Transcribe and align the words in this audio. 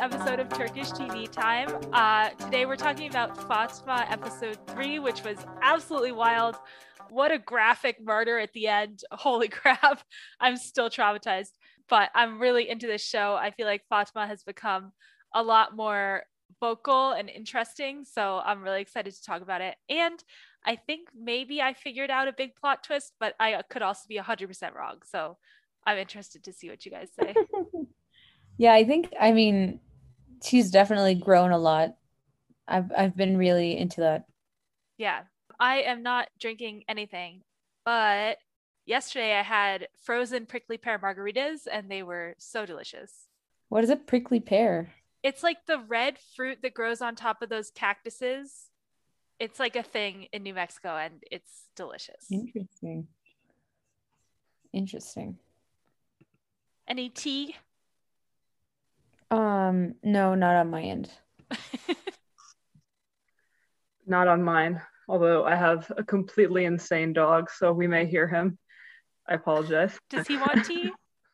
episode 0.00 0.40
of 0.40 0.48
Turkish 0.48 0.90
TV 0.92 1.30
Time. 1.30 1.68
Uh, 1.92 2.30
today 2.30 2.64
we're 2.64 2.74
talking 2.74 3.10
about 3.10 3.36
Fatma 3.46 4.06
episode 4.08 4.56
three, 4.68 4.98
which 4.98 5.22
was 5.22 5.36
absolutely 5.60 6.12
wild. 6.12 6.56
What 7.10 7.32
a 7.32 7.38
graphic 7.38 8.02
murder 8.02 8.38
at 8.38 8.50
the 8.54 8.66
end. 8.66 9.02
Holy 9.12 9.48
crap. 9.48 10.02
I'm 10.40 10.56
still 10.56 10.88
traumatized, 10.88 11.50
but 11.90 12.08
I'm 12.14 12.40
really 12.40 12.70
into 12.70 12.86
this 12.86 13.04
show. 13.04 13.34
I 13.34 13.50
feel 13.50 13.66
like 13.66 13.82
Fatma 13.90 14.26
has 14.26 14.42
become 14.42 14.92
a 15.34 15.42
lot 15.42 15.76
more 15.76 16.22
vocal 16.60 17.12
and 17.12 17.28
interesting. 17.28 18.06
So 18.10 18.40
I'm 18.42 18.62
really 18.62 18.80
excited 18.80 19.12
to 19.12 19.22
talk 19.22 19.42
about 19.42 19.60
it. 19.60 19.74
And 19.90 20.24
I 20.64 20.76
think 20.76 21.08
maybe 21.14 21.60
I 21.60 21.74
figured 21.74 22.10
out 22.10 22.26
a 22.26 22.32
big 22.32 22.56
plot 22.56 22.82
twist, 22.82 23.12
but 23.20 23.34
I 23.38 23.60
could 23.68 23.82
also 23.82 24.06
be 24.08 24.16
100% 24.18 24.74
wrong. 24.74 25.02
So 25.04 25.36
I'm 25.86 25.98
interested 25.98 26.42
to 26.44 26.54
see 26.54 26.70
what 26.70 26.86
you 26.86 26.90
guys 26.90 27.10
say. 27.20 27.34
yeah, 28.56 28.72
I 28.72 28.84
think, 28.84 29.12
I 29.20 29.32
mean, 29.32 29.78
she's 30.42 30.70
definitely 30.70 31.14
grown 31.14 31.50
a 31.50 31.58
lot. 31.58 31.96
I've, 32.66 32.90
I've 32.96 33.16
been 33.16 33.36
really 33.36 33.76
into 33.76 34.00
that. 34.00 34.24
Yeah, 34.96 35.22
I 35.58 35.82
am 35.82 36.02
not 36.02 36.28
drinking 36.38 36.84
anything, 36.88 37.42
but 37.84 38.38
yesterday 38.86 39.38
I 39.38 39.42
had 39.42 39.88
frozen 40.02 40.46
prickly 40.46 40.78
pear 40.78 40.98
margaritas 40.98 41.66
and 41.70 41.90
they 41.90 42.02
were 42.02 42.34
so 42.38 42.66
delicious. 42.66 43.26
What 43.68 43.84
is 43.84 43.90
a 43.90 43.96
prickly 43.96 44.40
pear? 44.40 44.92
It's 45.22 45.42
like 45.42 45.66
the 45.66 45.78
red 45.78 46.18
fruit 46.36 46.58
that 46.62 46.74
grows 46.74 47.00
on 47.02 47.14
top 47.14 47.42
of 47.42 47.48
those 47.48 47.70
cactuses 47.70 48.70
it's 49.40 49.58
like 49.58 49.74
a 49.74 49.82
thing 49.82 50.28
in 50.32 50.42
New 50.42 50.54
Mexico 50.54 50.96
and 50.96 51.24
it's 51.30 51.64
delicious. 51.74 52.26
Interesting. 52.30 53.08
Interesting. 54.72 55.38
Any 56.86 57.08
tea? 57.08 57.56
Um, 59.30 59.94
no, 60.02 60.34
not 60.34 60.56
on 60.56 60.70
my 60.70 60.82
end. 60.82 61.10
not 64.06 64.28
on 64.28 64.42
mine. 64.42 64.80
Although 65.08 65.44
I 65.44 65.56
have 65.56 65.90
a 65.96 66.04
completely 66.04 66.64
insane 66.64 67.12
dog, 67.12 67.50
so 67.50 67.72
we 67.72 67.86
may 67.86 68.06
hear 68.06 68.28
him. 68.28 68.58
I 69.28 69.34
apologize. 69.34 69.96
Does 70.08 70.26
he 70.26 70.36
want 70.36 70.64
tea? 70.64 70.90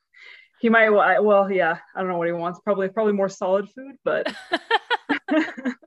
he 0.60 0.68
might. 0.68 0.90
Well, 0.90 1.50
yeah. 1.50 1.78
I 1.94 2.00
don't 2.00 2.08
know 2.08 2.18
what 2.18 2.26
he 2.26 2.32
wants. 2.32 2.60
Probably, 2.64 2.88
probably 2.88 3.12
more 3.12 3.28
solid 3.28 3.68
food, 3.70 3.96
but. 4.04 4.34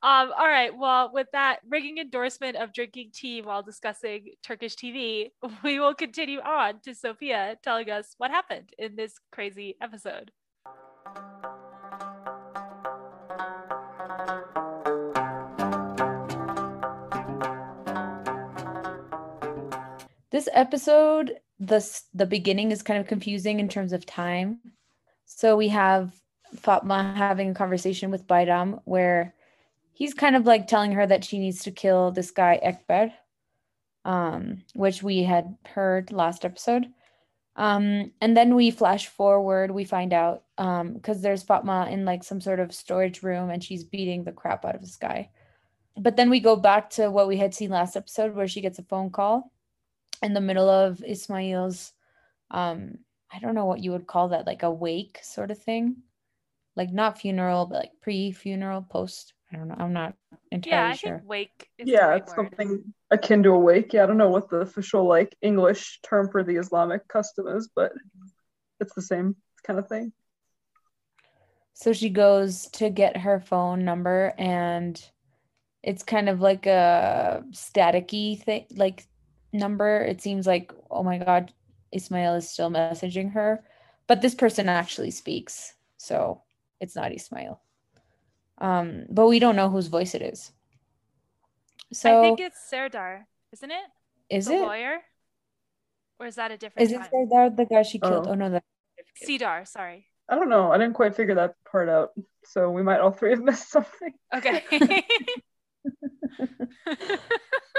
Um, 0.00 0.30
all 0.38 0.46
right. 0.46 0.70
Well, 0.76 1.10
with 1.12 1.26
that 1.32 1.58
ringing 1.68 1.98
endorsement 1.98 2.56
of 2.56 2.72
drinking 2.72 3.10
tea 3.12 3.42
while 3.42 3.64
discussing 3.64 4.28
Turkish 4.44 4.76
TV, 4.76 5.30
we 5.64 5.80
will 5.80 5.94
continue 5.94 6.38
on 6.38 6.80
to 6.84 6.94
Sophia 6.94 7.56
telling 7.64 7.90
us 7.90 8.14
what 8.16 8.30
happened 8.30 8.70
in 8.78 8.94
this 8.94 9.14
crazy 9.32 9.76
episode. 9.82 10.30
This 20.30 20.48
episode, 20.52 21.40
the 21.58 22.00
the 22.14 22.26
beginning 22.26 22.70
is 22.70 22.82
kind 22.82 23.00
of 23.00 23.08
confusing 23.08 23.58
in 23.58 23.68
terms 23.68 23.92
of 23.92 24.06
time. 24.06 24.60
So 25.24 25.56
we 25.56 25.68
have 25.68 26.12
Fatma 26.54 27.14
having 27.16 27.50
a 27.50 27.54
conversation 27.54 28.12
with 28.12 28.28
Bayram 28.28 28.80
where 28.84 29.34
he's 29.98 30.14
kind 30.14 30.36
of 30.36 30.46
like 30.46 30.68
telling 30.68 30.92
her 30.92 31.04
that 31.04 31.24
she 31.24 31.40
needs 31.40 31.64
to 31.64 31.72
kill 31.72 32.12
this 32.12 32.30
guy 32.30 32.60
Ekber, 32.62 33.12
um, 34.04 34.62
which 34.74 35.02
we 35.02 35.24
had 35.24 35.56
heard 35.66 36.12
last 36.12 36.44
episode. 36.44 36.86
Um, 37.56 38.12
and 38.20 38.36
then 38.36 38.54
we 38.54 38.70
flash 38.70 39.08
forward, 39.08 39.72
we 39.72 39.82
find 39.82 40.12
out 40.12 40.44
because 40.56 41.16
um, 41.16 41.22
there's 41.22 41.42
Fatma 41.42 41.88
in 41.90 42.04
like 42.04 42.22
some 42.22 42.40
sort 42.40 42.60
of 42.60 42.72
storage 42.72 43.24
room 43.24 43.50
and 43.50 43.62
she's 43.62 43.82
beating 43.82 44.22
the 44.22 44.30
crap 44.30 44.64
out 44.64 44.76
of 44.76 44.82
this 44.82 44.94
guy. 44.94 45.30
But 45.96 46.14
then 46.14 46.30
we 46.30 46.38
go 46.38 46.54
back 46.54 46.90
to 46.90 47.10
what 47.10 47.26
we 47.26 47.36
had 47.36 47.52
seen 47.52 47.70
last 47.70 47.96
episode 47.96 48.36
where 48.36 48.46
she 48.46 48.60
gets 48.60 48.78
a 48.78 48.84
phone 48.84 49.10
call 49.10 49.50
in 50.22 50.32
the 50.32 50.40
middle 50.40 50.68
of 50.68 51.02
Ismail's 51.02 51.92
um 52.52 52.98
I 53.32 53.40
don't 53.40 53.56
know 53.56 53.66
what 53.66 53.82
you 53.82 53.90
would 53.90 54.06
call 54.06 54.28
that, 54.28 54.46
like 54.46 54.62
a 54.62 54.70
wake 54.70 55.18
sort 55.24 55.50
of 55.50 55.58
thing. 55.58 55.96
Like 56.76 56.92
not 56.92 57.18
funeral, 57.18 57.66
but 57.66 57.80
like 57.80 58.00
pre-funeral, 58.00 58.86
post 58.88 59.34
I 59.52 59.56
don't 59.56 59.68
know. 59.68 59.76
I'm 59.78 59.92
not 59.92 60.14
entirely 60.52 60.76
yeah, 60.76 60.88
I 60.88 60.96
sure. 60.96 61.18
Think 61.18 61.28
wake. 61.28 61.68
yeah, 61.78 62.06
right 62.06 62.22
it's 62.22 62.36
word. 62.36 62.50
something 62.50 62.94
akin 63.10 63.42
to 63.44 63.50
a 63.50 63.58
wake. 63.58 63.92
Yeah, 63.92 64.02
I 64.02 64.06
don't 64.06 64.18
know 64.18 64.28
what 64.28 64.50
the 64.50 64.58
official 64.58 65.06
like 65.06 65.34
English 65.40 66.00
term 66.02 66.30
for 66.30 66.42
the 66.42 66.56
Islamic 66.56 67.08
custom 67.08 67.48
is, 67.48 67.70
but 67.74 67.92
it's 68.80 68.94
the 68.94 69.02
same 69.02 69.36
kind 69.64 69.78
of 69.78 69.88
thing. 69.88 70.12
So 71.72 71.92
she 71.92 72.10
goes 72.10 72.66
to 72.72 72.90
get 72.90 73.16
her 73.16 73.40
phone 73.40 73.84
number, 73.84 74.34
and 74.36 75.00
it's 75.82 76.02
kind 76.02 76.28
of 76.28 76.40
like 76.40 76.66
a 76.66 77.44
staticky 77.52 78.42
thing, 78.42 78.66
like 78.74 79.06
number. 79.52 80.02
It 80.02 80.20
seems 80.20 80.46
like, 80.46 80.72
oh 80.90 81.02
my 81.02 81.18
god, 81.18 81.54
Ismail 81.92 82.34
is 82.34 82.50
still 82.50 82.70
messaging 82.70 83.32
her, 83.32 83.64
but 84.06 84.20
this 84.20 84.34
person 84.34 84.68
actually 84.68 85.12
speaks, 85.12 85.72
so 85.96 86.42
it's 86.80 86.96
not 86.96 87.14
Ismail. 87.14 87.62
Um, 88.60 89.04
but 89.08 89.28
we 89.28 89.38
don't 89.38 89.56
know 89.56 89.70
whose 89.70 89.86
voice 89.86 90.14
it 90.14 90.22
is. 90.22 90.52
So 91.92 92.20
I 92.20 92.22
think 92.22 92.40
it's 92.40 92.58
Serdar, 92.68 93.26
isn't 93.52 93.70
it? 93.70 93.76
Is 94.30 94.46
it? 94.46 94.50
the 94.50 94.56
it 94.56 94.62
lawyer? 94.62 94.98
Or 96.18 96.26
is 96.26 96.34
that 96.34 96.50
a 96.50 96.56
different? 96.56 96.90
Is 96.90 96.92
it 96.92 97.00
Serdar 97.10 97.50
the 97.50 97.64
guy 97.64 97.82
she 97.82 97.98
killed? 97.98 98.26
Oh, 98.26 98.32
oh 98.32 98.34
no, 98.34 98.50
that 98.50 98.64
Cedar. 99.14 99.62
Sorry. 99.64 100.06
I 100.28 100.34
don't 100.34 100.50
know. 100.50 100.70
I 100.70 100.78
didn't 100.78 100.94
quite 100.94 101.14
figure 101.14 101.36
that 101.36 101.54
part 101.70 101.88
out. 101.88 102.10
So 102.44 102.70
we 102.70 102.82
might 102.82 103.00
all 103.00 103.12
three 103.12 103.30
have 103.30 103.42
missed 103.42 103.70
something. 103.70 104.12
Okay. 104.34 104.64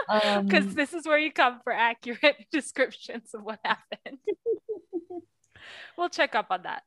Because 0.09 0.65
um, 0.65 0.73
this 0.73 0.91
is 0.93 1.05
where 1.05 1.19
you 1.19 1.31
come 1.31 1.59
for 1.63 1.71
accurate 1.71 2.47
descriptions 2.51 3.29
of 3.35 3.43
what 3.43 3.59
happened. 3.63 4.17
we'll 5.95 6.09
check 6.09 6.33
up 6.33 6.47
on 6.49 6.63
that 6.63 6.81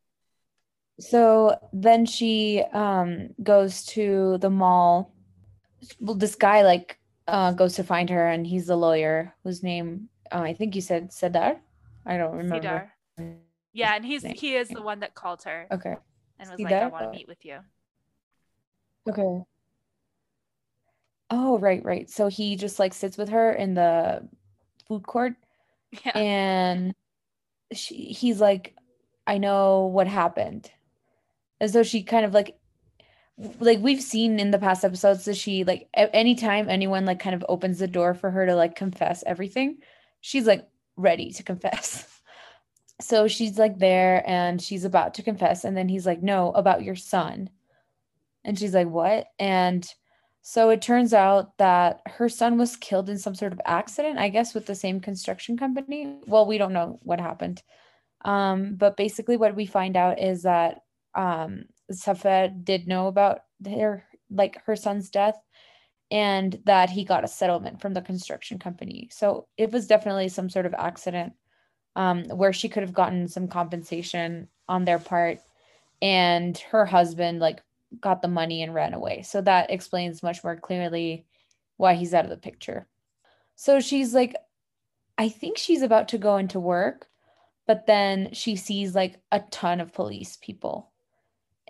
so 1.03 1.59
then 1.73 2.07
she 2.07 2.63
um 2.73 3.31
goes 3.43 3.85
to 3.87 4.39
the 4.39 4.51
mall. 4.51 5.13
Well 5.99 6.15
this 6.15 6.37
guy 6.37 6.63
like 6.63 6.99
uh 7.27 7.53
goes 7.53 7.75
to 7.75 7.85
find 7.85 8.09
her 8.11 8.29
and 8.29 8.47
he's 8.47 8.67
the 8.67 8.77
lawyer 8.77 9.35
whose 9.43 9.63
name 9.63 10.09
uh, 10.31 10.41
i 10.41 10.55
think 10.55 10.75
you 10.75 10.81
said 10.81 11.11
Sedar. 11.11 11.59
i 12.07 12.17
don't 12.17 12.37
remember. 12.37 12.91
Sedar. 13.19 13.37
yeah 13.73 13.95
and 13.95 14.05
he's 14.05 14.23
he 14.23 14.55
is 14.55 14.69
the 14.69 14.83
one 14.83 15.01
that 15.01 15.15
called 15.15 15.43
her 15.45 15.67
okay. 15.71 15.97
and 16.39 16.51
was 16.51 16.61
like 16.61 16.73
i 16.73 16.87
want 16.87 17.13
to 17.13 17.19
meet 17.19 17.29
with 17.29 17.45
you. 17.45 17.59
Okay. 19.09 19.45
Oh 21.31 21.59
right 21.59 21.85
right. 21.85 22.09
So 22.09 22.29
he 22.29 22.55
just 22.57 22.79
like 22.79 22.95
sits 22.95 23.19
with 23.19 23.31
her 23.31 23.53
in 23.53 23.75
the 23.75 24.29
food 24.87 25.05
court 25.07 25.35
yeah. 26.05 26.17
and 26.17 26.95
she, 27.73 27.95
he's 27.95 28.41
like 28.41 28.75
i 29.27 29.39
know 29.39 29.87
what 29.87 30.07
happened 30.07 30.71
as 31.63 31.73
though 31.73 31.83
she 31.83 32.03
kind 32.03 32.27
of 32.27 32.35
like 32.35 32.59
like 33.61 33.79
we've 33.79 34.03
seen 34.03 34.39
in 34.39 34.51
the 34.51 34.59
past 34.59 34.85
episodes 34.85 35.25
that 35.25 35.37
she 35.37 35.65
like 35.65 35.89
anytime 35.95 36.69
anyone 36.69 37.07
like 37.07 37.19
kind 37.19 37.35
of 37.35 37.45
opens 37.49 37.79
the 37.79 37.89
door 37.89 38.13
for 38.13 38.31
her 38.31 38.45
to 38.45 38.55
like 38.55 38.77
confess 38.77 39.25
everything 39.27 39.79
she's 40.23 40.47
like 40.47 40.67
ready 40.97 41.31
to 41.33 41.43
confess. 41.43 42.09
So 43.01 43.27
she's 43.27 43.59
like 43.59 43.81
there 43.81 44.23
and 44.31 44.63
she's 44.63 44.85
about 44.85 45.15
to 45.15 45.25
confess 45.25 45.65
and 45.65 45.77
then 45.77 45.89
he's 45.89 46.07
like 46.07 46.23
no 46.23 46.53
about 46.53 46.85
your 46.85 46.95
son. 46.95 47.51
And 48.45 48.57
she's 48.57 48.75
like 48.75 48.87
what? 48.87 49.27
And 49.41 49.85
so 50.43 50.71
it 50.71 50.83
turns 50.83 51.13
out 51.13 51.59
that 51.59 52.03
her 52.07 52.29
son 52.29 52.59
was 52.59 52.77
killed 52.77 53.09
in 53.09 53.19
some 53.19 53.35
sort 53.35 53.53
of 53.53 53.61
accident 53.65 54.19
i 54.19 54.29
guess 54.29 54.55
with 54.55 54.67
the 54.67 54.77
same 54.77 55.01
construction 55.01 55.57
company. 55.57 56.21
Well 56.29 56.47
we 56.47 56.59
don't 56.59 56.73
know 56.73 57.01
what 57.03 57.21
happened. 57.21 57.65
Um, 58.25 58.77
but 58.77 58.97
basically 58.97 59.37
what 59.37 59.57
we 59.57 59.67
find 59.67 59.97
out 59.97 60.21
is 60.21 60.43
that 60.43 60.82
um 61.15 61.65
Zafer 61.93 62.53
did 62.65 62.89
know 62.89 63.07
about 63.07 63.41
her 63.67 64.05
like 64.31 64.63
her 64.65 64.77
son's 64.77 65.11
death 65.11 65.39
and 66.11 66.61
that 66.67 66.91
he 66.91 67.05
got 67.05 67.25
a 67.25 67.29
settlement 67.29 67.81
from 67.81 67.95
the 67.95 68.03
construction 68.03 68.59
company. 68.59 69.09
So 69.11 69.49
it 69.57 69.73
was 69.73 69.87
definitely 69.87 70.29
some 70.29 70.51
sort 70.51 70.67
of 70.67 70.75
accident 70.75 71.33
um, 71.97 72.25
where 72.25 72.53
she 72.53 72.69
could 72.69 72.83
have 72.83 72.93
gotten 72.93 73.29
some 73.29 73.49
compensation 73.49 74.49
on 74.69 74.85
their 74.85 74.99
part 74.99 75.39
and 76.03 76.57
her 76.59 76.85
husband 76.85 77.41
like 77.41 77.63
got 78.01 78.21
the 78.21 78.29
money 78.29 78.63
and 78.63 78.75
ran 78.75 78.93
away. 78.93 79.23
So 79.23 79.41
that 79.43 79.71
explains 79.71 80.23
much 80.23 80.45
more 80.45 80.57
clearly 80.57 81.25
why 81.79 81.95
he's 81.95 82.13
out 82.13 82.25
of 82.25 82.31
the 82.31 82.37
picture. 82.37 82.87
So 83.57 83.81
she's 83.81 84.13
like 84.13 84.37
I 85.17 85.29
think 85.31 85.57
she's 85.57 85.83
about 85.83 86.09
to 86.09 86.19
go 86.19 86.37
into 86.37 86.61
work, 86.61 87.07
but 87.67 87.87
then 87.87 88.31
she 88.33 88.57
sees 88.57 88.95
like 88.95 89.21
a 89.31 89.41
ton 89.51 89.81
of 89.81 89.93
police 89.95 90.37
people 90.41 90.92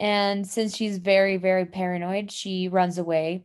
and 0.03 0.45
since 0.45 0.75
she's 0.75 0.99
very, 0.99 1.37
very 1.37 1.65
paranoid, 1.65 2.33
she 2.33 2.67
runs 2.67 2.99
away 2.99 3.45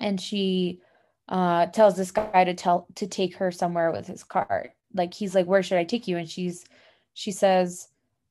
and 0.00 0.18
she 0.18 0.80
uh, 1.28 1.66
tells 1.66 1.98
this 1.98 2.10
guy 2.10 2.44
to 2.44 2.54
tell 2.54 2.86
to 2.94 3.06
take 3.06 3.36
her 3.36 3.52
somewhere 3.52 3.92
with 3.92 4.06
his 4.06 4.24
car. 4.24 4.70
Like 4.94 5.12
he's 5.12 5.34
like, 5.34 5.44
Where 5.44 5.62
should 5.62 5.76
I 5.76 5.84
take 5.84 6.08
you? 6.08 6.16
And 6.16 6.28
she's 6.28 6.64
she 7.12 7.30
says, 7.30 7.88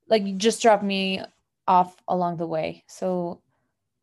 like, 0.09 0.37
just 0.37 0.59
drop 0.59 0.81
me 0.81 1.21
off 1.67 1.95
along 2.07 2.37
the 2.37 2.47
way. 2.47 2.83
So 2.87 3.41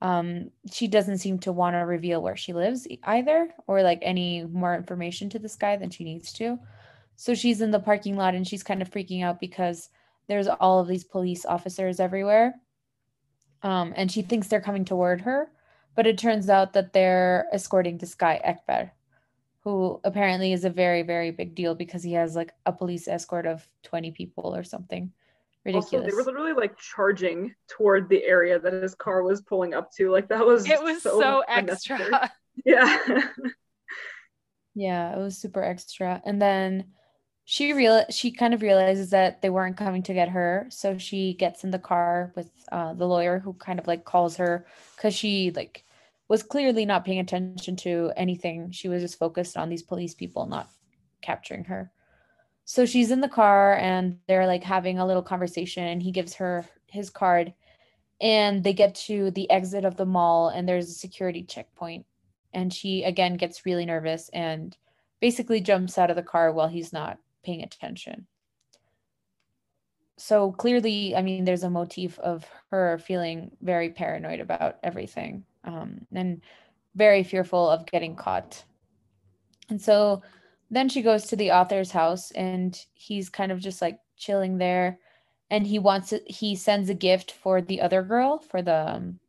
um, 0.00 0.50
she 0.70 0.86
doesn't 0.86 1.18
seem 1.18 1.40
to 1.40 1.50
want 1.50 1.74
to 1.74 1.78
reveal 1.78 2.22
where 2.22 2.36
she 2.36 2.52
lives 2.52 2.86
either 3.04 3.52
or 3.66 3.82
like 3.82 3.98
any 4.02 4.44
more 4.44 4.76
information 4.76 5.28
to 5.30 5.40
this 5.40 5.56
guy 5.56 5.76
than 5.76 5.90
she 5.90 6.04
needs 6.04 6.32
to. 6.34 6.60
So 7.16 7.34
she's 7.34 7.60
in 7.60 7.72
the 7.72 7.80
parking 7.80 8.16
lot 8.16 8.36
and 8.36 8.46
she's 8.46 8.62
kind 8.62 8.82
of 8.82 8.90
freaking 8.90 9.24
out 9.24 9.40
because 9.40 9.88
there's 10.28 10.46
all 10.46 10.78
of 10.78 10.86
these 10.86 11.02
police 11.02 11.44
officers 11.44 11.98
everywhere. 11.98 12.54
Um, 13.62 13.92
and 13.96 14.10
she 14.10 14.22
thinks 14.22 14.48
they're 14.48 14.60
coming 14.60 14.84
toward 14.84 15.20
her, 15.22 15.50
but 15.94 16.06
it 16.06 16.18
turns 16.18 16.48
out 16.48 16.72
that 16.72 16.92
they're 16.92 17.46
escorting 17.52 17.98
this 17.98 18.14
guy, 18.14 18.40
Ekber, 18.44 18.90
who 19.60 20.00
apparently 20.04 20.52
is 20.52 20.64
a 20.64 20.70
very, 20.70 21.02
very 21.02 21.30
big 21.30 21.54
deal 21.54 21.74
because 21.74 22.02
he 22.02 22.14
has 22.14 22.34
like 22.34 22.52
a 22.66 22.72
police 22.72 23.06
escort 23.06 23.46
of 23.46 23.66
20 23.84 24.10
people 24.10 24.54
or 24.54 24.64
something. 24.64 25.12
Ridiculous. 25.64 25.92
Also, 25.92 26.06
they 26.10 26.16
were 26.16 26.24
literally 26.24 26.54
like 26.54 26.76
charging 26.76 27.54
toward 27.68 28.08
the 28.08 28.24
area 28.24 28.58
that 28.58 28.72
his 28.72 28.96
car 28.96 29.22
was 29.22 29.42
pulling 29.42 29.74
up 29.74 29.92
to. 29.92 30.10
Like 30.10 30.28
that 30.28 30.44
was 30.44 30.68
it 30.68 30.82
was 30.82 31.02
so, 31.02 31.20
so 31.20 31.44
extra. 31.48 32.30
Yeah. 32.66 32.98
yeah, 34.74 35.16
it 35.16 35.18
was 35.18 35.38
super 35.38 35.62
extra. 35.62 36.20
And 36.26 36.40
then 36.40 36.92
she 37.44 37.72
real 37.72 38.04
she 38.08 38.30
kind 38.30 38.54
of 38.54 38.62
realizes 38.62 39.10
that 39.10 39.42
they 39.42 39.50
weren't 39.50 39.76
coming 39.76 40.02
to 40.02 40.14
get 40.14 40.28
her 40.28 40.66
so 40.70 40.96
she 40.96 41.34
gets 41.34 41.64
in 41.64 41.70
the 41.70 41.78
car 41.78 42.32
with 42.36 42.50
uh, 42.70 42.94
the 42.94 43.06
lawyer 43.06 43.38
who 43.38 43.52
kind 43.54 43.78
of 43.78 43.86
like 43.86 44.04
calls 44.04 44.36
her 44.36 44.66
because 44.96 45.14
she 45.14 45.50
like 45.50 45.84
was 46.32 46.42
clearly 46.42 46.86
not 46.86 47.04
paying 47.04 47.18
attention 47.18 47.76
to 47.76 48.10
anything. 48.16 48.70
She 48.70 48.88
was 48.88 49.02
just 49.02 49.18
focused 49.18 49.54
on 49.58 49.68
these 49.68 49.82
police 49.82 50.14
people 50.14 50.46
not 50.46 50.70
capturing 51.20 51.64
her. 51.64 51.92
So 52.64 52.86
she's 52.86 53.10
in 53.10 53.20
the 53.20 53.28
car 53.28 53.74
and 53.74 54.18
they're 54.26 54.46
like 54.46 54.64
having 54.64 54.98
a 54.98 55.06
little 55.06 55.22
conversation 55.22 55.84
and 55.84 56.02
he 56.02 56.10
gives 56.10 56.32
her 56.36 56.64
his 56.86 57.10
card 57.10 57.52
and 58.18 58.64
they 58.64 58.72
get 58.72 58.94
to 58.94 59.30
the 59.32 59.50
exit 59.50 59.84
of 59.84 59.98
the 59.98 60.06
mall 60.06 60.48
and 60.48 60.66
there's 60.66 60.88
a 60.88 60.94
security 60.94 61.42
checkpoint. 61.42 62.06
And 62.54 62.72
she 62.72 63.02
again 63.02 63.36
gets 63.36 63.66
really 63.66 63.84
nervous 63.84 64.30
and 64.30 64.74
basically 65.20 65.60
jumps 65.60 65.98
out 65.98 66.08
of 66.08 66.16
the 66.16 66.22
car 66.22 66.50
while 66.50 66.68
he's 66.68 66.94
not 66.94 67.18
paying 67.42 67.62
attention. 67.62 68.26
So 70.18 70.52
clearly, 70.52 71.16
I 71.16 71.22
mean, 71.22 71.44
there's 71.44 71.64
a 71.64 71.70
motif 71.70 72.18
of 72.18 72.46
her 72.70 72.98
feeling 72.98 73.50
very 73.60 73.90
paranoid 73.90 74.40
about 74.40 74.78
everything 74.82 75.44
um, 75.64 76.06
and 76.12 76.42
very 76.94 77.22
fearful 77.22 77.68
of 77.68 77.86
getting 77.86 78.14
caught. 78.14 78.62
And 79.68 79.80
so 79.80 80.22
then 80.70 80.88
she 80.88 81.02
goes 81.02 81.26
to 81.26 81.36
the 81.36 81.52
author's 81.52 81.90
house 81.90 82.30
and 82.32 82.78
he's 82.94 83.28
kind 83.28 83.50
of 83.50 83.58
just 83.58 83.82
like 83.82 83.98
chilling 84.16 84.58
there 84.58 84.98
and 85.50 85.66
he 85.66 85.78
wants 85.78 86.12
it 86.12 86.28
he 86.30 86.56
sends 86.56 86.88
a 86.88 86.94
gift 86.94 87.32
for 87.32 87.60
the 87.60 87.80
other 87.80 88.02
girl 88.02 88.38
for 88.38 88.62
the 88.62 88.88
um, 88.94 89.20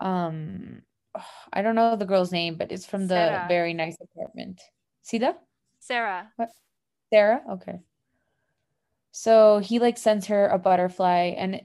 um 0.00 0.82
I 1.52 1.60
don't 1.62 1.74
know 1.74 1.94
the 1.94 2.06
girl's 2.06 2.32
name, 2.32 2.56
but 2.56 2.72
it's 2.72 2.86
from 2.86 3.06
Sarah. 3.06 3.42
the 3.42 3.54
very 3.54 3.74
nice 3.74 3.96
apartment. 4.00 4.60
See 5.02 5.18
that? 5.18 5.42
Sarah. 5.78 6.32
What? 6.36 6.48
Sarah? 7.12 7.42
Okay. 7.50 7.80
So 9.10 9.58
he 9.58 9.78
like 9.78 9.98
sends 9.98 10.26
her 10.26 10.48
a 10.48 10.58
butterfly 10.58 11.34
and 11.36 11.60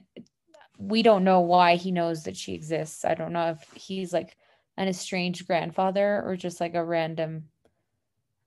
we 0.78 1.02
don't 1.02 1.24
know 1.24 1.40
why 1.40 1.76
he 1.76 1.90
knows 1.90 2.24
that 2.24 2.36
she 2.36 2.52
exists. 2.52 3.04
I 3.04 3.14
don't 3.14 3.32
know 3.32 3.50
if 3.50 3.72
he's 3.72 4.12
like 4.12 4.36
an 4.76 4.88
estranged 4.88 5.46
grandfather 5.46 6.22
or 6.24 6.36
just 6.36 6.60
like 6.60 6.74
a 6.74 6.84
random 6.84 7.44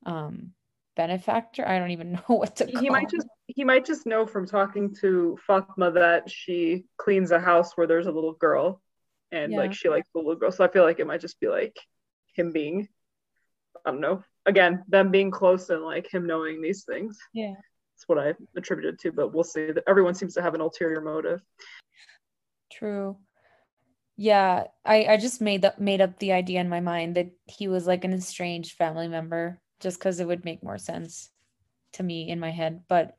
um 0.05 0.53
benefactor. 0.95 1.67
I 1.67 1.79
don't 1.79 1.91
even 1.91 2.13
know 2.29 2.35
what 2.35 2.57
to 2.57 2.67
He 2.67 2.89
might 2.89 3.09
just 3.09 3.27
he 3.47 3.63
might 3.63 3.85
just 3.85 4.05
know 4.05 4.25
from 4.25 4.45
talking 4.45 4.93
to 5.01 5.37
Fatma 5.45 5.91
that 5.91 6.29
she 6.29 6.85
cleans 6.97 7.31
a 7.31 7.39
house 7.39 7.75
where 7.75 7.87
there's 7.87 8.07
a 8.07 8.11
little 8.11 8.33
girl 8.33 8.81
and 9.31 9.53
yeah. 9.53 9.57
like 9.57 9.73
she 9.73 9.89
likes 9.89 10.07
the 10.13 10.19
little 10.19 10.35
girl. 10.35 10.51
So 10.51 10.63
I 10.63 10.67
feel 10.67 10.83
like 10.83 10.99
it 10.99 11.07
might 11.07 11.21
just 11.21 11.39
be 11.39 11.47
like 11.47 11.77
him 12.33 12.51
being 12.51 12.87
I 13.83 13.89
don't 13.89 14.01
know, 14.01 14.23
again 14.45 14.83
them 14.87 15.11
being 15.11 15.31
close 15.31 15.69
and 15.69 15.83
like 15.83 16.11
him 16.11 16.25
knowing 16.25 16.61
these 16.61 16.83
things. 16.83 17.17
Yeah. 17.33 17.53
That's 17.95 18.07
what 18.07 18.17
i 18.17 18.33
attributed 18.55 18.99
to 18.99 19.11
but 19.11 19.33
we'll 19.33 19.43
see. 19.43 19.71
That 19.71 19.83
everyone 19.87 20.15
seems 20.15 20.33
to 20.35 20.41
have 20.41 20.55
an 20.55 20.61
ulterior 20.61 21.01
motive. 21.01 21.41
True. 22.71 23.17
Yeah 24.17 24.65
i 24.85 25.05
i 25.05 25.17
just 25.17 25.41
made 25.41 25.65
up 25.65 25.79
made 25.79 26.01
up 26.01 26.17
the 26.19 26.31
idea 26.31 26.59
in 26.59 26.69
my 26.69 26.79
mind 26.79 27.15
that 27.15 27.31
he 27.47 27.67
was 27.67 27.87
like 27.87 28.03
an 28.03 28.13
estranged 28.13 28.73
family 28.73 29.07
member 29.07 29.59
just 29.79 29.99
because 29.99 30.19
it 30.19 30.27
would 30.27 30.45
make 30.45 30.63
more 30.63 30.77
sense 30.77 31.29
to 31.93 32.03
me 32.03 32.29
in 32.29 32.39
my 32.39 32.51
head 32.51 32.83
but 32.87 33.17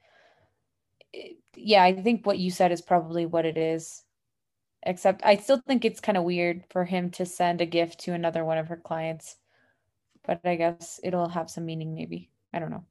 it, 1.13 1.37
yeah 1.57 1.83
i 1.83 1.93
think 1.93 2.25
what 2.25 2.39
you 2.39 2.51
said 2.51 2.73
is 2.73 2.81
probably 2.81 3.27
what 3.27 3.45
it 3.45 3.57
is 3.57 4.05
except 4.85 5.23
i 5.25 5.37
still 5.37 5.61
think 5.67 5.85
it's 5.85 6.01
kind 6.01 6.17
of 6.17 6.25
weird 6.25 6.65
for 6.71 6.85
him 6.85 7.11
to 7.11 7.27
send 7.27 7.61
a 7.61 7.67
gift 7.67 8.01
to 8.01 8.13
another 8.13 8.45
one 8.45 8.59
of 8.59 8.69
her 8.69 8.77
clients 8.77 9.37
but 10.27 10.41
I 10.45 10.57
guess 10.57 11.01
it'll 11.03 11.29
have 11.29 11.51
some 11.51 11.67
meaning 11.67 11.95
maybe. 11.95 12.31
I 12.53 12.59
don't 12.59 12.71
know. 12.71 12.85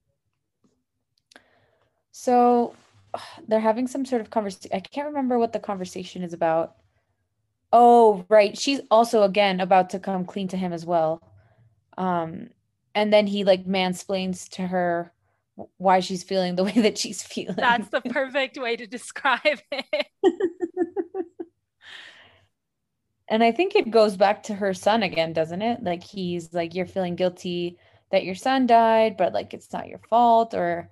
So 2.12 2.76
they're 3.48 3.60
having 3.60 3.88
some 3.88 4.06
sort 4.06 4.22
of 4.22 4.30
conversation. 4.30 4.72
I 4.74 4.80
can't 4.80 5.08
remember 5.08 5.40
what 5.40 5.54
the 5.54 5.60
conversation 5.60 6.24
is 6.24 6.34
about. 6.34 6.76
Oh, 7.74 8.26
right. 8.30 8.58
She's 8.58 8.82
also 8.92 9.24
again 9.24 9.60
about 9.60 9.92
to 9.92 10.00
come 10.00 10.26
clean 10.26 10.50
to 10.50 10.58
him 10.58 10.74
as 10.74 10.86
well. 10.86 11.22
Um, 11.98 12.50
and 12.94 13.14
then 13.14 13.28
he 13.28 13.44
like 13.44 13.66
mansplains 13.66 14.50
to 14.50 14.68
her 14.68 15.14
why 15.78 16.00
she's 16.00 16.24
feeling 16.24 16.56
the 16.56 16.64
way 16.64 16.74
that 16.74 16.98
she's 16.98 17.24
feeling. 17.24 17.56
That's 17.56 17.90
the 17.90 18.02
perfect 18.02 18.58
way 18.58 18.76
to 18.76 18.88
describe 18.88 19.40
it. 19.72 20.08
and 23.32 23.42
I 23.42 23.54
think 23.54 23.76
it 23.76 23.90
goes 23.90 24.18
back 24.18 24.44
to 24.44 24.54
her 24.54 24.74
son 24.74 25.04
again, 25.04 25.32
doesn't 25.32 25.62
it? 25.62 25.82
Like 25.82 26.04
he's 26.04 26.54
like, 26.54 26.76
you're 26.76 26.86
feeling 26.86 27.16
guilty 27.16 27.78
that 28.12 28.26
your 28.26 28.36
son 28.36 28.68
died, 28.68 29.16
but 29.16 29.34
like 29.34 29.54
it's 29.54 29.72
not 29.72 29.88
your 29.88 30.02
fault, 30.10 30.54
or 30.54 30.90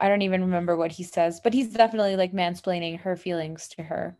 I 0.00 0.08
don't 0.08 0.22
even 0.22 0.40
remember 0.42 0.76
what 0.76 0.90
he 0.90 1.04
says, 1.04 1.40
but 1.40 1.54
he's 1.54 1.72
definitely 1.72 2.16
like 2.16 2.32
mansplaining 2.32 2.98
her 3.02 3.14
feelings 3.14 3.68
to 3.76 3.84
her. 3.84 4.18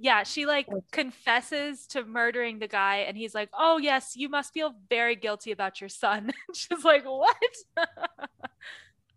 Yeah, 0.00 0.24
she 0.24 0.46
like 0.46 0.66
confesses 0.90 1.86
to 1.88 2.04
murdering 2.04 2.58
the 2.58 2.66
guy, 2.66 2.96
and 3.06 3.16
he's 3.16 3.32
like, 3.32 3.50
Oh, 3.56 3.78
yes, 3.78 4.16
you 4.16 4.28
must 4.28 4.52
feel 4.52 4.74
very 4.90 5.14
guilty 5.14 5.52
about 5.52 5.80
your 5.80 5.88
son. 5.88 6.32
She's 6.54 6.82
like, 6.84 7.04
What? 7.04 7.36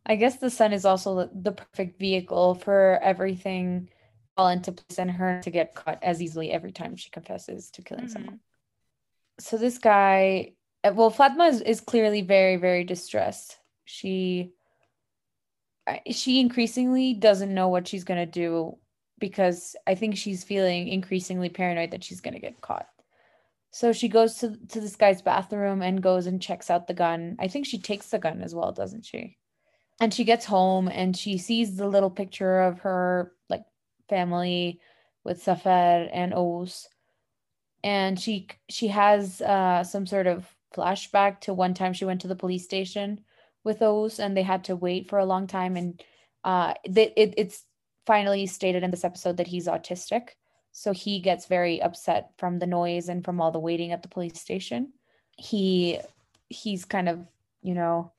I 0.05 0.15
guess 0.15 0.37
the 0.37 0.51
son 0.51 0.73
is 0.73 0.85
also 0.85 1.27
the 1.33 1.53
perfect 1.53 1.99
vehicle 1.99 2.53
for 2.53 2.99
everything 3.01 3.89
fall 4.37 4.49
into 4.49 4.71
place 4.71 4.99
and 4.99 5.11
her 5.11 5.41
to 5.43 5.49
get 5.49 5.75
caught 5.75 6.01
as 6.03 6.21
easily 6.21 6.51
every 6.51 6.71
time 6.71 6.95
she 6.95 7.09
confesses 7.09 7.71
to 7.71 7.81
killing 7.81 8.05
mm-hmm. 8.05 8.13
someone. 8.13 8.39
So 9.39 9.57
this 9.57 9.79
guy, 9.79 10.53
uh, 10.83 10.93
well, 10.95 11.09
Fatma 11.09 11.45
is, 11.45 11.61
is 11.61 11.81
clearly 11.81 12.21
very, 12.21 12.55
very 12.55 12.83
distressed. 12.83 13.57
She 13.85 14.53
she 16.11 16.41
increasingly 16.41 17.13
doesn't 17.13 17.53
know 17.53 17.69
what 17.69 17.87
she's 17.87 18.03
going 18.03 18.19
to 18.19 18.25
do 18.25 18.77
because 19.19 19.75
I 19.87 19.95
think 19.95 20.17
she's 20.17 20.43
feeling 20.43 20.89
increasingly 20.89 21.49
paranoid 21.49 21.91
that 21.91 22.03
she's 22.03 22.19
going 22.21 22.33
to 22.33 22.41
get 22.41 22.61
caught. 22.61 22.87
So 23.71 23.93
she 23.93 24.07
goes 24.09 24.35
to, 24.39 24.57
to 24.69 24.81
this 24.81 24.95
guy's 24.95 25.21
bathroom 25.21 25.81
and 25.81 26.01
goes 26.01 26.27
and 26.27 26.41
checks 26.41 26.69
out 26.69 26.87
the 26.87 26.93
gun. 26.93 27.37
I 27.39 27.47
think 27.47 27.65
she 27.65 27.79
takes 27.79 28.09
the 28.09 28.19
gun 28.19 28.41
as 28.41 28.53
well, 28.53 28.71
doesn't 28.71 29.05
she? 29.05 29.37
And 29.99 30.13
she 30.13 30.23
gets 30.23 30.45
home 30.45 30.87
and 30.87 31.15
she 31.15 31.37
sees 31.37 31.75
the 31.75 31.87
little 31.87 32.11
picture 32.11 32.59
of 32.61 32.79
her 32.79 33.31
family 34.07 34.79
with 35.23 35.43
Zafer 35.43 36.09
and 36.11 36.33
Ous. 36.35 36.87
And 37.83 38.19
she 38.19 38.47
she 38.69 38.87
has 38.87 39.41
uh, 39.41 39.83
some 39.83 40.05
sort 40.05 40.27
of 40.27 40.47
flashback 40.75 41.41
to 41.41 41.53
one 41.53 41.73
time 41.73 41.93
she 41.93 42.05
went 42.05 42.21
to 42.21 42.27
the 42.27 42.35
police 42.35 42.63
station 42.63 43.21
with 43.63 43.81
Ous 43.81 44.19
and 44.19 44.35
they 44.35 44.43
had 44.43 44.63
to 44.65 44.75
wait 44.75 45.09
for 45.09 45.19
a 45.19 45.25
long 45.25 45.47
time. 45.47 45.75
And 45.75 46.01
uh, 46.43 46.73
it, 46.83 47.13
it's 47.37 47.63
finally 48.05 48.45
stated 48.45 48.83
in 48.83 48.91
this 48.91 49.03
episode 49.03 49.37
that 49.37 49.47
he's 49.47 49.67
autistic. 49.67 50.29
So 50.71 50.93
he 50.93 51.19
gets 51.19 51.45
very 51.45 51.81
upset 51.81 52.31
from 52.37 52.59
the 52.59 52.67
noise 52.67 53.09
and 53.09 53.23
from 53.23 53.41
all 53.41 53.51
the 53.51 53.59
waiting 53.59 53.91
at 53.91 54.01
the 54.01 54.09
police 54.09 54.39
station. 54.39 54.93
He 55.37 55.99
he's 56.49 56.85
kind 56.85 57.09
of, 57.09 57.25
you 57.61 57.73
know, 57.73 58.11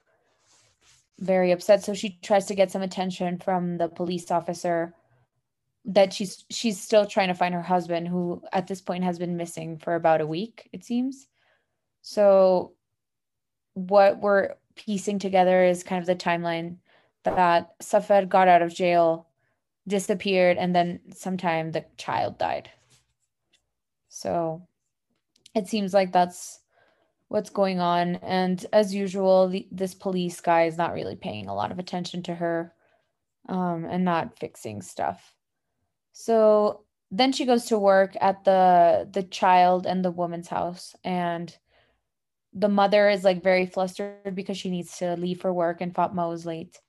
very 1.18 1.52
upset. 1.52 1.82
So 1.82 1.94
she 1.94 2.18
tries 2.22 2.46
to 2.46 2.54
get 2.54 2.70
some 2.70 2.82
attention 2.82 3.38
from 3.38 3.78
the 3.78 3.88
police 3.88 4.30
officer 4.30 4.94
that 5.84 6.12
she's 6.12 6.44
she's 6.50 6.80
still 6.80 7.06
trying 7.06 7.28
to 7.28 7.34
find 7.34 7.54
her 7.54 7.62
husband 7.62 8.08
who 8.08 8.42
at 8.52 8.66
this 8.66 8.80
point 8.80 9.04
has 9.04 9.18
been 9.18 9.36
missing 9.36 9.78
for 9.78 9.94
about 9.94 10.20
a 10.20 10.26
week 10.26 10.68
it 10.72 10.84
seems. 10.84 11.26
So 12.02 12.72
what 13.74 14.20
we're 14.20 14.54
piecing 14.76 15.18
together 15.18 15.64
is 15.64 15.82
kind 15.82 16.00
of 16.00 16.06
the 16.06 16.14
timeline 16.14 16.76
that 17.24 17.78
Zafer 17.80 18.28
got 18.28 18.48
out 18.48 18.62
of 18.62 18.74
jail 18.74 19.28
disappeared 19.86 20.56
and 20.58 20.74
then 20.74 21.00
sometime 21.14 21.72
the 21.72 21.84
child 21.96 22.38
died. 22.38 22.70
So 24.08 24.66
it 25.54 25.68
seems 25.68 25.94
like 25.94 26.12
that's 26.12 26.60
what's 27.28 27.50
going 27.50 27.80
on. 27.80 28.16
And 28.16 28.64
as 28.72 28.94
usual 28.94 29.48
the, 29.48 29.66
this 29.70 29.94
police 29.94 30.40
guy 30.40 30.64
is 30.64 30.76
not 30.76 30.92
really 30.92 31.16
paying 31.16 31.48
a 31.48 31.54
lot 31.54 31.72
of 31.72 31.78
attention 31.78 32.22
to 32.24 32.34
her 32.34 32.74
um, 33.48 33.86
and 33.86 34.04
not 34.04 34.38
fixing 34.38 34.82
stuff 34.82 35.34
So 36.12 36.84
then 37.10 37.32
she 37.32 37.46
goes 37.46 37.66
to 37.66 37.78
work 37.78 38.16
at 38.20 38.44
the 38.44 39.08
the 39.10 39.22
child 39.22 39.86
and 39.86 40.04
the 40.04 40.10
woman's 40.10 40.48
house 40.48 40.94
and 41.04 41.56
the 42.52 42.68
mother 42.68 43.08
is 43.08 43.24
like 43.24 43.42
very 43.42 43.66
flustered 43.66 44.34
because 44.34 44.56
she 44.56 44.70
needs 44.70 44.98
to 44.98 45.16
leave 45.16 45.40
for 45.40 45.52
work 45.52 45.80
and 45.80 45.94
Fatma 45.94 46.28
was 46.28 46.46
late. 46.46 46.80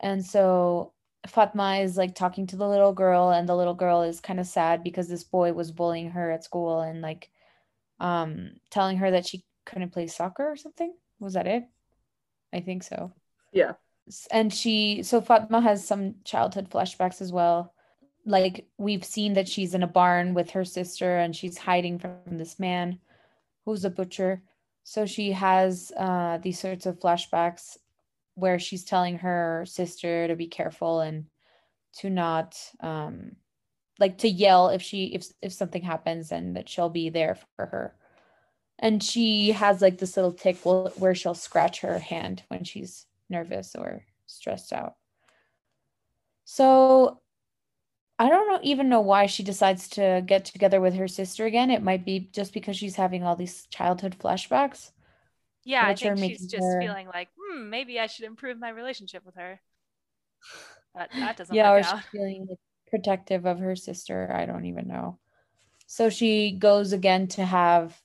And 0.00 0.24
so 0.24 0.92
Fatma 1.26 1.76
is 1.82 1.96
like 1.96 2.14
talking 2.14 2.46
to 2.48 2.56
the 2.56 2.68
little 2.68 2.92
girl 2.92 3.30
and 3.30 3.48
the 3.48 3.56
little 3.56 3.74
girl 3.74 4.02
is 4.02 4.20
kind 4.20 4.40
of 4.40 4.46
sad 4.46 4.82
because 4.82 5.08
this 5.08 5.24
boy 5.24 5.52
was 5.52 5.70
bullying 5.70 6.10
her 6.10 6.30
at 6.30 6.44
school 6.44 6.80
and 6.80 7.00
like 7.02 7.30
um 8.00 8.52
telling 8.70 8.96
her 8.96 9.10
that 9.10 9.26
she 9.26 9.44
couldn't 9.64 9.92
play 9.92 10.06
soccer 10.06 10.50
or 10.50 10.56
something. 10.56 10.92
Was 11.20 11.34
that 11.34 11.46
it? 11.46 11.64
I 12.52 12.60
think 12.60 12.82
so. 12.82 13.12
Yeah. 13.52 13.74
And 14.30 14.52
she 14.52 15.02
so 15.02 15.20
Fatma 15.20 15.60
has 15.60 15.86
some 15.86 16.16
childhood 16.24 16.70
flashbacks 16.70 17.20
as 17.20 17.32
well. 17.32 17.74
Like 18.24 18.66
we've 18.78 19.04
seen 19.04 19.34
that 19.34 19.48
she's 19.48 19.74
in 19.74 19.82
a 19.82 19.88
barn 19.88 20.34
with 20.34 20.50
her 20.50 20.64
sister 20.64 21.18
and 21.18 21.34
she's 21.34 21.58
hiding 21.58 21.98
from 21.98 22.18
this 22.26 22.58
man 22.58 22.98
who's 23.64 23.84
a 23.84 23.90
butcher. 23.90 24.42
So 24.84 25.06
she 25.06 25.32
has 25.32 25.92
uh, 25.96 26.38
these 26.38 26.58
sorts 26.58 26.86
of 26.86 27.00
flashbacks 27.00 27.76
where 28.34 28.58
she's 28.58 28.84
telling 28.84 29.18
her 29.18 29.64
sister 29.66 30.28
to 30.28 30.36
be 30.36 30.46
careful 30.46 31.00
and 31.00 31.26
to 31.94 32.08
not 32.08 32.56
um 32.80 33.32
like 33.98 34.18
to 34.18 34.28
yell 34.28 34.68
if 34.68 34.82
she 34.82 35.06
if 35.14 35.26
if 35.42 35.52
something 35.52 35.82
happens 35.82 36.32
and 36.32 36.56
that 36.56 36.68
she'll 36.68 36.88
be 36.88 37.10
there 37.10 37.36
for 37.56 37.66
her 37.66 37.94
and 38.78 39.02
she 39.02 39.52
has 39.52 39.82
like 39.82 39.98
this 39.98 40.16
little 40.16 40.32
tick 40.32 40.58
where 40.64 41.14
she'll 41.14 41.34
scratch 41.34 41.80
her 41.80 41.98
hand 41.98 42.42
when 42.48 42.64
she's 42.64 43.06
nervous 43.28 43.76
or 43.76 44.04
stressed 44.26 44.72
out 44.72 44.94
so 46.44 47.20
i 48.22 48.28
don't 48.28 48.48
know 48.48 48.60
even 48.62 48.88
know 48.88 49.00
why 49.00 49.26
she 49.26 49.42
decides 49.42 49.88
to 49.88 50.22
get 50.26 50.44
together 50.44 50.80
with 50.80 50.94
her 50.94 51.08
sister 51.08 51.46
again 51.46 51.70
it 51.70 51.82
might 51.82 52.04
be 52.04 52.28
just 52.32 52.52
because 52.52 52.76
she's 52.76 52.96
having 52.96 53.22
all 53.22 53.36
these 53.36 53.66
childhood 53.66 54.16
flashbacks 54.18 54.90
yeah 55.64 55.86
i 55.86 55.94
think 55.94 56.18
she's 56.18 56.46
just 56.46 56.62
her... 56.62 56.80
feeling 56.80 57.06
like 57.06 57.28
hmm, 57.52 57.70
maybe 57.70 57.98
I 57.98 58.06
should 58.06 58.24
improve 58.24 58.58
my 58.58 58.70
relationship 58.70 59.24
with 59.24 59.36
her. 59.36 59.60
That, 60.94 61.10
that 61.14 61.36
doesn't 61.36 61.54
yeah, 61.54 61.72
or 61.72 61.82
she's 61.82 62.04
feeling 62.10 62.48
protective 62.88 63.46
of 63.46 63.58
her 63.58 63.76
sister. 63.76 64.30
I 64.32 64.46
don't 64.46 64.66
even 64.66 64.88
know. 64.88 65.18
So 65.86 66.10
she 66.10 66.52
goes 66.52 66.92
again 66.92 67.28
to 67.28 67.44
have 67.44 67.98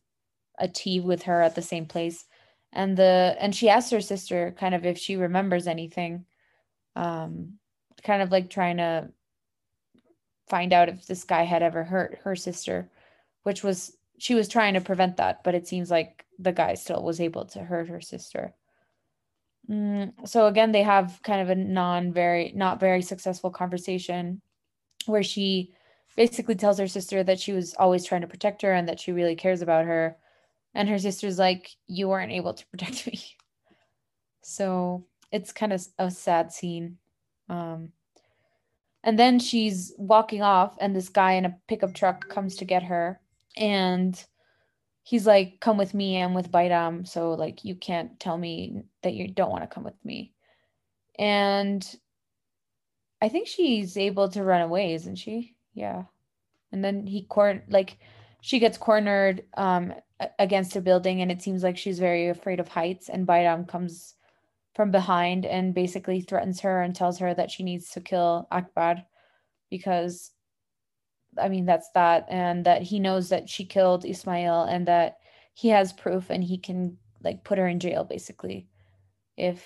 a 0.57 0.67
tea 0.67 0.99
with 0.99 1.23
her 1.23 1.41
at 1.41 1.55
the 1.55 1.61
same 1.61 1.85
place. 1.85 2.25
And 2.73 2.97
the 2.97 3.35
and 3.39 3.55
she 3.55 3.69
asks 3.69 3.91
her 3.91 4.01
sister 4.01 4.55
kind 4.57 4.75
of 4.75 4.85
if 4.85 4.97
she 4.97 5.15
remembers 5.15 5.67
anything. 5.67 6.25
Um 6.95 7.53
kind 8.03 8.21
of 8.21 8.31
like 8.31 8.49
trying 8.49 8.77
to 8.77 9.09
find 10.49 10.73
out 10.73 10.89
if 10.89 11.05
this 11.07 11.23
guy 11.23 11.43
had 11.43 11.63
ever 11.63 11.83
hurt 11.83 12.19
her 12.23 12.35
sister, 12.35 12.89
which 13.43 13.63
was 13.63 13.97
she 14.19 14.35
was 14.35 14.47
trying 14.47 14.73
to 14.73 14.81
prevent 14.81 15.17
that, 15.17 15.43
but 15.43 15.55
it 15.55 15.67
seems 15.67 15.91
like 15.91 16.25
the 16.39 16.51
guy 16.51 16.73
still 16.73 17.03
was 17.03 17.21
able 17.21 17.45
to 17.45 17.59
hurt 17.59 17.89
her 17.89 18.01
sister. 18.01 18.53
Mm, 19.69 20.13
so 20.27 20.47
again, 20.47 20.71
they 20.71 20.83
have 20.83 21.19
kind 21.23 21.41
of 21.41 21.49
a 21.49 21.55
non 21.55 22.13
very 22.13 22.51
not 22.55 22.79
very 22.79 23.01
successful 23.01 23.51
conversation 23.51 24.41
where 25.05 25.23
she 25.23 25.73
basically 26.15 26.55
tells 26.55 26.79
her 26.79 26.87
sister 26.87 27.23
that 27.23 27.39
she 27.39 27.53
was 27.53 27.75
always 27.75 28.05
trying 28.05 28.21
to 28.21 28.27
protect 28.27 28.61
her 28.61 28.73
and 28.73 28.87
that 28.87 28.99
she 28.99 29.11
really 29.11 29.35
cares 29.35 29.61
about 29.61 29.85
her. 29.85 30.17
And 30.73 30.89
her 30.89 30.99
sister's 30.99 31.39
like, 31.39 31.71
You 31.87 32.07
weren't 32.09 32.31
able 32.31 32.53
to 32.53 32.67
protect 32.67 33.07
me. 33.11 33.19
So 34.41 35.05
it's 35.31 35.51
kind 35.51 35.73
of 35.73 35.85
a 35.99 36.09
sad 36.09 36.51
scene. 36.51 36.97
Um, 37.49 37.91
and 39.03 39.17
then 39.17 39.39
she's 39.39 39.93
walking 39.97 40.41
off, 40.41 40.75
and 40.79 40.95
this 40.95 41.09
guy 41.09 41.33
in 41.33 41.45
a 41.45 41.57
pickup 41.67 41.93
truck 41.93 42.27
comes 42.29 42.55
to 42.57 42.65
get 42.65 42.83
her. 42.83 43.19
And 43.55 44.21
he's 45.03 45.25
like, 45.25 45.59
come 45.61 45.77
with 45.77 45.93
me. 45.93 46.21
I'm 46.21 46.33
with 46.33 46.51
Bayram. 46.51 47.07
So 47.07 47.31
like, 47.31 47.63
you 47.63 47.75
can't 47.75 48.19
tell 48.19 48.37
me 48.37 48.83
that 49.03 49.13
you 49.13 49.29
don't 49.29 49.49
want 49.49 49.63
to 49.63 49.73
come 49.73 49.83
with 49.83 50.03
me. 50.03 50.33
And 51.17 51.87
I 53.21 53.29
think 53.29 53.47
she's 53.47 53.97
able 53.97 54.29
to 54.29 54.43
run 54.43 54.61
away, 54.61 54.93
isn't 54.93 55.15
she? 55.15 55.55
Yeah. 55.73 56.03
And 56.71 56.83
then 56.83 57.07
he 57.07 57.23
corn 57.23 57.63
like 57.69 57.97
she 58.41 58.59
gets 58.59 58.77
cornered 58.77 59.43
um 59.55 59.93
against 60.39 60.75
a 60.75 60.81
building 60.81 61.21
and 61.21 61.31
it 61.31 61.41
seems 61.41 61.63
like 61.63 61.77
she's 61.77 61.99
very 61.99 62.27
afraid 62.27 62.59
of 62.59 62.67
heights 62.67 63.07
and 63.09 63.27
Bayram 63.27 63.67
comes 63.67 64.15
from 64.77 64.91
behind 64.91 65.43
and 65.43 65.73
basically 65.73 66.21
threatens 66.21 66.61
her 66.61 66.83
and 66.83 66.95
tells 66.95 67.17
her 67.17 67.33
that 67.33 67.49
she 67.49 67.63
needs 67.63 67.89
to 67.89 67.99
kill 67.99 68.47
Akbar 68.51 69.03
because 69.71 70.31
I 71.39 71.49
mean, 71.49 71.65
that's 71.65 71.89
that, 71.91 72.25
and 72.29 72.65
that 72.65 72.83
he 72.83 72.99
knows 72.99 73.29
that 73.29 73.49
she 73.49 73.65
killed 73.65 74.05
Ismail, 74.05 74.63
and 74.63 74.87
that 74.87 75.17
he 75.53 75.69
has 75.69 75.93
proof, 75.93 76.29
and 76.29 76.43
he 76.43 76.57
can 76.57 76.97
like 77.23 77.43
put 77.43 77.57
her 77.57 77.67
in 77.67 77.79
jail 77.79 78.03
basically, 78.03 78.67
if 79.35 79.63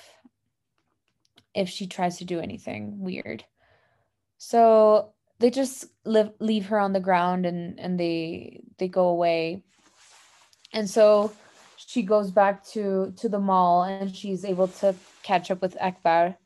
if 1.54 1.70
she 1.70 1.88
tries 1.88 2.18
to 2.18 2.26
do 2.26 2.40
anything 2.40 3.00
weird. 3.00 3.46
So 4.38 5.14
they 5.40 5.50
just 5.50 5.86
live, 6.04 6.32
leave 6.40 6.68
her 6.68 6.80
on 6.80 6.94
the 6.94 7.00
ground, 7.00 7.46
and 7.46 7.80
and 7.80 8.00
they 8.00 8.64
they 8.78 8.88
go 8.88 9.08
away, 9.08 9.64
and 10.74 10.90
so 10.90 11.32
she 11.92 12.02
goes 12.04 12.32
back 12.32 12.66
to 12.74 13.14
to 13.18 13.28
the 13.30 13.40
mall, 13.40 13.84
and 13.84 14.16
she's 14.16 14.46
able 14.46 14.68
to 14.68 14.96
catch 15.24 15.52
up 15.52 15.62
with 15.62 15.76
Akbar 15.82 16.38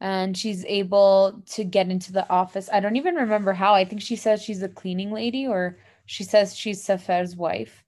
and 0.00 0.36
she's 0.36 0.64
able 0.66 1.42
to 1.46 1.64
get 1.64 1.90
into 1.90 2.12
the 2.12 2.28
office. 2.30 2.68
I 2.72 2.80
don't 2.80 2.96
even 2.96 3.16
remember 3.16 3.52
how. 3.52 3.74
I 3.74 3.84
think 3.84 4.00
she 4.00 4.16
says 4.16 4.42
she's 4.42 4.62
a 4.62 4.68
cleaning 4.68 5.10
lady 5.10 5.46
or 5.46 5.78
she 6.06 6.24
says 6.24 6.56
she's 6.56 6.84
Zafer's 6.84 7.34
wife. 7.34 7.84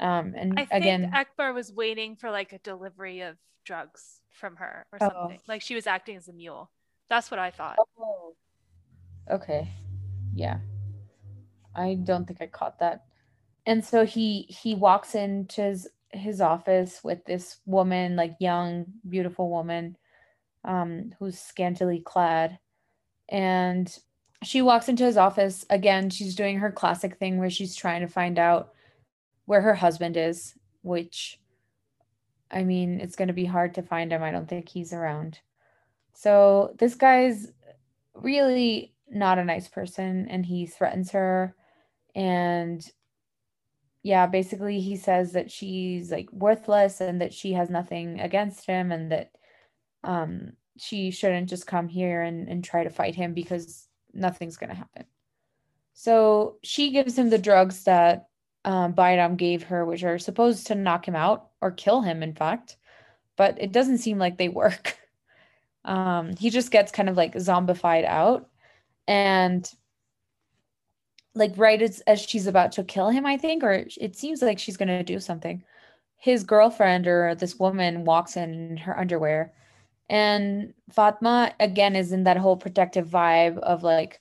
Um, 0.00 0.34
and 0.36 0.58
I 0.58 0.66
again, 0.70 1.10
Akbar 1.14 1.52
was 1.52 1.72
waiting 1.72 2.16
for 2.16 2.30
like 2.30 2.52
a 2.52 2.58
delivery 2.58 3.22
of 3.22 3.36
drugs 3.64 4.20
from 4.30 4.56
her 4.56 4.86
or 4.92 4.98
oh. 5.00 5.08
something. 5.08 5.40
Like 5.48 5.62
she 5.62 5.74
was 5.74 5.86
acting 5.86 6.16
as 6.16 6.28
a 6.28 6.32
mule. 6.32 6.70
That's 7.08 7.30
what 7.30 7.40
I 7.40 7.50
thought. 7.50 7.76
Oh. 7.98 8.34
Okay. 9.30 9.68
Yeah. 10.34 10.58
I 11.74 11.94
don't 11.94 12.26
think 12.26 12.42
I 12.42 12.46
caught 12.46 12.78
that. 12.80 13.04
And 13.66 13.84
so 13.84 14.04
he 14.04 14.42
he 14.42 14.74
walks 14.74 15.14
into 15.14 15.62
his 15.62 15.88
his 16.12 16.40
office 16.40 17.02
with 17.04 17.24
this 17.24 17.58
woman, 17.66 18.16
like 18.16 18.36
young, 18.40 18.86
beautiful 19.08 19.50
woman 19.50 19.96
um, 20.64 21.14
who's 21.18 21.38
scantily 21.38 22.00
clad. 22.00 22.58
And 23.28 23.94
she 24.42 24.62
walks 24.62 24.88
into 24.88 25.04
his 25.04 25.16
office. 25.16 25.64
Again, 25.70 26.10
she's 26.10 26.34
doing 26.34 26.58
her 26.58 26.70
classic 26.70 27.16
thing 27.16 27.38
where 27.38 27.50
she's 27.50 27.76
trying 27.76 28.00
to 28.00 28.08
find 28.08 28.38
out 28.38 28.72
where 29.46 29.60
her 29.60 29.74
husband 29.74 30.16
is, 30.16 30.54
which, 30.82 31.40
I 32.50 32.64
mean, 32.64 33.00
it's 33.00 33.16
going 33.16 33.28
to 33.28 33.34
be 33.34 33.44
hard 33.44 33.74
to 33.74 33.82
find 33.82 34.12
him. 34.12 34.22
I 34.22 34.30
don't 34.30 34.48
think 34.48 34.68
he's 34.68 34.92
around. 34.92 35.40
So 36.14 36.74
this 36.78 36.94
guy's 36.94 37.52
really 38.14 38.94
not 39.10 39.38
a 39.38 39.44
nice 39.44 39.68
person 39.68 40.26
and 40.28 40.44
he 40.44 40.66
threatens 40.66 41.10
her. 41.12 41.54
And 42.14 42.84
yeah, 44.02 44.26
basically, 44.26 44.80
he 44.80 44.96
says 44.96 45.32
that 45.32 45.50
she's 45.50 46.10
like 46.10 46.32
worthless 46.32 47.00
and 47.00 47.20
that 47.20 47.34
she 47.34 47.52
has 47.52 47.68
nothing 47.68 48.20
against 48.20 48.66
him 48.66 48.92
and 48.92 49.12
that 49.12 49.32
um, 50.04 50.52
she 50.78 51.10
shouldn't 51.10 51.48
just 51.48 51.66
come 51.66 51.88
here 51.88 52.22
and, 52.22 52.48
and 52.48 52.62
try 52.62 52.84
to 52.84 52.90
fight 52.90 53.14
him 53.14 53.34
because 53.34 53.88
nothing's 54.14 54.56
to 54.70 54.74
happen. 54.74 55.04
So 55.94 56.58
she 56.62 56.92
gives 56.92 57.18
him 57.18 57.28
the 57.28 57.38
drugs 57.38 57.84
that 57.84 58.28
um, 58.64 58.94
Bayram 58.94 59.36
gave 59.36 59.64
her, 59.64 59.84
which 59.84 60.04
are 60.04 60.18
supposed 60.18 60.68
to 60.68 60.74
knock 60.74 61.06
him 61.06 61.16
out 61.16 61.48
or 61.60 61.70
kill 61.70 62.02
him, 62.02 62.22
in 62.22 62.34
fact. 62.34 62.76
But 63.36 63.60
it 63.60 63.72
doesn't 63.72 63.98
seem 63.98 64.18
like 64.18 64.38
they 64.38 64.48
work. 64.48 64.96
Um, 65.84 66.36
he 66.36 66.50
just 66.50 66.70
gets 66.70 66.92
kind 66.92 67.08
of 67.08 67.16
like 67.16 67.34
zombified 67.34 68.04
out. 68.04 68.50
And 69.06 69.70
like 71.34 71.52
right 71.56 71.80
as, 71.80 72.00
as 72.00 72.20
she's 72.20 72.46
about 72.46 72.72
to 72.72 72.84
kill 72.84 73.10
him, 73.10 73.26
I 73.26 73.36
think, 73.36 73.62
or 73.62 73.84
it 74.00 74.16
seems 74.16 74.42
like 74.42 74.58
she's 74.58 74.76
going 74.76 74.88
to 74.88 75.02
do 75.02 75.20
something. 75.20 75.62
His 76.16 76.42
girlfriend 76.42 77.06
or 77.06 77.34
this 77.34 77.58
woman 77.58 78.04
walks 78.04 78.36
in 78.36 78.76
her 78.78 78.98
underwear 78.98 79.52
and 80.08 80.72
Fatma, 80.92 81.52
again, 81.60 81.94
is 81.94 82.12
in 82.12 82.24
that 82.24 82.38
whole 82.38 82.56
protective 82.56 83.06
vibe 83.06 83.58
of 83.58 83.82
like, 83.82 84.20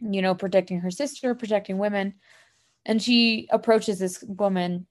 you 0.00 0.22
know, 0.22 0.34
protecting 0.34 0.80
her 0.80 0.90
sister, 0.90 1.34
protecting 1.34 1.78
women. 1.78 2.14
And 2.86 3.02
she 3.02 3.48
approaches 3.50 3.98
this 3.98 4.22
woman 4.22 4.86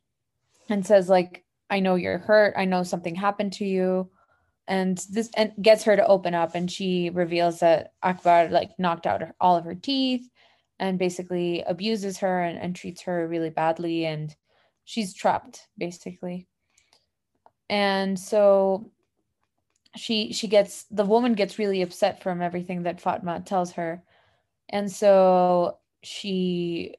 and 0.70 0.86
says, 0.86 1.10
like, 1.10 1.44
I 1.70 1.80
know 1.80 1.96
you're 1.96 2.20
hurt. 2.20 2.54
I 2.56 2.66
know 2.66 2.84
something 2.84 3.16
happened 3.16 3.54
to 3.54 3.66
you. 3.66 4.12
And 4.68 4.98
this 5.10 5.30
and 5.36 5.54
gets 5.62 5.84
her 5.84 5.96
to 5.96 6.06
open 6.06 6.34
up. 6.34 6.56
And 6.56 6.70
she 6.70 7.10
reveals 7.12 7.60
that 7.60 7.94
Akbar 8.04 8.50
like 8.50 8.72
knocked 8.78 9.08
out 9.08 9.24
all 9.40 9.56
of 9.56 9.66
her 9.66 9.76
teeth 9.76 10.28
and 10.80 11.00
basically 11.00 11.64
abuses 11.64 12.20
her 12.20 12.42
and, 12.42 12.58
and 12.60 12.76
treats 12.76 13.02
her 13.04 13.28
really 13.28 13.50
badly. 13.50 14.06
And 14.06 14.36
she's 14.86 15.14
trapped, 15.14 15.68
basically. 15.78 16.48
And 17.70 18.20
so 18.20 18.92
she 19.96 20.34
she 20.34 20.48
gets 20.48 20.86
the 20.92 21.06
woman 21.06 21.34
gets 21.34 21.58
really 21.60 21.82
upset 21.82 22.22
from 22.22 22.42
everything 22.42 22.84
that 22.84 23.02
Fatma 23.02 23.42
tells 23.46 23.72
her 23.74 24.04
And 24.70 24.92
so 24.92 25.80
she 26.04 26.96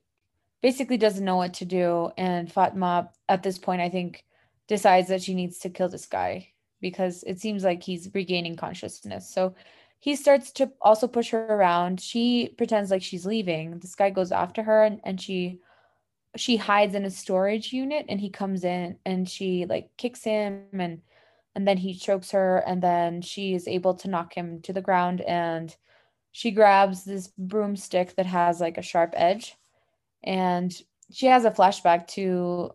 basically 0.63 0.97
doesn't 0.99 1.25
know 1.25 1.37
what 1.37 1.55
to 1.55 1.65
do. 1.65 2.11
And 2.17 2.53
Fatma, 2.53 3.11
at 3.29 3.43
this 3.43 3.59
point, 3.59 3.81
I 3.83 3.89
think, 3.91 4.25
decides 4.69 5.09
that 5.09 5.23
she 5.23 5.35
needs 5.35 5.59
to 5.61 5.71
kill 5.71 5.89
this 5.89 6.07
guy 6.07 6.49
because 6.81 7.25
it 7.25 7.41
seems 7.41 7.65
like 7.65 7.83
he's 7.83 8.11
regaining 8.15 8.57
consciousness. 8.57 9.29
So 9.33 9.55
he 10.07 10.15
starts 10.15 10.53
to 10.53 10.71
also 10.81 11.09
push 11.09 11.31
her 11.31 11.45
around. 11.47 12.01
She 12.01 12.55
pretends 12.57 12.93
like 12.93 13.03
she's 13.03 13.27
leaving. 13.27 13.81
This 13.81 13.97
guy 13.97 14.11
goes 14.11 14.31
after 14.31 14.63
her 14.63 14.85
and, 14.85 15.01
and 15.03 15.21
she 15.21 15.59
she 16.37 16.57
hides 16.57 16.95
in 16.95 17.05
a 17.05 17.11
storage 17.11 17.73
unit 17.73 18.07
and 18.09 18.21
he 18.21 18.31
comes 18.31 18.63
in 18.63 18.99
and 19.05 19.29
she 19.29 19.67
like 19.67 19.91
kicks 19.97 20.23
him 20.23 20.63
and 20.75 21.03
and 21.57 21.67
then 21.67 21.77
he 21.77 21.93
chokes 21.93 22.31
her 22.31 22.59
and 22.69 22.81
then 22.81 23.21
she 23.21 23.53
is 23.53 23.67
able 23.67 23.95
to 23.95 24.09
knock 24.09 24.33
him 24.33 24.61
to 24.63 24.73
the 24.73 24.81
ground 24.81 25.23
and 25.23 25.75
she 26.31 26.53
grabs 26.53 27.03
this 27.03 27.33
broomstick 27.37 28.15
that 28.15 28.27
has 28.27 28.61
like 28.61 28.79
a 28.79 28.83
sharp 28.83 29.13
edge 29.17 29.57
and 30.23 30.83
she 31.11 31.27
has 31.27 31.45
a 31.45 31.51
flashback 31.51 32.07
to 32.07 32.71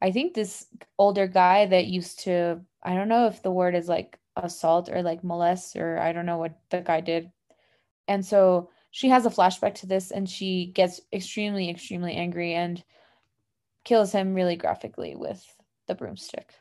i 0.00 0.10
think 0.10 0.32
this 0.32 0.68
older 0.98 1.26
guy 1.26 1.66
that 1.66 1.84
used 1.86 2.20
to 2.20 2.58
i 2.82 2.94
don't 2.94 3.08
know 3.08 3.26
if 3.26 3.42
the 3.42 3.50
word 3.50 3.74
is 3.74 3.88
like 3.90 4.18
assault 4.36 4.88
or 4.90 5.02
like 5.02 5.22
molest 5.22 5.76
or 5.76 5.98
i 5.98 6.12
don't 6.12 6.26
know 6.26 6.38
what 6.38 6.58
the 6.70 6.80
guy 6.80 7.00
did. 7.00 7.30
And 8.08 8.24
so 8.24 8.70
she 8.90 9.08
has 9.08 9.26
a 9.26 9.30
flashback 9.30 9.76
to 9.76 9.86
this 9.86 10.10
and 10.10 10.28
she 10.28 10.66
gets 10.66 11.00
extremely 11.12 11.70
extremely 11.70 12.14
angry 12.14 12.54
and 12.54 12.82
kills 13.84 14.12
him 14.12 14.34
really 14.34 14.56
graphically 14.56 15.14
with 15.14 15.44
the 15.86 15.94
broomstick. 15.94 16.52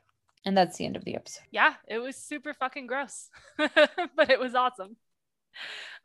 And 0.45 0.57
that's 0.57 0.77
the 0.77 0.85
end 0.85 0.95
of 0.95 1.05
the 1.05 1.15
episode. 1.15 1.43
Yeah 1.51 1.73
it 1.87 1.99
was 1.99 2.15
super 2.15 2.53
fucking 2.53 2.87
gross 2.87 3.29
but 3.57 4.29
it 4.29 4.39
was 4.39 4.55
awesome. 4.55 4.97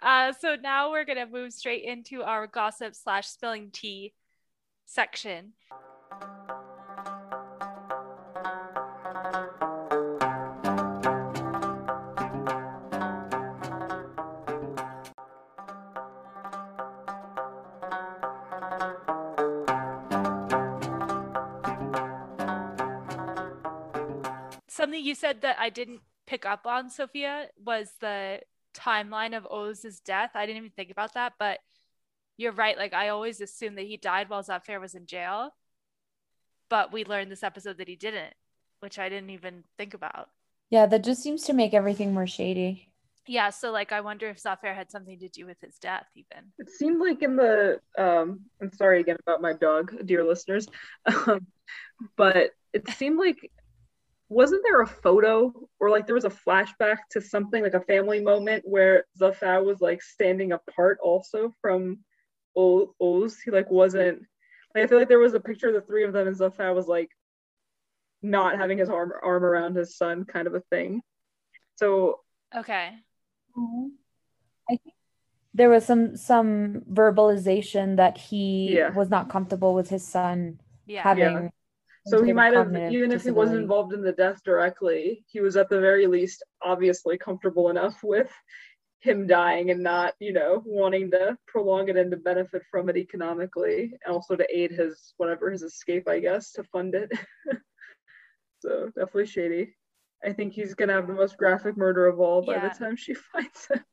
Uh, 0.03 0.33
so 0.33 0.57
now 0.57 0.91
we're 0.91 1.05
gonna 1.05 1.27
move 1.27 1.53
straight 1.53 1.85
into 1.85 2.23
our 2.23 2.47
gossip 2.47 2.95
slash 2.95 3.29
spilling 3.29 3.71
tea 3.71 4.13
section 4.85 5.53
something 24.87 25.05
you 25.05 25.17
said 25.17 25.41
that 25.43 25.57
I 25.59 25.69
didn't 25.69 26.01
pick 26.29 26.47
up 26.47 26.65
on, 26.65 26.91
Sophia, 26.91 27.49
was 27.65 27.91
the 28.01 28.39
timeline 28.73 29.37
of 29.37 29.45
Oz's 29.51 29.99
death. 29.99 30.31
I 30.37 30.47
didn't 30.47 30.59
even 30.59 30.71
think 30.71 30.93
about 30.93 31.15
that, 31.15 31.33
but 31.41 31.59
you're 32.37 32.53
right. 32.53 32.79
Like 32.79 32.95
I 32.95 33.09
always 33.09 33.41
assumed 33.41 33.79
that 33.79 33.87
he 33.87 33.97
died 33.97 34.29
while 34.29 34.45
Zafer 34.45 34.81
was 34.81 34.95
in 34.95 35.07
jail, 35.07 35.51
but 36.71 36.93
we 36.93 37.05
learned 37.05 37.33
this 37.33 37.43
episode 37.43 37.79
that 37.79 37.89
he 37.89 37.97
didn't, 37.97 38.33
which 38.79 38.97
I 38.97 39.09
didn't 39.09 39.31
even 39.31 39.65
think 39.77 39.93
about. 39.93 40.29
Yeah, 40.71 40.87
that 40.87 41.03
just 41.03 41.21
seems 41.21 41.43
to 41.45 41.53
make 41.53 41.75
everything 41.75 42.15
more 42.15 42.29
shady. 42.29 42.89
Yeah, 43.27 43.51
so 43.51 43.73
like 43.73 43.91
I 43.91 44.03
wonder 44.03 44.29
if 44.29 44.41
Zafer 44.41 44.73
had 44.73 44.93
something 44.93 45.19
to 45.19 45.29
do 45.29 45.47
with 45.47 45.61
his 45.61 45.79
death, 45.79 46.07
even. 46.15 46.53
It 46.61 46.71
seemed 46.71 47.01
like 47.01 47.23
in 47.23 47.35
the 47.35 47.81
um, 47.99 48.43
I'm 48.63 48.73
sorry 48.73 49.01
again 49.01 49.17
about 49.27 49.43
my 49.43 49.53
dog, 49.53 50.07
dear 50.07 50.25
listeners, 50.25 50.69
um, 51.27 51.45
but 52.17 52.53
it 52.73 52.89
seemed 52.91 53.19
like 53.19 53.51
wasn't 54.29 54.63
there 54.65 54.81
a 54.81 54.87
photo 54.87 55.53
or 55.79 55.91
like 55.91 56.07
there 56.07 56.15
was 56.15 56.25
a 56.25 56.31
flashback 56.31 56.99
to 57.11 57.21
something 57.21 57.63
like 57.63 57.75
a 57.75 57.81
family 57.81 58.21
moment 58.21 58.65
where 58.67 59.05
Zafer 59.21 59.65
was 59.65 59.81
like 59.81 60.03
standing 60.03 60.53
apart 60.53 60.99
also 61.03 61.53
from 61.61 61.99
Oz? 62.57 63.39
He 63.45 63.51
like 63.51 63.71
wasn't 63.71 64.23
like 64.75 64.85
I 64.85 64.87
feel 64.89 64.99
like 64.99 65.09
there 65.09 65.19
was 65.19 65.35
a 65.35 65.41
picture 65.41 65.69
of 65.69 65.75
the 65.75 65.81
three 65.81 66.05
of 66.05 66.13
them 66.13 66.27
and 66.27 66.37
Zafer 66.37 66.75
was 66.75 66.89
like 66.89 67.11
not 68.21 68.59
having 68.59 68.79
his 68.79 68.89
arm 68.89 69.13
arm 69.23 69.45
around 69.45 69.77
his 69.77 69.97
son 69.97 70.25
kind 70.25 70.49
of 70.49 70.55
a 70.55 70.61
thing. 70.71 71.03
So 71.77 72.21
okay. 72.55 72.95
I 74.69 74.77
think 74.77 74.95
there 75.55 75.71
was 75.71 75.85
some 75.85 76.17
some 76.17 76.83
verbalization 76.93 77.97
that 77.97 78.19
he 78.19 78.75
yeah. 78.77 78.91
was 78.91 79.09
not 79.09 79.31
comfortable 79.31 79.73
with 79.73 79.89
his 79.89 80.07
son 80.07 80.59
yeah. 80.85 81.03
having 81.03 81.35
yeah 81.45 81.49
so 82.07 82.23
he 82.23 82.33
might 82.33 82.55
have 82.55 82.75
even 82.93 83.13
if 83.13 83.25
he 83.25 83.31
wasn't 83.31 83.59
involved 83.61 83.93
in 83.93 84.03
the 84.03 84.13
death 84.13 84.41
directly 84.45 85.25
he 85.27 85.41
was 85.41 85.57
at 85.57 85.69
the 85.69 85.81
very 85.81 86.07
least 86.07 86.43
obviously 86.63 87.19
comfortable 87.19 87.69
enough 87.71 88.03
with 88.03 88.33
him 89.01 89.27
dying 89.27 89.71
and 89.71 89.83
not 89.83 90.15
you 90.19 90.33
know 90.33 90.63
wanting 90.65 91.11
to 91.11 91.37
prolong 91.47 91.89
it 91.89 91.97
and 91.97 92.11
to 92.11 92.17
benefit 92.17 92.63
from 92.71 92.89
it 92.89 92.97
economically 92.97 93.93
and 94.05 94.15
also 94.15 94.35
to 94.35 94.47
aid 94.57 94.71
his 94.71 95.15
whatever 95.17 95.51
his 95.51 95.63
escape 95.63 96.09
i 96.09 96.19
guess 96.19 96.53
to 96.53 96.65
fund 96.65 96.95
it. 96.95 97.11
So 98.61 98.87
definitely 98.87 99.27
shady. 99.27 99.77
I 100.25 100.33
think 100.33 100.53
he's 100.53 100.75
gonna 100.75 100.95
have 100.95 101.07
the 101.07 101.15
most 101.15 101.37
graphic 101.37 101.77
murder 101.77 102.07
of 102.07 102.21
all 102.21 102.45
yeah. 102.47 102.59
by 102.59 102.69
the 102.69 102.75
time 102.75 102.97
she 102.97 103.15
finds 103.33 103.67
him 103.67 103.85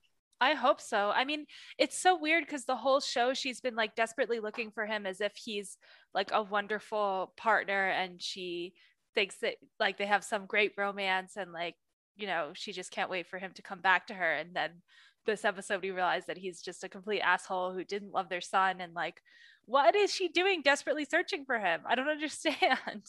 I 0.43 0.55
hope 0.55 0.81
so. 0.81 1.09
I 1.15 1.23
mean, 1.23 1.45
it's 1.77 1.97
so 1.97 2.19
weird 2.19 2.45
because 2.45 2.65
the 2.65 2.75
whole 2.75 2.99
show 2.99 3.33
she's 3.33 3.61
been 3.61 3.75
like 3.75 3.95
desperately 3.95 4.41
looking 4.41 4.71
for 4.71 4.85
him 4.85 5.05
as 5.05 5.21
if 5.21 5.31
he's 5.37 5.77
like 6.13 6.31
a 6.33 6.43
wonderful 6.43 7.31
partner 7.37 7.87
and 7.87 8.21
she 8.21 8.73
thinks 9.15 9.37
that 9.37 9.55
like 9.79 9.97
they 9.97 10.05
have 10.05 10.25
some 10.25 10.45
great 10.45 10.73
romance 10.77 11.37
and 11.37 11.53
like, 11.53 11.75
you 12.17 12.27
know, 12.27 12.51
she 12.55 12.73
just 12.73 12.91
can't 12.91 13.09
wait 13.09 13.27
for 13.27 13.39
him 13.39 13.51
to 13.55 13.61
come 13.61 13.79
back 13.79 14.07
to 14.07 14.13
her. 14.13 14.33
And 14.33 14.53
then 14.53 14.71
this 15.25 15.45
episode 15.45 15.81
we 15.81 15.91
realize 15.91 16.25
that 16.25 16.37
he's 16.37 16.61
just 16.61 16.83
a 16.83 16.89
complete 16.89 17.21
asshole 17.21 17.71
who 17.71 17.85
didn't 17.85 18.11
love 18.11 18.27
their 18.27 18.41
son 18.41 18.81
and 18.81 18.93
like 18.93 19.21
what 19.65 19.95
is 19.95 20.13
she 20.13 20.27
doing 20.27 20.61
desperately 20.61 21.05
searching 21.09 21.45
for 21.45 21.57
him? 21.57 21.83
I 21.85 21.95
don't 21.95 22.09
understand. 22.17 23.07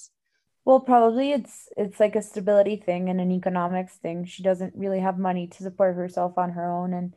Well, 0.65 0.79
probably 0.79 1.33
it's 1.33 1.69
it's 1.77 1.99
like 1.99 2.15
a 2.15 2.23
stability 2.23 2.77
thing 2.77 3.09
and 3.09 3.21
an 3.21 3.33
economics 3.33 3.97
thing. 3.97 4.25
She 4.25 4.45
doesn't 4.45 4.75
really 4.77 5.01
have 5.01 5.19
money 5.19 5.49
to 5.49 5.63
support 5.65 5.97
herself 5.97 6.39
on 6.39 6.51
her 6.51 6.71
own 6.71 6.95
and 6.95 7.13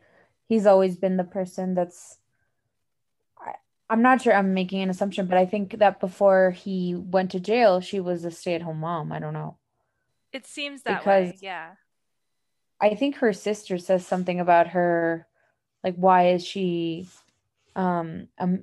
he's 0.47 0.65
always 0.65 0.97
been 0.97 1.17
the 1.17 1.23
person 1.23 1.73
that's 1.73 2.17
I, 3.39 3.53
I'm 3.89 4.01
not 4.01 4.21
sure 4.21 4.33
I'm 4.33 4.53
making 4.53 4.81
an 4.81 4.89
assumption, 4.89 5.27
but 5.27 5.37
I 5.37 5.45
think 5.45 5.79
that 5.79 5.99
before 5.99 6.51
he 6.51 6.95
went 6.95 7.31
to 7.31 7.39
jail, 7.39 7.81
she 7.81 7.99
was 7.99 8.25
a 8.25 8.31
stay-at-home 8.31 8.79
mom. 8.79 9.11
I 9.11 9.19
don't 9.19 9.33
know. 9.33 9.57
It 10.33 10.45
seems 10.45 10.83
that 10.83 10.99
because 10.99 11.29
way, 11.29 11.37
yeah. 11.41 11.71
I 12.79 12.95
think 12.95 13.17
her 13.17 13.33
sister 13.33 13.77
says 13.77 14.05
something 14.05 14.39
about 14.39 14.67
her 14.67 15.27
like 15.83 15.95
why 15.95 16.29
is 16.29 16.45
she 16.45 17.07
um 17.75 18.27
um 18.39 18.59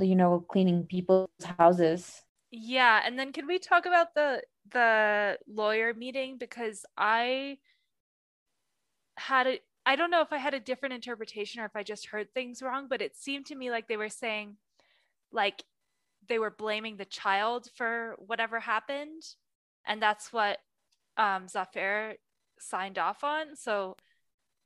you 0.00 0.14
know 0.14 0.40
cleaning 0.40 0.84
people's 0.84 1.28
houses 1.58 2.22
yeah 2.50 3.00
and 3.04 3.18
then 3.18 3.32
can 3.32 3.46
we 3.46 3.58
talk 3.58 3.86
about 3.86 4.14
the 4.14 4.42
the 4.70 5.38
lawyer 5.46 5.94
meeting 5.94 6.36
because 6.38 6.84
i 6.98 7.56
had 9.16 9.46
it 9.46 9.64
I 9.86 9.94
don't 9.94 10.10
know 10.10 10.20
if 10.20 10.32
I 10.32 10.38
had 10.38 10.52
a 10.52 10.60
different 10.60 10.94
interpretation 10.94 11.60
or 11.60 11.64
if 11.64 11.76
I 11.76 11.84
just 11.84 12.06
heard 12.06 12.34
things 12.34 12.60
wrong, 12.60 12.88
but 12.90 13.00
it 13.00 13.16
seemed 13.16 13.46
to 13.46 13.54
me 13.54 13.70
like 13.70 13.86
they 13.86 13.96
were 13.96 14.08
saying, 14.08 14.56
like, 15.30 15.62
they 16.28 16.40
were 16.40 16.50
blaming 16.50 16.96
the 16.96 17.04
child 17.04 17.68
for 17.76 18.16
whatever 18.18 18.58
happened. 18.58 19.22
And 19.86 20.02
that's 20.02 20.32
what 20.32 20.58
um, 21.16 21.46
Zafer 21.46 22.14
signed 22.58 22.98
off 22.98 23.22
on. 23.22 23.54
So 23.54 23.94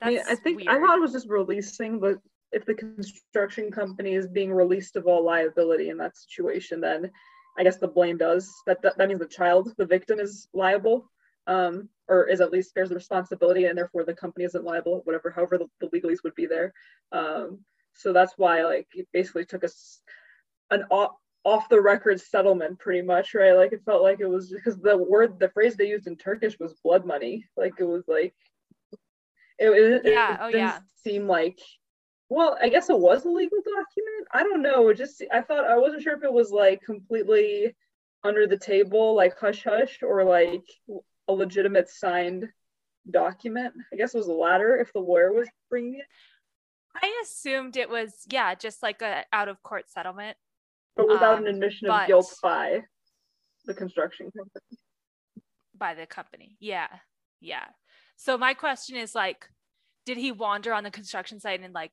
that's 0.01 0.27
I 0.27 0.37
think 0.37 0.57
weird. 0.57 0.69
I 0.71 0.81
thought 0.81 0.97
it 0.97 1.03
was 1.03 1.13
just 1.13 1.29
releasing, 1.29 2.01
but 2.01 2.17
if 2.51 2.65
the 2.65 2.75
construction 2.75 3.71
company 3.71 4.15
is 4.15 4.27
being 4.27 4.53
released 4.53 4.97
of 4.97 5.07
all 5.07 5.23
liability 5.23 5.91
in 5.91 5.99
that 5.99 6.17
situation, 6.17 6.81
then 6.81 7.11
I 7.59 7.63
guess 7.63 7.77
the 7.77 7.89
blame 7.89 8.17
does 8.17 8.51
that. 8.67 8.81
That, 8.81 8.97
that 8.97 9.09
means 9.09 9.21
the 9.21 9.27
child, 9.27 9.75
the 9.77 9.85
victim, 9.85 10.19
is 10.19 10.49
liable 10.55 11.11
um, 11.47 11.89
or 12.09 12.29
is 12.29 12.41
at 12.41 12.53
least 12.53 12.75
bears 12.75 12.89
the 12.89 12.95
responsibility 12.95 13.65
and 13.65 13.77
therefore 13.77 14.05
the 14.05 14.15
company 14.15 14.45
isn't 14.45 14.65
liable, 14.65 15.01
whatever, 15.05 15.31
however 15.31 15.59
the, 15.59 15.67
the 15.81 15.89
legalese 15.89 16.23
would 16.25 16.35
be 16.35 16.47
there. 16.47 16.73
Um, 17.13 17.61
so 17.95 18.13
that's 18.13 18.35
why 18.37 18.65
like 18.65 18.89
it 18.93 19.09
basically 19.13 19.45
took 19.45 19.65
us 19.65 20.01
an 20.71 20.85
off, 20.91 21.13
off 21.45 21.69
the 21.69 21.81
record 21.81 22.21
settlement 22.21 22.79
pretty 22.79 23.03
much, 23.03 23.35
right? 23.35 23.53
Like 23.53 23.73
it 23.73 23.85
felt 23.85 24.03
like 24.03 24.21
it 24.21 24.29
was 24.29 24.51
because 24.51 24.79
the 24.79 24.97
word, 24.97 25.39
the 25.39 25.49
phrase 25.51 25.77
they 25.77 25.89
used 25.89 26.07
in 26.07 26.17
Turkish 26.17 26.59
was 26.59 26.75
blood 26.85 27.05
money. 27.05 27.47
Like 27.57 27.75
it 27.79 27.85
was 27.85 28.05
like, 28.07 28.35
it, 29.59 29.69
it, 29.69 30.03
yeah. 30.05 30.35
it 30.35 30.39
oh, 30.41 30.47
didn't 30.47 30.61
yeah. 30.61 30.79
seem 31.03 31.27
like 31.27 31.59
well, 32.31 32.57
I 32.63 32.69
guess 32.69 32.89
it 32.89 32.99
was 32.99 33.25
a 33.25 33.29
legal 33.29 33.59
document. 33.59 34.29
I 34.33 34.45
don't 34.45 34.63
know. 34.63 34.89
It 34.89 34.97
just 34.97 35.23
I 35.33 35.41
thought 35.41 35.65
I 35.65 35.77
wasn't 35.77 36.03
sure 36.03 36.17
if 36.17 36.23
it 36.23 36.33
was 36.33 36.53
like 36.53 36.81
completely 36.81 37.75
under 38.23 38.47
the 38.47 38.57
table, 38.57 39.17
like 39.17 39.37
hush 39.39 39.65
hush, 39.65 39.99
or 40.03 40.25
like 40.25 40.63
a 41.31 41.33
legitimate 41.33 41.89
signed 41.89 42.49
document. 43.11 43.75
I 43.93 43.97
guess 43.97 44.15
it 44.15 44.19
was 44.19 44.27
the 44.27 44.33
latter 44.33 44.77
if 44.77 44.93
the 44.93 45.01
lawyer 45.01 45.33
was 45.33 45.49
bringing 45.69 45.95
it. 45.95 46.07
I 46.95 47.23
assumed 47.23 47.77
it 47.77 47.89
was, 47.89 48.13
yeah, 48.31 48.55
just 48.55 48.83
like 48.83 49.01
a 49.01 49.25
out 49.33 49.49
of 49.49 49.63
court 49.63 49.89
settlement. 49.89 50.37
But 50.97 51.09
without 51.09 51.39
um, 51.39 51.47
an 51.47 51.55
admission 51.55 51.89
of 51.89 52.07
guilt 52.07 52.35
by 52.43 52.83
the 53.65 53.75
construction 53.75 54.31
company. 54.37 54.79
By 55.79 55.95
the 55.95 56.07
company. 56.07 56.57
Yeah. 56.61 56.89
Yeah. 57.41 57.65
So 58.17 58.37
my 58.37 58.55
question 58.55 58.97
is 58.97 59.15
like, 59.15 59.49
did 60.05 60.19
he 60.19 60.33
wander 60.33 60.73
on 60.73 60.85
the 60.85 60.91
construction 60.91 61.41
site 61.41 61.61
and 61.63 61.73
like 61.73 61.93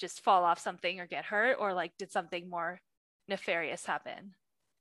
just 0.00 0.22
fall 0.22 0.44
off 0.44 0.58
something 0.58 0.98
or 0.98 1.06
get 1.06 1.26
hurt 1.26 1.58
or 1.60 1.74
like 1.74 1.92
did 1.98 2.10
something 2.10 2.48
more 2.48 2.80
nefarious 3.28 3.84
happen 3.84 4.34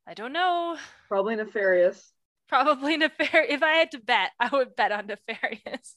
i 0.07 0.13
don't 0.13 0.31
know 0.31 0.77
probably 1.09 1.35
nefarious 1.35 2.11
probably 2.49 2.97
nefarious 3.03 3.53
if 3.53 3.63
i 3.63 3.73
had 3.73 3.91
to 3.91 3.99
bet 3.99 4.31
i 4.39 4.49
would 4.51 4.75
bet 4.75 4.91
on 4.91 5.07
nefarious 5.07 5.95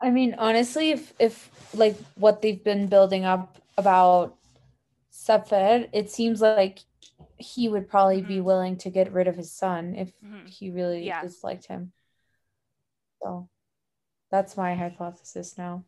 i 0.00 0.10
mean 0.10 0.34
honestly 0.38 0.90
if 0.90 1.12
if 1.18 1.50
like 1.74 1.96
what 2.14 2.42
they've 2.42 2.62
been 2.62 2.86
building 2.86 3.24
up 3.24 3.58
about 3.78 4.36
Zafer, 5.16 5.88
it 5.92 6.10
seems 6.10 6.40
like 6.40 6.80
he 7.38 7.68
would 7.68 7.88
probably 7.88 8.18
mm-hmm. 8.18 8.28
be 8.28 8.40
willing 8.40 8.76
to 8.78 8.90
get 8.90 9.12
rid 9.12 9.28
of 9.28 9.36
his 9.36 9.52
son 9.52 9.94
if 9.94 10.12
mm-hmm. 10.20 10.46
he 10.46 10.70
really 10.70 11.06
yeah. 11.06 11.22
disliked 11.22 11.66
him. 11.66 11.92
So 13.22 13.48
that's 14.30 14.56
my 14.56 14.74
hypothesis 14.74 15.56
now, 15.56 15.84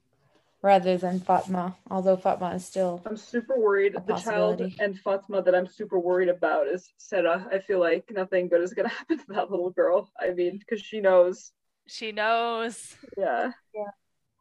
rather 0.63 0.97
than 0.97 1.21
Fatma. 1.21 1.77
Although 1.91 2.17
Fatma 2.17 2.55
is 2.55 2.65
still. 2.65 3.03
I'm 3.07 3.17
super 3.17 3.59
worried. 3.59 3.97
The 4.07 4.17
child 4.17 4.61
and 4.81 4.99
Fatma 4.99 5.43
that 5.43 5.55
I'm 5.55 5.67
super 5.67 5.99
worried 5.99 6.29
about 6.29 6.67
is 6.67 6.93
Sarah. 6.99 7.47
I 7.53 7.59
feel 7.59 7.81
like 7.81 8.11
nothing 8.11 8.49
good 8.49 8.63
is 8.63 8.75
gonna 8.75 8.89
happen 9.01 9.19
to 9.19 9.27
that 9.29 9.51
little 9.51 9.71
girl. 9.71 10.11
I 10.19 10.31
mean, 10.31 10.59
because 10.59 10.85
she 10.85 11.01
knows. 11.01 11.53
She 11.87 12.13
knows. 12.13 12.97
Yeah. 13.17 13.53
Yeah. 13.75 13.91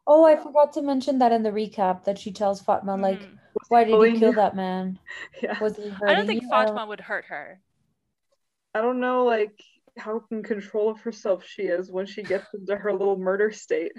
Oh, 0.06 0.24
I 0.24 0.36
forgot 0.36 0.72
to 0.74 0.82
mention 0.82 1.18
that 1.18 1.32
in 1.32 1.42
the 1.42 1.50
recap 1.50 2.04
that 2.04 2.18
she 2.18 2.32
tells 2.32 2.62
Fatma 2.62 2.92
mm-hmm. 2.92 3.02
like 3.02 3.20
why 3.68 3.84
did 3.84 3.92
you 3.92 4.18
kill 4.18 4.32
that 4.34 4.56
man? 4.56 4.98
Yeah. 5.42 5.58
Was 5.60 5.76
he 5.76 5.92
I 6.06 6.14
don't 6.14 6.26
think 6.26 6.42
you? 6.42 6.48
Fatma 6.48 6.86
would 6.86 7.00
hurt 7.00 7.26
her. 7.26 7.60
I 8.74 8.80
don't 8.80 9.00
know, 9.00 9.24
like 9.24 9.60
how 9.96 10.22
in 10.30 10.42
control 10.42 10.90
of 10.90 11.00
herself 11.00 11.44
she 11.44 11.62
is 11.62 11.90
when 11.90 12.06
she 12.06 12.22
gets 12.22 12.46
into 12.54 12.76
her 12.76 12.92
little 12.92 13.18
murder 13.18 13.50
state. 13.50 13.92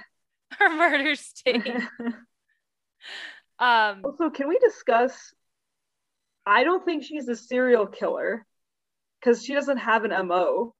Her 0.57 0.75
murder 0.75 1.15
state. 1.15 1.65
um. 3.59 4.01
Also, 4.03 4.29
can 4.29 4.47
we 4.47 4.57
discuss? 4.59 5.33
I 6.45 6.63
don't 6.63 6.83
think 6.83 7.03
she's 7.03 7.27
a 7.27 7.35
serial 7.35 7.85
killer 7.85 8.45
because 9.19 9.43
she 9.43 9.53
doesn't 9.53 9.77
have 9.77 10.03
an 10.05 10.27
mo. 10.27 10.73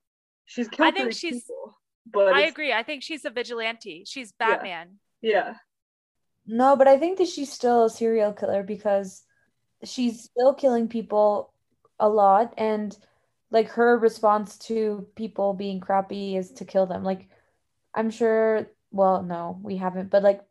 She's 0.45 0.67
killed. 0.67 0.88
I 0.88 0.91
think 0.91 1.13
she's. 1.13 1.43
People, 1.43 1.77
but 2.12 2.34
I 2.34 2.41
agree. 2.41 2.73
I 2.73 2.84
think 2.84 3.03
she's 3.03 3.25
a 3.25 3.29
vigilante. 3.29 4.03
She's 4.08 4.32
Batman. 4.32 4.99
yeah. 5.21 5.32
yeah. 5.32 5.53
No, 6.51 6.75
but 6.75 6.88
I 6.88 6.97
think 6.97 7.19
that 7.19 7.27
she's 7.27 7.51
still 7.51 7.86
a 7.86 7.89
serial 7.91 8.34
killer 8.34 8.63
because 8.63 9.23
she's 9.84 10.23
still 10.23 10.55
killing 10.55 10.88
people 10.88 11.53
a 11.99 12.10
lot 12.10 12.55
and 12.58 12.97
like 13.51 13.69
her 13.69 13.97
response 13.97 14.58
to 14.58 15.08
people 15.15 15.53
being 15.53 15.79
crappy 15.79 16.36
is 16.36 16.51
to 16.53 16.65
kill 16.65 16.88
them. 16.88 17.03
Like 17.03 17.29
I'm 17.93 18.10
sure 18.10 18.67
well, 18.91 19.23
no, 19.23 19.60
we 19.62 19.78
haven't, 19.78 20.10
but 20.10 20.23
like 20.23 20.41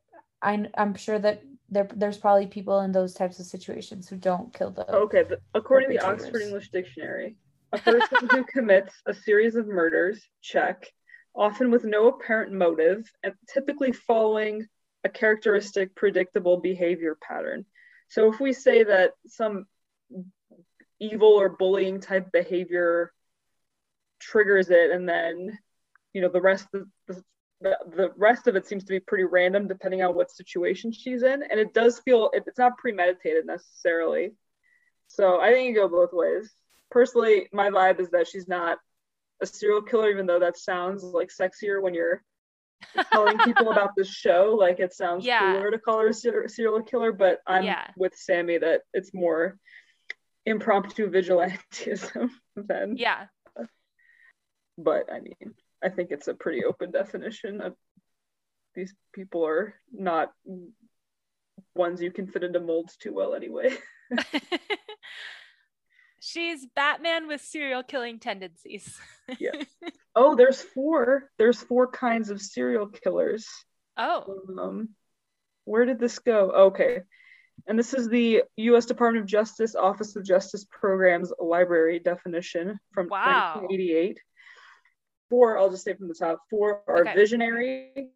I 0.42 0.66
I'm 0.76 0.94
sure 0.94 1.18
that 1.18 1.42
there 1.70 1.88
there's 1.94 2.18
probably 2.18 2.46
people 2.46 2.80
in 2.80 2.92
those 2.92 3.14
types 3.14 3.38
of 3.38 3.46
situations 3.46 4.08
who 4.08 4.16
don't 4.16 4.52
kill 4.54 4.70
them. 4.70 4.86
Okay, 4.88 5.24
according 5.54 5.90
to 5.90 5.98
the 5.98 6.04
Oxford 6.04 6.42
English 6.42 6.70
Dictionary, 6.70 7.36
a 7.72 7.78
person 7.78 8.28
who 8.30 8.44
commits 8.52 8.94
a 9.06 9.14
series 9.14 9.56
of 9.56 9.66
murders, 9.66 10.20
check, 10.40 10.86
often 11.34 11.70
with 11.70 11.84
no 11.84 12.08
apparent 12.08 12.52
motive 12.52 13.10
and 13.22 13.34
typically 13.52 13.92
following 13.92 14.66
a 15.04 15.08
characteristic 15.08 15.94
predictable 15.94 16.58
behavior 16.58 17.16
pattern. 17.20 17.64
So 18.08 18.32
if 18.32 18.40
we 18.40 18.52
say 18.52 18.84
that 18.84 19.12
some 19.26 19.66
evil 20.98 21.28
or 21.28 21.50
bullying 21.50 22.00
type 22.00 22.32
behavior 22.32 23.12
triggers 24.18 24.70
it 24.70 24.90
and 24.90 25.08
then 25.08 25.56
you 26.12 26.20
know 26.20 26.28
the 26.28 26.40
rest 26.40 26.66
of 26.74 26.86
the, 27.06 27.22
the 27.60 27.76
the 27.96 28.10
rest 28.16 28.46
of 28.46 28.56
it 28.56 28.66
seems 28.66 28.84
to 28.84 28.92
be 28.92 29.00
pretty 29.00 29.24
random 29.24 29.66
depending 29.66 30.02
on 30.02 30.14
what 30.14 30.30
situation 30.30 30.92
she's 30.92 31.22
in 31.22 31.42
and 31.42 31.58
it 31.58 31.74
does 31.74 31.98
feel 32.00 32.30
it's 32.32 32.58
not 32.58 32.78
premeditated 32.78 33.46
necessarily 33.46 34.32
so 35.08 35.40
i 35.40 35.52
think 35.52 35.68
you 35.68 35.74
go 35.74 35.88
both 35.88 36.12
ways 36.12 36.52
personally 36.90 37.48
my 37.52 37.70
vibe 37.70 38.00
is 38.00 38.10
that 38.10 38.26
she's 38.26 38.48
not 38.48 38.78
a 39.40 39.46
serial 39.46 39.82
killer 39.82 40.10
even 40.10 40.26
though 40.26 40.40
that 40.40 40.56
sounds 40.56 41.02
like 41.02 41.30
sexier 41.30 41.82
when 41.82 41.94
you're 41.94 42.22
telling 43.12 43.38
people 43.44 43.70
about 43.70 43.94
this 43.96 44.08
show. 44.08 44.56
Like 44.58 44.80
it 44.80 44.94
sounds 44.94 45.24
yeah. 45.24 45.52
cooler 45.52 45.70
to 45.70 45.78
call 45.78 46.00
her 46.00 46.08
a 46.08 46.48
serial 46.48 46.82
killer, 46.82 47.12
but 47.12 47.40
I'm 47.46 47.64
yeah. 47.64 47.88
with 47.96 48.14
Sammy 48.16 48.58
that 48.58 48.82
it's 48.92 49.12
more 49.14 49.58
impromptu 50.46 51.10
vigilantism 51.10 52.30
than 52.56 52.96
yeah. 52.96 53.26
But 54.76 55.12
I 55.12 55.20
mean, 55.20 55.54
I 55.82 55.88
think 55.88 56.10
it's 56.10 56.28
a 56.28 56.34
pretty 56.34 56.64
open 56.64 56.90
definition 56.90 57.60
of 57.60 57.74
these 58.74 58.94
people 59.12 59.46
are 59.46 59.74
not 59.92 60.32
ones 61.74 62.02
you 62.02 62.10
can 62.10 62.26
fit 62.26 62.44
into 62.44 62.60
molds 62.60 62.96
too 62.96 63.12
well 63.12 63.34
anyway. 63.34 63.76
She's 66.20 66.66
Batman 66.74 67.28
with 67.28 67.40
serial 67.40 67.82
killing 67.82 68.18
tendencies. 68.18 68.98
yeah. 69.38 69.50
Oh, 70.14 70.34
there's 70.34 70.60
four. 70.60 71.30
There's 71.38 71.60
four 71.60 71.90
kinds 71.90 72.30
of 72.30 72.40
serial 72.42 72.88
killers. 72.88 73.46
Oh. 73.96 74.24
Um, 74.60 74.90
where 75.64 75.84
did 75.84 75.98
this 75.98 76.18
go? 76.18 76.50
Okay. 76.50 77.00
And 77.66 77.78
this 77.78 77.94
is 77.94 78.08
the 78.08 78.42
U.S. 78.56 78.86
Department 78.86 79.24
of 79.24 79.28
Justice 79.28 79.74
Office 79.74 80.16
of 80.16 80.24
Justice 80.24 80.64
Programs 80.70 81.32
Library 81.38 81.98
definition 81.98 82.78
from 82.92 83.08
wow. 83.08 83.60
1988. 83.60 84.20
Four, 85.28 85.58
I'll 85.58 85.70
just 85.70 85.84
say 85.84 85.94
from 85.94 86.08
the 86.08 86.14
top. 86.14 86.40
Four 86.50 86.82
are 86.86 87.02
okay. 87.02 87.14
visionary. 87.14 88.10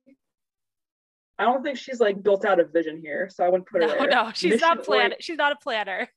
I 1.39 1.45
don't 1.45 1.63
think 1.63 1.79
she's 1.79 2.01
like 2.01 2.23
built 2.23 2.45
out 2.45 2.61
of 2.61 2.73
vision 2.73 3.01
here, 3.03 3.29
so 3.33 3.45
I 3.45 3.49
wouldn't 3.49 3.69
put 3.69 3.83
her 3.83 3.89
no, 3.89 3.99
there. 3.99 4.09
No, 4.09 4.31
she's 4.35 4.53
Mission 4.53 4.69
not 4.69 4.85
plan. 4.85 5.15
She's 5.21 5.37
not 5.37 5.53
a 5.53 5.57
planner. 5.57 6.09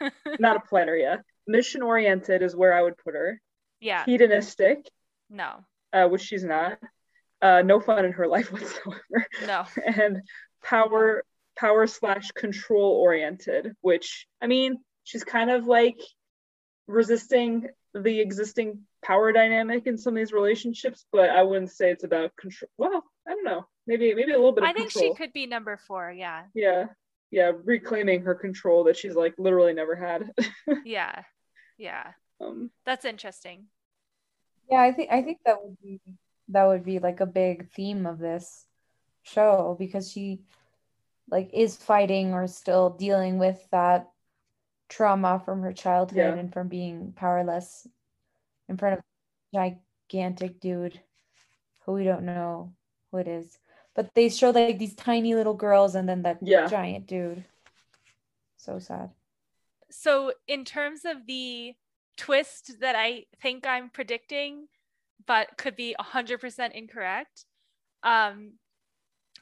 not 0.38 0.56
a 0.56 0.60
planner, 0.60 0.96
yeah. 0.96 1.16
Mission 1.46 1.82
oriented 1.82 2.42
is 2.42 2.54
where 2.54 2.72
I 2.72 2.82
would 2.82 2.96
put 2.96 3.14
her. 3.14 3.40
Yeah. 3.80 4.04
Hedonistic. 4.04 4.88
No. 5.28 5.64
Uh, 5.92 6.06
which 6.06 6.22
she's 6.22 6.44
not. 6.44 6.78
Uh, 7.40 7.62
no 7.62 7.80
fun 7.80 8.04
in 8.04 8.12
her 8.12 8.26
life 8.28 8.52
whatsoever. 8.52 9.26
No. 9.46 9.64
and 9.96 10.22
power 10.62 11.24
power 11.56 11.86
slash 11.86 12.30
control 12.30 12.92
oriented, 12.92 13.74
which 13.80 14.26
I 14.40 14.46
mean, 14.46 14.78
she's 15.04 15.24
kind 15.24 15.50
of 15.50 15.66
like 15.66 15.98
resisting 16.86 17.68
the 17.94 18.20
existing 18.20 18.80
power 19.04 19.32
dynamic 19.32 19.86
in 19.86 19.98
some 19.98 20.14
of 20.14 20.18
these 20.18 20.32
relationships, 20.32 21.04
but 21.12 21.30
I 21.30 21.42
wouldn't 21.42 21.70
say 21.70 21.90
it's 21.90 22.04
about 22.04 22.36
control. 22.36 22.70
Well, 22.78 23.04
I 23.26 23.30
don't 23.30 23.44
know. 23.44 23.66
Maybe 23.86 24.14
maybe 24.14 24.32
a 24.32 24.36
little 24.36 24.52
bit. 24.52 24.64
I 24.64 24.72
think 24.72 24.92
control. 24.92 25.14
she 25.14 25.16
could 25.16 25.32
be 25.32 25.46
number 25.46 25.76
four. 25.76 26.10
Yeah. 26.10 26.44
Yeah 26.54 26.86
yeah 27.32 27.50
reclaiming 27.64 28.22
her 28.22 28.34
control 28.34 28.84
that 28.84 28.96
she's 28.96 29.16
like 29.16 29.34
literally 29.38 29.72
never 29.72 29.96
had 29.96 30.30
yeah 30.84 31.22
yeah 31.78 32.12
um 32.40 32.70
that's 32.84 33.04
interesting 33.04 33.64
yeah 34.70 34.80
i 34.80 34.92
think 34.92 35.10
i 35.10 35.22
think 35.22 35.38
that 35.44 35.56
would 35.60 35.76
be 35.82 36.00
that 36.48 36.64
would 36.64 36.84
be 36.84 37.00
like 37.00 37.20
a 37.20 37.26
big 37.26 37.68
theme 37.72 38.06
of 38.06 38.18
this 38.18 38.66
show 39.22 39.74
because 39.78 40.12
she 40.12 40.40
like 41.30 41.50
is 41.54 41.76
fighting 41.76 42.34
or 42.34 42.46
still 42.46 42.90
dealing 42.90 43.38
with 43.38 43.66
that 43.72 44.10
trauma 44.92 45.40
from 45.44 45.62
her 45.62 45.72
childhood 45.72 46.16
yeah. 46.16 46.34
and 46.34 46.52
from 46.52 46.68
being 46.68 47.12
powerless 47.16 47.86
in 48.68 48.76
front 48.76 48.98
of 48.98 49.04
a 49.54 49.76
gigantic 50.10 50.60
dude 50.60 51.00
who 51.84 51.92
we 51.92 52.04
don't 52.04 52.24
know 52.24 52.72
who 53.10 53.18
it 53.18 53.28
is 53.28 53.58
but 53.94 54.14
they 54.14 54.28
show 54.28 54.50
like 54.50 54.78
these 54.78 54.94
tiny 54.94 55.34
little 55.34 55.54
girls 55.54 55.94
and 55.94 56.08
then 56.08 56.22
that 56.22 56.38
yeah. 56.42 56.66
giant 56.66 57.06
dude. 57.06 57.44
So 58.56 58.78
sad. 58.78 59.10
So 59.90 60.32
in 60.48 60.64
terms 60.64 61.04
of 61.04 61.26
the 61.26 61.74
twist 62.16 62.80
that 62.80 62.96
I 62.96 63.26
think 63.40 63.66
I'm 63.66 63.90
predicting, 63.90 64.68
but 65.26 65.58
could 65.58 65.76
be 65.76 65.94
100% 66.00 66.72
incorrect, 66.72 67.44
um, 68.02 68.52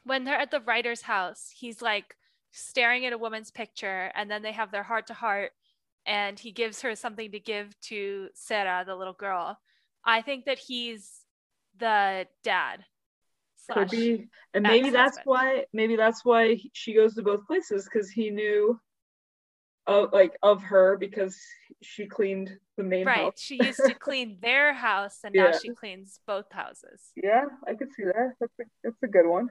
when 0.04 0.24
they're 0.24 0.40
at 0.40 0.50
the 0.50 0.60
writer's 0.60 1.02
house, 1.02 1.52
he's 1.54 1.80
like 1.80 2.16
staring 2.52 3.06
at 3.06 3.12
a 3.12 3.18
woman's 3.18 3.50
picture 3.50 4.10
and 4.14 4.30
then 4.30 4.42
they 4.42 4.52
have 4.52 4.70
their 4.70 4.82
heart 4.82 5.06
to 5.06 5.14
heart 5.14 5.52
and 6.06 6.38
he 6.38 6.50
gives 6.50 6.80
her 6.82 6.94
something 6.94 7.30
to 7.30 7.40
give 7.40 7.78
to 7.80 8.28
Sarah, 8.34 8.84
the 8.86 8.96
little 8.96 9.12
girl. 9.12 9.58
I 10.04 10.22
think 10.22 10.46
that 10.46 10.58
he's 10.58 11.24
the 11.78 12.26
dad 12.42 12.84
could 13.72 13.90
be 13.90 14.28
and 14.54 14.62
maybe 14.62 14.90
that's 14.90 15.18
why 15.24 15.64
maybe 15.72 15.96
that's 15.96 16.24
why 16.24 16.58
she 16.72 16.94
goes 16.94 17.14
to 17.14 17.22
both 17.22 17.46
places 17.46 17.84
because 17.84 18.10
he 18.10 18.30
knew 18.30 18.78
of 19.86 20.12
like 20.12 20.36
of 20.42 20.62
her 20.62 20.96
because 20.98 21.38
she 21.82 22.06
cleaned 22.06 22.56
the 22.76 22.82
main 22.82 23.06
right 23.06 23.18
house. 23.18 23.40
she 23.40 23.58
used 23.62 23.80
to 23.84 23.94
clean 23.94 24.38
their 24.42 24.72
house 24.72 25.18
and 25.24 25.34
yeah. 25.34 25.44
now 25.44 25.52
she 25.52 25.70
cleans 25.70 26.20
both 26.26 26.50
houses 26.52 27.12
yeah 27.16 27.44
i 27.66 27.74
could 27.74 27.92
see 27.92 28.04
that 28.04 28.32
that's 28.40 28.52
a, 28.60 28.64
that's 28.84 29.02
a 29.02 29.08
good 29.08 29.26
one 29.26 29.48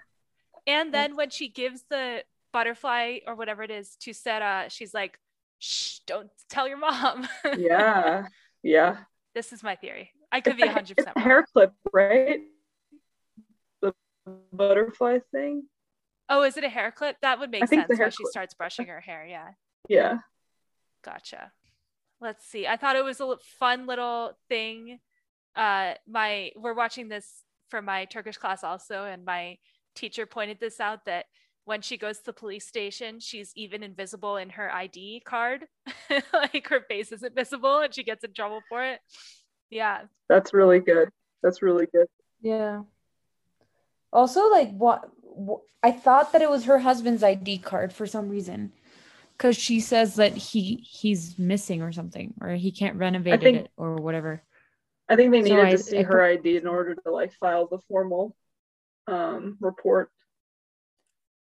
and 0.68 0.94
then 0.94 1.16
when 1.16 1.30
she 1.30 1.48
gives 1.50 1.84
the 1.90 2.24
butterfly 2.52 3.20
or 3.28 3.36
whatever 3.36 3.64
it 3.64 3.72
is 3.72 3.96
to 4.02 4.14
Sarah, 4.14 4.68
she's 4.70 4.94
like, 4.94 5.20
Shh, 5.60 6.00
don't 6.08 6.30
tell 6.50 6.68
your 6.68 6.78
mom. 6.78 7.28
yeah. 7.58 8.28
Yeah. 8.62 8.98
This 9.34 9.54
is 9.54 9.64
my 9.64 9.76
theory. 9.76 10.12
I 10.34 10.42
could 10.42 10.58
be 10.58 10.64
100% 10.64 11.18
hair 11.18 11.46
clip, 11.54 11.72
right? 11.94 12.42
The 13.82 13.94
butterfly 14.52 15.20
thing. 15.32 15.64
Oh, 16.28 16.44
is 16.44 16.58
it 16.58 16.66
a 16.66 16.70
hair 16.70 16.92
clip? 16.92 17.16
That 17.22 17.40
would 17.40 17.50
make 17.50 17.66
sense 17.70 17.88
why 17.88 18.10
she 18.10 18.26
starts 18.26 18.54
brushing 18.54 18.88
her 18.88 19.00
hair. 19.00 19.26
Yeah. 19.26 19.52
Yeah. 19.88 20.18
Gotcha. 21.06 21.54
Let's 22.20 22.46
see. 22.46 22.68
I 22.68 22.76
thought 22.76 22.98
it 22.98 23.04
was 23.04 23.22
a 23.22 23.38
fun 23.60 23.88
little 23.88 24.38
thing. 24.50 25.00
Uh, 25.56 25.94
my 26.06 26.52
we're 26.56 26.74
watching 26.74 27.08
this 27.08 27.44
for 27.70 27.82
my 27.82 28.06
Turkish 28.06 28.38
class 28.38 28.64
also, 28.64 29.06
and 29.06 29.24
my 29.24 29.58
teacher 29.96 30.26
pointed 30.26 30.60
this 30.60 30.80
out 30.80 31.06
that 31.06 31.26
when 31.70 31.82
she 31.82 31.98
goes 31.98 32.18
to 32.18 32.26
the 32.26 32.34
police 32.34 32.66
station, 32.66 33.20
she's 33.20 33.52
even 33.56 33.84
invisible 33.84 34.38
in 34.38 34.50
her 34.50 34.74
ID 34.74 35.22
card. 35.24 35.68
like 36.34 36.68
her 36.68 36.82
face 36.90 37.12
isn't 37.12 37.36
visible 37.36 37.82
and 37.82 37.94
she 37.94 38.04
gets 38.04 38.24
in 38.24 38.34
trouble 38.34 38.62
for 38.68 38.84
it. 38.84 39.00
Yeah. 39.70 40.06
That's 40.28 40.52
really 40.52 40.80
good. 40.80 41.10
That's 41.44 41.62
really 41.62 41.86
good. 41.94 42.08
Yeah. 42.42 42.82
Also, 44.12 44.50
like, 44.50 44.72
what, 44.72 45.12
what 45.22 45.62
I 45.84 45.92
thought 45.92 46.32
that 46.32 46.42
it 46.42 46.50
was 46.50 46.66
her 46.66 46.80
husband's 46.80 47.22
ID 47.22 47.60
card 47.60 47.94
for 47.94 48.08
some 48.08 48.30
reason. 48.30 48.72
Because 49.38 49.56
she 49.56 49.80
says 49.80 50.16
that 50.16 50.36
he 50.36 50.84
he's 50.84 51.38
missing 51.38 51.84
or 51.84 51.94
something, 51.94 52.34
or 52.42 52.50
he 52.50 52.72
can't 52.72 52.98
renovate 52.98 53.42
think, 53.42 53.58
it 53.58 53.72
or 53.78 53.96
whatever. 53.96 54.42
I 55.08 55.16
think 55.16 55.32
they 55.32 55.44
needed 55.44 55.56
so 55.56 55.66
to 55.66 55.68
I, 55.68 55.76
see 55.76 55.98
I, 56.00 56.04
her 56.04 56.22
ID 56.22 56.58
in 56.58 56.68
order 56.68 56.96
to 56.96 57.12
like 57.12 57.32
file 57.34 57.68
the 57.68 57.78
formal 57.88 58.36
um, 59.08 59.58
report 59.62 60.10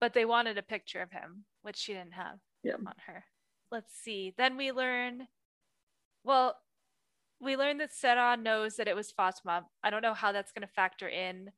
but 0.00 0.14
they 0.14 0.24
wanted 0.24 0.58
a 0.58 0.62
picture 0.62 1.02
of 1.02 1.10
him, 1.10 1.44
which 1.62 1.76
she 1.76 1.92
didn't 1.92 2.14
have 2.14 2.38
yeah. 2.62 2.74
on 2.74 2.94
her. 3.06 3.24
Let's 3.70 3.92
see. 4.02 4.34
Then 4.36 4.56
we 4.56 4.72
learn, 4.72 5.26
well, 6.24 6.56
we 7.40 7.56
learn 7.56 7.78
that 7.78 7.94
Sarah 7.94 8.36
knows 8.36 8.76
that 8.76 8.88
it 8.88 8.96
was 8.96 9.12
Fatma. 9.12 9.64
I 9.82 9.90
don't 9.90 10.02
know 10.02 10.14
how 10.14 10.32
that's 10.32 10.52
going 10.52 10.66
to 10.66 10.74
factor 10.74 11.08
in. 11.08 11.50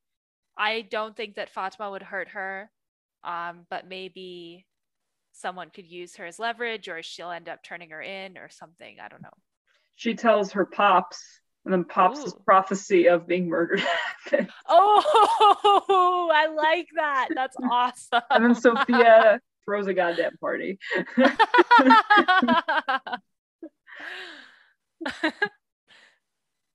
I 0.59 0.83
don't 0.83 1.17
think 1.17 1.37
that 1.37 1.51
Fatma 1.51 1.91
would 1.91 2.03
hurt 2.03 2.29
her, 2.29 2.71
um, 3.25 3.67
but 3.71 3.89
maybe 3.89 4.67
someone 5.33 5.71
could 5.71 5.87
use 5.87 6.17
her 6.17 6.27
as 6.27 6.39
leverage 6.39 6.89
or 6.89 7.03
she'll 7.03 7.31
end 7.31 7.49
up 7.49 7.63
turning 7.63 7.91
her 7.91 8.03
in 8.03 8.37
or 8.37 8.49
something. 8.49 8.97
I 9.03 9.09
don't 9.09 9.23
know. 9.23 9.29
She 9.97 10.15
tells 10.15 10.53
her 10.53 10.67
pops 10.67 11.41
and 11.65 11.73
then 11.73 11.85
pops 11.85 12.21
Ooh. 12.21 12.33
prophecy 12.45 13.09
of 13.09 13.27
being 13.27 13.49
murdered. 13.49 13.83
oh, 14.69 16.31
I 16.33 16.47
like 16.49 16.89
that. 16.97 17.29
That's 17.35 17.57
awesome. 17.71 18.23
and 18.31 18.45
then 18.45 18.55
Sophia 18.55 19.41
throws 19.65 19.87
a 19.87 19.95
goddamn 19.95 20.37
party. 20.39 20.79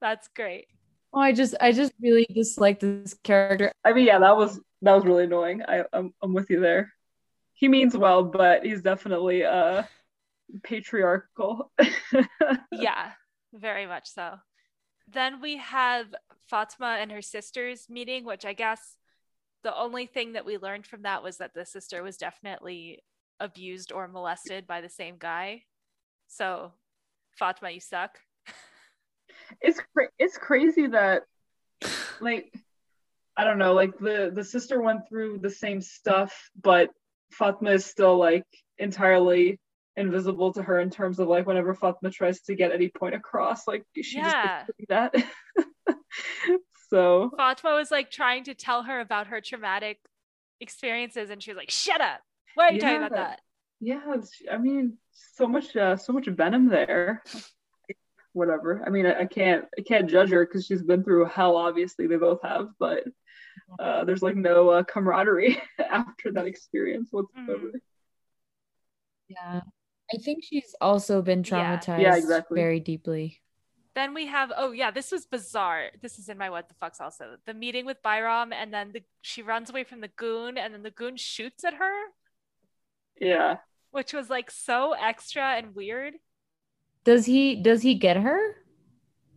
That's 0.02 0.28
great. 0.36 0.67
Oh, 1.13 1.19
I 1.19 1.32
just 1.32 1.56
I 1.62 1.71
just 1.71 1.93
really 2.00 2.28
dislike 2.32 2.80
this 2.80 3.15
character. 3.24 3.71
I 3.84 3.93
mean, 3.93 4.06
yeah, 4.06 4.19
that 4.19 4.38
was 4.38 4.60
that 4.82 4.93
was 4.93 5.06
really 5.06 5.24
annoying. 5.24 5.63
I 5.67 5.86
I'm, 5.93 6.13
I'm 6.21 6.34
with 6.34 6.50
you 6.50 6.60
there. 6.60 6.93
He 7.54 7.69
means 7.69 7.98
well, 7.98 8.24
but 8.24 8.65
he's 8.65 8.82
definitely 8.82 9.45
uh 9.45 9.84
patriarchal. 10.63 11.71
yeah, 12.71 13.12
very 13.54 13.88
much 13.88 14.10
so 14.10 14.36
then 15.08 15.41
we 15.41 15.58
have 15.58 16.13
Fatma 16.50 16.98
and 17.00 17.12
her 17.12 17.22
sisters 17.22 17.88
meeting, 17.89 18.26
which 18.26 18.46
I 18.46 18.54
guess 18.54 18.98
the 19.63 19.76
only 19.76 20.06
thing 20.06 20.34
that 20.34 20.46
we 20.46 20.58
learned 20.58 20.86
from 20.86 21.04
that 21.04 21.24
was 21.24 21.38
that 21.38 21.54
the 21.54 21.65
sister 21.65 22.04
was 22.04 22.18
definitely 22.18 23.04
abused 23.39 23.91
or 23.91 24.08
molested 24.08 24.68
by 24.68 24.82
the 24.82 24.89
same 24.89 25.15
guy. 25.18 25.63
So, 26.28 26.74
Fatma, 27.38 27.72
you 27.72 27.80
suck. 27.80 28.20
It's 29.62 29.80
cra- 29.94 30.10
it's 30.18 30.38
crazy 30.38 30.88
that 30.88 31.24
like 32.20 32.54
I 33.38 33.44
don't 33.44 33.58
know, 33.58 33.74
like 33.74 33.98
the 33.98 34.32
the 34.34 34.44
sister 34.44 34.82
went 34.82 35.10
through 35.10 35.39
the 35.39 35.50
same 35.50 35.82
stuff, 35.82 36.50
but 36.62 36.89
Fatma 37.32 37.72
is 37.72 37.86
still 37.86 38.18
like 38.18 38.46
entirely 38.78 39.60
invisible 39.97 40.51
to 40.53 40.63
her 40.63 40.79
in 40.79 40.89
terms 40.89 41.19
of 41.19 41.27
like 41.27 41.47
whenever 41.47 41.73
Fatma 41.73 42.10
tries 42.10 42.41
to 42.41 42.55
get 42.55 42.71
any 42.71 42.89
point 42.89 43.15
across, 43.15 43.67
like 43.67 43.86
she 44.01 44.17
yeah. 44.17 44.65
just 44.65 44.89
that. 44.89 45.15
so 46.89 47.31
Fatma 47.38 47.75
was 47.75 47.91
like 47.91 48.12
trying 48.12 48.43
to 48.45 48.53
tell 48.53 48.84
her 48.84 48.99
about 48.99 49.27
her 49.27 49.41
traumatic 49.41 49.99
experiences, 50.60 51.29
and 51.29 51.41
she 51.41 51.51
was 51.51 51.58
like, 51.58 51.71
"Shut 51.71 52.01
up! 52.01 52.21
Why 52.55 52.67
are 52.67 52.71
you 52.71 52.79
yeah. 52.79 52.81
talking 52.81 52.97
about 52.97 53.15
that?" 53.15 53.41
Yeah, 53.79 54.15
I 54.51 54.58
mean, 54.58 54.97
so 55.12 55.47
much, 55.47 55.75
uh, 55.75 55.97
so 55.97 56.13
much 56.13 56.27
venom 56.27 56.69
there. 56.69 57.23
Whatever. 58.34 58.84
I 58.86 58.89
mean, 58.89 59.05
I, 59.05 59.21
I 59.21 59.25
can't, 59.25 59.65
I 59.77 59.81
can't 59.81 60.10
judge 60.10 60.29
her 60.29 60.45
because 60.45 60.65
she's 60.65 60.84
been 60.84 61.03
through 61.03 61.25
hell. 61.25 61.55
Obviously, 61.55 62.08
they 62.08 62.17
both 62.17 62.41
have, 62.43 62.69
but 62.79 63.03
uh, 63.79 64.03
there's 64.03 64.21
like 64.21 64.36
no 64.36 64.69
uh, 64.69 64.84
camaraderie 64.84 65.62
after 65.91 66.31
that 66.34 66.45
experience 66.45 67.10
whatsoever. 67.12 67.67
Mm. 67.67 67.79
Yeah, 69.27 69.62
I 70.13 70.18
think 70.18 70.44
she's 70.44 70.76
also 70.80 71.22
been 71.22 71.44
traumatized 71.44 72.00
yeah. 72.00 72.13
yeah, 72.13 72.18
exactly. 72.18 72.60
very 72.60 72.80
deeply. 72.80 73.41
Then 73.96 74.13
we 74.13 74.28
have 74.28 74.52
oh 74.56 74.72
yeah, 74.72 74.91
this 74.91 75.12
was 75.12 75.26
bizarre. 75.26 75.89
This 76.02 76.20
is 76.20 76.28
in 76.30 76.38
my 76.38 76.50
what 76.50 76.68
the 76.68 76.76
fucks 76.76 77.00
also. 77.00 77.38
The 77.46 77.54
meeting 77.54 77.86
with 77.86 78.04
Bayram 78.04 78.54
and 78.54 78.74
then 78.74 78.91
the 78.94 79.04
she 79.22 79.41
runs 79.41 79.70
away 79.70 79.84
from 79.84 80.02
the 80.02 80.10
goon 80.10 80.58
and 80.58 80.74
then 80.74 80.84
the 80.84 80.91
goon 80.91 81.15
shoots 81.15 81.63
at 81.63 81.76
her. 81.76 81.94
Yeah. 83.20 83.58
Which 83.91 84.13
was 84.13 84.30
like 84.30 84.52
so 84.52 84.94
extra 84.94 85.56
and 85.56 85.74
weird. 85.74 86.15
Does 87.06 87.26
he 87.26 87.56
does 87.56 87.82
he 87.82 87.96
get 87.96 88.18
her? 88.18 88.39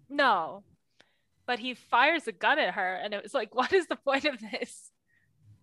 No. 0.08 0.64
But 1.46 1.60
he 1.60 1.74
fires 1.74 2.26
a 2.26 2.32
gun 2.32 2.58
at 2.58 2.74
her 2.74 2.94
and 2.96 3.14
it 3.14 3.22
was 3.22 3.32
like 3.32 3.54
what 3.54 3.72
is 3.72 3.86
the 3.86 3.96
point 3.96 4.24
of 4.24 4.40
this? 4.40 4.90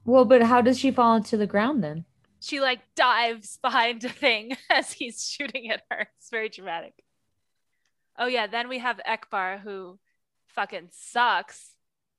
Well, 0.06 0.24
but 0.24 0.41
how 0.41 0.62
does 0.62 0.80
she 0.80 0.91
fall 0.91 1.15
into 1.15 1.36
the 1.36 1.48
ground 1.48 1.84
then? 1.84 2.06
She 2.39 2.60
like 2.60 2.82
dives 2.95 3.58
behind 3.62 4.04
a 4.04 4.10
thing 4.10 4.56
as 4.69 4.91
he's 4.91 5.28
shooting 5.28 5.69
at 5.71 5.84
her. 5.89 6.08
It's 6.17 6.30
very 6.30 6.50
dramatic. 6.50 6.93
Oh 8.17 8.28
yeah, 8.28 8.48
then 8.48 8.69
we 8.69 8.80
have 8.80 9.00
Ekber 9.06 9.60
who 9.62 10.00
fucking 10.48 10.89
sucks. 10.91 11.71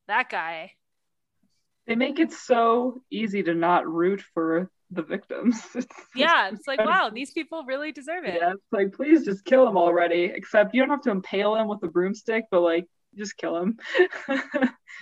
That 0.09 0.31
guy. 0.31 0.73
They 1.87 1.95
make 1.95 2.19
it 2.19 2.33
so 2.33 3.03
easy 3.11 3.43
to 3.45 3.55
not 3.55 3.87
root 3.87 4.21
for 4.35 4.71
the 4.91 5.03
victims. 5.03 5.61
It's 5.75 5.87
yeah, 6.15 6.51
it's 6.53 6.67
like 6.67 6.81
wow, 6.81 7.11
these 7.13 7.33
people 7.33 7.65
really 7.67 7.93
deserve 7.93 8.25
it. 8.25 8.39
Yeah, 8.41 8.53
it's 8.53 8.73
like 8.73 8.93
please 8.93 9.25
just 9.25 9.45
kill 9.45 9.65
them 9.65 9.77
already. 9.77 10.25
Except 10.35 10.75
you 10.75 10.83
don't 10.83 10.91
have 10.91 11.03
to 11.03 11.11
impale 11.11 11.55
him 11.55 11.69
with 11.69 11.83
a 11.83 11.89
broomstick, 11.89 12.45
but 12.51 12.61
like 12.61 12.87
just 13.17 13.37
kill 13.37 13.57
him. 13.57 13.79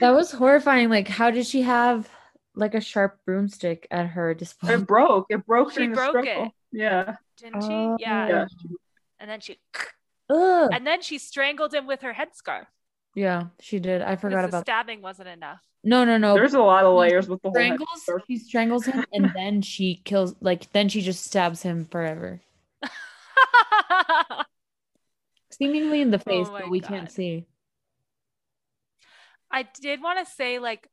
that 0.00 0.10
was 0.14 0.32
horrifying. 0.32 0.88
Like, 0.88 1.08
how 1.08 1.30
did 1.30 1.46
she 1.46 1.62
have 1.62 2.08
like 2.54 2.74
a 2.74 2.80
sharp 2.80 3.18
broomstick 3.26 3.86
at 3.90 4.08
her 4.08 4.34
display. 4.34 4.74
It 4.74 4.86
broke. 4.86 5.26
It 5.30 5.46
broke. 5.46 5.72
She 5.72 5.88
broke 5.88 6.26
it. 6.26 6.50
Yeah. 6.72 7.16
Didn't 7.36 7.62
she? 7.62 7.72
Uh, 7.72 7.96
yeah. 7.98 8.28
yeah. 8.28 8.44
And 9.18 9.30
then 9.30 9.40
she. 9.40 9.58
Ugh. 10.30 10.70
And 10.72 10.86
then 10.86 11.02
she 11.02 11.18
strangled 11.18 11.74
him 11.74 11.86
with 11.86 12.02
her 12.02 12.14
headscarf. 12.14 12.66
Yeah, 13.14 13.44
she 13.60 13.78
did. 13.78 14.02
I 14.02 14.16
forgot 14.16 14.44
about 14.44 14.64
stabbing. 14.64 15.00
Wasn't 15.00 15.28
enough. 15.28 15.60
No, 15.84 16.04
no, 16.04 16.16
no. 16.16 16.34
There's 16.34 16.54
a 16.54 16.60
lot 16.60 16.84
of 16.84 16.96
layers 16.96 17.28
with 17.28 17.42
the 17.42 17.50
strangles, 17.50 17.88
whole. 18.08 18.18
He 18.26 18.38
strangles 18.38 18.86
him, 18.86 19.04
and 19.12 19.30
then 19.36 19.62
she 19.62 20.00
kills. 20.04 20.34
Like 20.40 20.72
then 20.72 20.88
she 20.88 21.00
just 21.00 21.24
stabs 21.24 21.62
him 21.62 21.84
forever. 21.84 22.40
Seemingly 25.50 26.00
in 26.00 26.10
the 26.10 26.18
oh 26.18 26.30
face, 26.30 26.48
oh 26.48 26.58
but 26.58 26.70
we 26.70 26.80
God. 26.80 26.88
can't 26.88 27.10
see. 27.10 27.46
I 29.50 29.62
did 29.80 30.02
want 30.02 30.18
to 30.18 30.32
say, 30.32 30.58
like, 30.58 30.88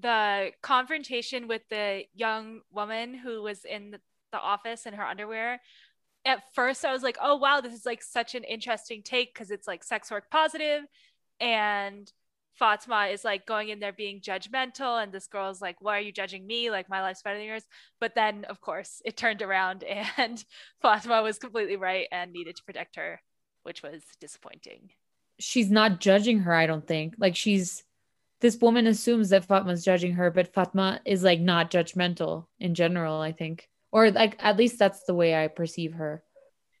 the 0.00 0.50
confrontation 0.62 1.48
with 1.48 1.62
the 1.70 2.02
young 2.14 2.60
woman 2.70 3.14
who 3.14 3.42
was 3.42 3.64
in 3.64 3.96
the 4.32 4.38
office 4.38 4.86
in 4.86 4.94
her 4.94 5.04
underwear 5.04 5.60
at 6.24 6.42
first 6.54 6.84
i 6.84 6.92
was 6.92 7.02
like 7.02 7.16
oh 7.22 7.36
wow 7.36 7.60
this 7.60 7.72
is 7.72 7.86
like 7.86 8.02
such 8.02 8.34
an 8.34 8.44
interesting 8.44 9.02
take 9.02 9.32
because 9.32 9.50
it's 9.50 9.66
like 9.66 9.82
sex 9.82 10.10
work 10.10 10.30
positive 10.30 10.82
and 11.40 12.12
Fatma 12.58 13.06
is 13.12 13.24
like 13.24 13.46
going 13.46 13.68
in 13.68 13.78
there 13.78 13.92
being 13.92 14.20
judgmental, 14.20 15.02
and 15.02 15.12
this 15.12 15.26
girl 15.26 15.50
is 15.50 15.62
like, 15.62 15.76
Why 15.80 15.98
are 15.98 16.00
you 16.02 16.12
judging 16.12 16.46
me? 16.46 16.70
Like, 16.70 16.88
my 16.88 17.00
life's 17.00 17.22
better 17.22 17.38
than 17.38 17.46
yours. 17.46 17.64
But 18.00 18.14
then, 18.14 18.44
of 18.46 18.60
course, 18.60 19.00
it 19.04 19.16
turned 19.16 19.42
around, 19.42 19.84
and 20.16 20.44
Fatma 20.82 21.22
was 21.22 21.38
completely 21.38 21.76
right 21.76 22.08
and 22.10 22.32
needed 22.32 22.56
to 22.56 22.64
protect 22.64 22.96
her, 22.96 23.20
which 23.62 23.82
was 23.82 24.02
disappointing. 24.20 24.90
She's 25.38 25.70
not 25.70 26.00
judging 26.00 26.40
her, 26.40 26.54
I 26.54 26.66
don't 26.66 26.86
think. 26.86 27.14
Like, 27.16 27.36
she's 27.36 27.84
this 28.40 28.56
woman 28.60 28.86
assumes 28.86 29.30
that 29.30 29.44
Fatma's 29.44 29.84
judging 29.84 30.12
her, 30.12 30.30
but 30.30 30.52
Fatma 30.52 31.00
is 31.04 31.24
like 31.24 31.40
not 31.40 31.70
judgmental 31.70 32.46
in 32.58 32.74
general, 32.74 33.20
I 33.20 33.32
think. 33.32 33.68
Or 33.90 34.10
like 34.10 34.36
at 34.38 34.56
least 34.56 34.78
that's 34.78 35.04
the 35.04 35.14
way 35.14 35.34
I 35.34 35.48
perceive 35.48 35.94
her. 35.94 36.22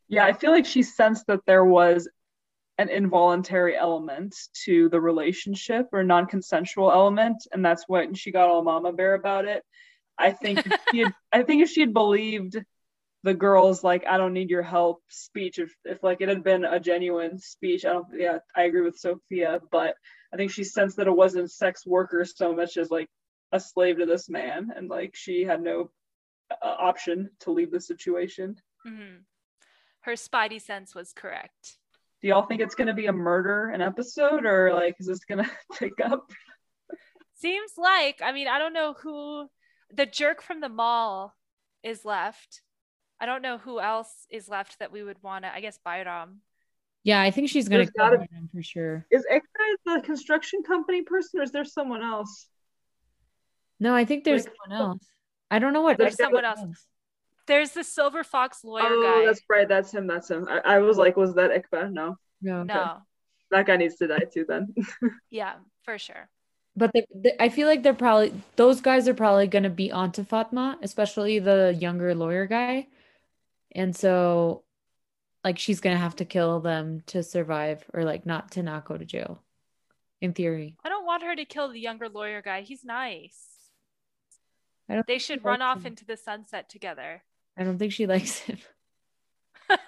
Yeah, 0.08 0.24
I 0.24 0.32
feel 0.32 0.52
like 0.52 0.66
she 0.66 0.82
sensed 0.82 1.26
that 1.26 1.44
there 1.46 1.64
was 1.64 2.08
an 2.78 2.88
involuntary 2.88 3.76
element 3.76 4.36
to 4.64 4.88
the 4.88 5.00
relationship 5.00 5.88
or 5.92 6.04
non-consensual 6.04 6.92
element, 6.92 7.46
and 7.52 7.64
that's 7.64 7.84
what 7.88 8.16
she 8.16 8.30
got 8.30 8.48
all 8.48 8.62
mama 8.62 8.92
bear 8.92 9.14
about 9.14 9.46
it. 9.46 9.64
I 10.16 10.30
think 10.32 10.64
if 10.64 10.80
she 10.90 10.98
had, 11.00 11.14
I 11.32 11.42
think 11.42 11.62
if 11.62 11.70
she 11.70 11.80
had 11.80 11.92
believed 11.92 12.56
the 13.24 13.34
girl's 13.34 13.82
like 13.82 14.06
I 14.06 14.16
don't 14.16 14.32
need 14.32 14.50
your 14.50 14.62
help 14.62 15.02
speech, 15.08 15.58
if 15.58 15.74
if 15.84 16.02
like 16.02 16.20
it 16.20 16.28
had 16.28 16.44
been 16.44 16.64
a 16.64 16.80
genuine 16.80 17.38
speech, 17.38 17.84
I 17.84 17.92
don't 17.92 18.06
yeah, 18.14 18.38
I 18.54 18.62
agree 18.62 18.82
with 18.82 18.98
Sophia, 18.98 19.60
but 19.70 19.94
I 20.32 20.36
think 20.36 20.50
she 20.50 20.64
sensed 20.64 20.96
that 20.96 21.06
it 21.06 21.16
wasn't 21.16 21.50
sex 21.50 21.86
workers 21.86 22.34
so 22.36 22.54
much 22.54 22.76
as 22.76 22.90
like 22.90 23.08
a 23.52 23.58
slave 23.58 23.98
to 23.98 24.06
this 24.06 24.28
man, 24.28 24.72
and 24.74 24.88
like 24.88 25.14
she 25.14 25.42
had 25.42 25.62
no 25.62 25.90
uh, 26.50 26.54
option 26.64 27.30
to 27.40 27.50
leave 27.50 27.70
the 27.70 27.80
situation. 27.80 28.56
Mm-hmm. 28.86 29.16
Her 30.00 30.12
spidey 30.12 30.60
sense 30.60 30.94
was 30.94 31.12
correct. 31.12 31.76
Do 32.22 32.28
y'all 32.28 32.46
think 32.46 32.60
it's 32.60 32.74
going 32.74 32.88
to 32.88 32.94
be 32.94 33.06
a 33.06 33.12
murder 33.12 33.68
an 33.68 33.80
episode 33.80 34.44
or 34.44 34.72
like 34.74 34.96
is 34.98 35.06
this 35.06 35.24
going 35.24 35.44
to 35.44 35.50
pick 35.78 36.00
up? 36.04 36.30
Seems 37.34 37.72
like, 37.76 38.20
I 38.22 38.32
mean, 38.32 38.48
I 38.48 38.58
don't 38.58 38.72
know 38.72 38.94
who 38.94 39.48
the 39.92 40.06
jerk 40.06 40.42
from 40.42 40.60
the 40.60 40.68
mall 40.68 41.36
is 41.84 42.04
left. 42.04 42.62
I 43.20 43.26
don't 43.26 43.42
know 43.42 43.58
who 43.58 43.80
else 43.80 44.26
is 44.30 44.48
left 44.48 44.78
that 44.78 44.92
we 44.92 45.02
would 45.02 45.22
want 45.22 45.44
to, 45.44 45.52
I 45.52 45.60
guess, 45.60 45.78
Bayram. 45.84 46.36
Yeah, 47.04 47.20
I 47.20 47.30
think 47.30 47.48
she's 47.48 47.68
going 47.68 47.86
to 47.86 47.92
kill 47.92 48.20
him 48.20 48.48
for 48.52 48.62
sure. 48.62 49.06
Is 49.10 49.24
Ekta 49.30 49.40
the 49.84 50.02
construction 50.02 50.62
company 50.62 51.02
person 51.02 51.40
or 51.40 51.42
is 51.42 51.52
there 51.52 51.64
someone 51.64 52.02
else? 52.02 52.46
No, 53.80 53.94
I 53.94 54.04
think 54.04 54.24
there's 54.24 54.44
like, 54.44 54.54
someone 54.66 54.88
else. 54.90 55.06
I 55.50 55.58
don't 55.58 55.72
know 55.72 55.82
what. 55.82 55.98
There's 55.98 56.16
someone 56.16 56.44
else. 56.44 56.60
There's 57.46 57.70
the 57.70 57.84
Silver 57.84 58.24
Fox 58.24 58.62
lawyer 58.62 58.82
oh, 58.84 59.02
guy. 59.02 59.22
Oh, 59.22 59.26
that's 59.26 59.40
right. 59.48 59.66
That's 59.66 59.92
him. 59.92 60.06
That's 60.06 60.30
him. 60.30 60.46
I, 60.48 60.76
I 60.76 60.78
was 60.78 60.98
like, 60.98 61.16
was 61.16 61.34
that 61.34 61.50
Ekber? 61.50 61.90
No. 61.90 62.16
No. 62.42 62.62
No. 62.62 62.98
That 63.50 63.66
guy 63.66 63.76
needs 63.76 63.96
to 63.96 64.06
die 64.06 64.26
too. 64.32 64.44
Then. 64.46 64.74
yeah, 65.30 65.54
for 65.82 65.98
sure. 65.98 66.28
But 66.76 66.90
they, 66.92 67.06
they, 67.14 67.32
I 67.40 67.48
feel 67.48 67.66
like 67.66 67.82
they're 67.82 67.94
probably 67.94 68.32
those 68.56 68.80
guys 68.80 69.08
are 69.08 69.14
probably 69.14 69.46
gonna 69.46 69.70
be 69.70 69.90
onto 69.90 70.24
Fatma, 70.24 70.78
especially 70.82 71.38
the 71.38 71.74
younger 71.80 72.14
lawyer 72.14 72.46
guy, 72.46 72.86
and 73.72 73.94
so, 73.94 74.64
like, 75.44 75.58
she's 75.58 75.80
gonna 75.80 75.98
have 75.98 76.16
to 76.16 76.24
kill 76.24 76.60
them 76.60 77.02
to 77.06 77.22
survive, 77.22 77.84
or 77.92 78.04
like 78.04 78.26
not 78.26 78.52
to 78.52 78.62
not 78.62 78.84
go 78.84 78.96
to 78.96 79.04
jail. 79.04 79.42
In 80.20 80.32
theory. 80.32 80.74
I 80.84 80.88
don't 80.88 81.06
want 81.06 81.22
her 81.22 81.36
to 81.36 81.44
kill 81.44 81.68
the 81.68 81.78
younger 81.78 82.08
lawyer 82.08 82.42
guy. 82.42 82.62
He's 82.62 82.84
nice. 82.84 83.38
I 84.88 84.94
don't 84.94 85.06
they 85.06 85.18
should 85.18 85.44
run 85.44 85.62
off 85.62 85.82
him. 85.82 85.86
into 85.88 86.04
the 86.04 86.16
sunset 86.16 86.68
together. 86.68 87.22
I 87.56 87.62
don't 87.62 87.78
think 87.78 87.92
she 87.92 88.06
likes 88.06 88.38
him. 88.38 88.58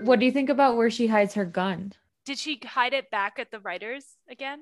what 0.00 0.18
do 0.18 0.26
you 0.26 0.32
think 0.32 0.48
about 0.48 0.76
where 0.76 0.90
she 0.90 1.06
hides 1.06 1.34
her 1.34 1.44
gun? 1.44 1.92
Did 2.24 2.38
she 2.38 2.60
hide 2.64 2.94
it 2.94 3.10
back 3.10 3.38
at 3.38 3.50
the 3.50 3.60
writers 3.60 4.04
again? 4.28 4.60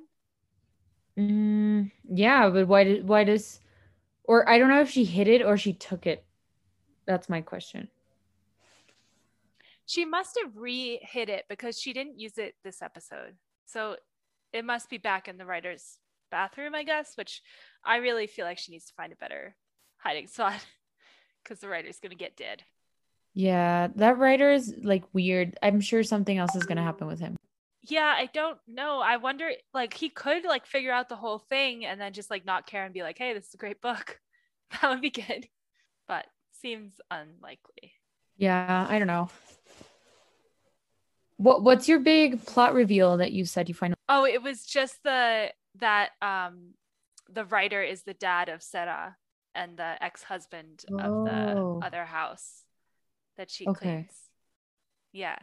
Mm, 1.19 1.91
yeah, 2.09 2.51
but 2.51 2.69
why 2.69 2.85
did 2.85 3.09
why 3.09 3.25
does 3.25 3.61
or 4.27 4.49
I 4.49 4.59
don't 4.59 4.69
know 4.69 4.81
if 4.81 4.91
she 4.91 5.05
hid 5.05 5.29
it 5.29 5.43
or 5.43 5.57
she 5.57 5.73
took 5.73 6.07
it. 6.07 6.25
That's 7.07 7.29
my 7.29 7.41
question. 7.41 7.89
She 9.87 10.05
must 10.05 10.39
have 10.43 10.57
re-hid 10.57 11.29
it 11.29 11.45
because 11.49 11.81
she 11.81 11.93
didn't 11.93 12.19
use 12.19 12.39
it 12.39 12.57
this 12.65 12.83
episode. 12.83 13.37
So 13.67 13.97
it 14.53 14.65
must 14.65 14.91
be 14.91 14.99
back 14.99 15.29
in 15.29 15.39
the 15.39 15.47
writer's 15.47 15.99
bathroom, 16.31 16.75
I 16.75 16.83
guess, 16.83 17.13
which 17.17 17.43
I 17.85 17.97
really 17.97 18.27
feel 18.27 18.45
like 18.45 18.59
she 18.59 18.73
needs 18.73 18.87
to 18.87 18.95
find 18.95 19.13
a 19.13 19.17
better 19.17 19.55
hiding 19.99 20.27
spot 20.27 20.65
because 21.43 21.61
the 21.61 21.69
writer's 21.69 22.01
going 22.01 22.11
to 22.11 22.17
get 22.17 22.37
dead. 22.37 22.63
Yeah, 23.33 23.89
that 23.97 24.19
writer 24.19 24.51
is 24.51 24.75
like 24.83 25.05
weird. 25.13 25.59
I'm 25.63 25.81
sure 25.81 26.03
something 26.03 26.39
else 26.39 26.57
is 26.57 26.65
going 26.65 26.79
to 26.79 26.83
happen 26.83 27.07
with 27.07 27.21
him. 27.21 27.36
Yeah, 27.89 28.15
I 28.17 28.29
don't 28.33 28.59
know. 28.67 29.01
I 29.01 29.17
wonder, 29.17 29.51
like, 29.73 29.95
he 29.95 30.09
could 30.09 30.45
like 30.45 30.67
figure 30.67 30.93
out 30.93 31.09
the 31.09 31.17
whole 31.17 31.39
thing 31.39 31.85
and 31.85 32.01
then 32.01 32.13
just 32.13 32.31
like 32.31 32.45
not 32.45 32.67
care 32.67 32.85
and 32.85 32.95
be 32.95 33.03
like, 33.03 33.19
hey, 33.19 33.33
this 33.33 33.49
is 33.49 33.55
a 33.55 33.59
great 33.59 33.81
book. 33.81 34.21
That 34.83 34.91
would 34.91 35.01
be 35.01 35.11
good. 35.11 35.47
But 36.09 36.27
seems 36.61 36.95
unlikely. 37.09 37.93
Yeah, 38.37 38.85
I 38.91 38.99
don't 38.99 39.07
know. 39.07 39.31
What 41.37 41.63
What's 41.63 41.89
your 41.89 42.01
big 42.01 42.45
plot 42.45 42.75
reveal 42.75 43.19
that 43.19 43.31
you 43.31 43.45
said 43.45 43.69
you 43.69 43.75
find? 43.75 43.95
Oh, 44.09 44.25
it 44.25 44.43
was 44.43 44.65
just 44.65 45.03
the 45.05 45.53
that 45.79 46.11
um 46.21 46.75
the 47.29 47.45
writer 47.45 47.83
is 47.83 48.03
the 48.03 48.15
dad 48.15 48.49
of 48.49 48.63
Sarah 48.63 49.17
and 49.55 49.77
the 49.77 50.03
ex-husband 50.03 50.85
oh. 50.91 50.99
of 50.99 51.25
the 51.27 51.53
oh. 51.57 51.81
other 51.83 52.05
house 52.05 52.65
that 53.37 53.51
she 53.51 53.67
okay. 53.67 53.81
cleans. 53.81 54.17
Yeah. 55.13 55.39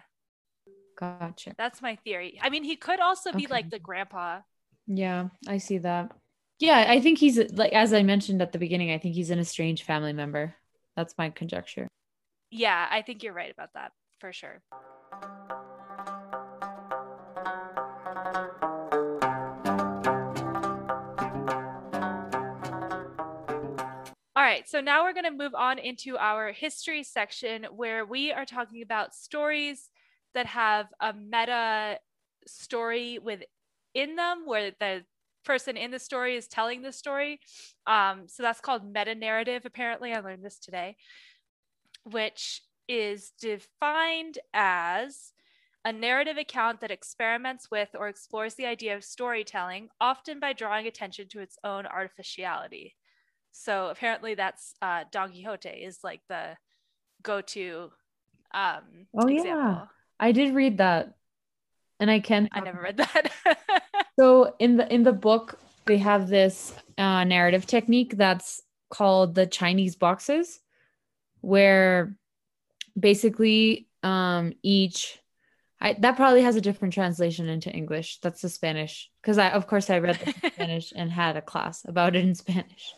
Gotcha. 0.96 1.54
That's 1.58 1.82
my 1.82 1.96
theory. 1.98 2.40
I 2.42 2.50
mean, 2.50 2.64
he 2.64 2.76
could 2.76 3.00
also 3.00 3.32
be 3.32 3.46
okay. 3.46 3.54
like 3.54 3.70
the 3.70 3.80
grandpa. 3.80 4.42
Yeah, 4.88 5.30
I 5.48 5.58
see 5.58 5.80
that. 5.80 6.12
Yeah, 6.60 6.86
I 6.88 7.00
think 7.00 7.20
he's 7.20 7.38
like 7.54 7.74
as 7.74 7.94
I 7.94 8.04
mentioned 8.04 8.42
at 8.42 8.52
the 8.52 8.60
beginning, 8.60 8.92
I 8.92 8.98
think 8.98 9.16
he's 9.16 9.30
an 9.30 9.40
estranged 9.40 9.84
family 9.84 10.14
member. 10.14 10.56
That's 10.96 11.18
my 11.18 11.30
conjecture. 11.30 11.88
Yeah, 12.52 12.88
I 12.90 13.02
think 13.02 13.24
you're 13.24 13.34
right 13.34 13.52
about 13.52 13.74
that 13.74 13.92
for 14.20 14.32
sure. 14.32 14.62
All 24.36 24.44
right, 24.44 24.68
so 24.68 24.82
now 24.82 25.04
we're 25.04 25.14
going 25.14 25.26
to 25.26 25.32
move 25.32 25.56
on 25.56 25.80
into 25.80 26.18
our 26.18 26.52
history 26.52 27.04
section 27.04 27.66
where 27.76 28.06
we 28.06 28.32
are 28.32 28.46
talking 28.46 28.82
about 28.82 29.14
stories 29.14 29.90
that 30.34 30.46
have 30.48 30.88
a 31.00 31.14
meta 31.14 32.00
story 32.48 33.20
within 33.20 34.16
them 34.16 34.44
where 34.46 34.72
the 34.80 35.04
person 35.46 35.78
in 35.78 35.92
the 35.92 36.00
story 36.00 36.36
is 36.36 36.48
telling 36.48 36.82
the 36.82 36.92
story. 36.92 37.40
Um, 37.86 38.24
so 38.28 38.44
that's 38.44 38.62
called 38.62 38.86
meta 38.86 39.16
narrative, 39.16 39.64
apparently. 39.66 40.14
I 40.14 40.20
learned 40.20 40.44
this 40.44 40.60
today, 40.60 40.96
which 42.04 42.62
is 42.88 43.32
defined 43.40 44.40
as 44.54 45.34
a 45.86 45.92
narrative 45.92 46.38
account 46.38 46.80
that 46.80 46.92
experiments 46.92 47.70
with 47.70 47.90
or 47.94 48.08
explores 48.08 48.56
the 48.56 48.66
idea 48.66 48.96
of 48.96 49.04
storytelling, 49.04 49.90
often 50.00 50.40
by 50.40 50.54
drawing 50.54 50.88
attention 50.88 51.28
to 51.30 51.40
its 51.42 51.58
own 51.64 51.86
artificiality. 51.86 52.96
So 53.52 53.88
apparently 53.88 54.34
that's 54.34 54.74
uh, 54.82 55.04
Don 55.12 55.32
Quixote 55.32 55.70
is 55.70 56.00
like 56.04 56.22
the 56.30 56.58
go-to 57.22 57.90
um 58.54 59.08
oh 59.18 59.28
example. 59.28 59.52
yeah 59.52 59.86
i 60.20 60.32
did 60.32 60.54
read 60.54 60.78
that 60.78 61.14
and 62.00 62.10
i 62.10 62.20
can 62.20 62.50
i 62.52 62.60
never 62.60 62.82
read 62.82 62.98
that 62.98 63.32
so 64.20 64.54
in 64.60 64.78
the 64.78 64.94
in 64.94 65.04
the 65.04 65.14
book 65.14 65.60
they 65.86 65.98
have 65.98 66.28
this 66.28 66.74
uh, 66.98 67.24
narrative 67.24 67.66
technique 67.66 68.16
that's 68.18 68.62
called 68.90 69.36
the 69.36 69.46
chinese 69.46 69.96
boxes 69.96 70.60
where 71.42 72.16
basically 72.98 73.88
um 74.04 74.54
each 74.62 75.20
I, 75.84 75.98
that 76.00 76.16
probably 76.16 76.42
has 76.44 76.56
a 76.56 76.62
different 76.62 76.94
translation 76.94 77.50
into 77.50 77.70
English. 77.70 78.20
That's 78.22 78.42
the 78.42 78.48
Spanish 78.48 79.12
because 79.22 79.38
I, 79.38 79.50
of 79.50 79.68
course, 79.68 79.90
I 79.90 80.00
read 80.00 80.18
the 80.18 80.50
Spanish 80.54 80.94
and 80.96 81.12
had 81.12 81.36
a 81.36 81.42
class 81.42 81.84
about 81.86 82.16
it 82.16 82.24
in 82.24 82.36
Spanish. 82.36 82.94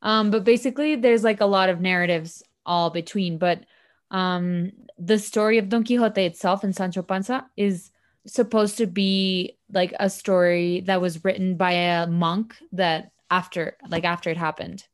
Um, 0.00 0.30
but 0.30 0.42
basically, 0.42 0.96
there's 0.96 1.22
like 1.22 1.42
a 1.42 1.46
lot 1.46 1.68
of 1.68 1.82
narratives 1.82 2.42
all 2.64 2.88
between. 2.88 3.36
But 3.36 3.64
um, 4.10 4.72
the 4.98 5.18
story 5.18 5.58
of 5.58 5.68
Don 5.68 5.84
Quixote 5.84 6.24
itself 6.24 6.64
and 6.64 6.74
Sancho 6.74 7.02
Panza 7.02 7.46
is 7.56 7.90
supposed 8.26 8.78
to 8.78 8.86
be 8.86 9.56
like 9.72 9.92
a 9.98 10.10
story 10.10 10.80
that 10.82 11.00
was 11.00 11.24
written 11.24 11.56
by 11.56 11.72
a 11.72 12.06
monk 12.06 12.56
that 12.72 13.12
after 13.30 13.76
like 13.88 14.04
after 14.04 14.30
it 14.30 14.36
happened. 14.36 14.86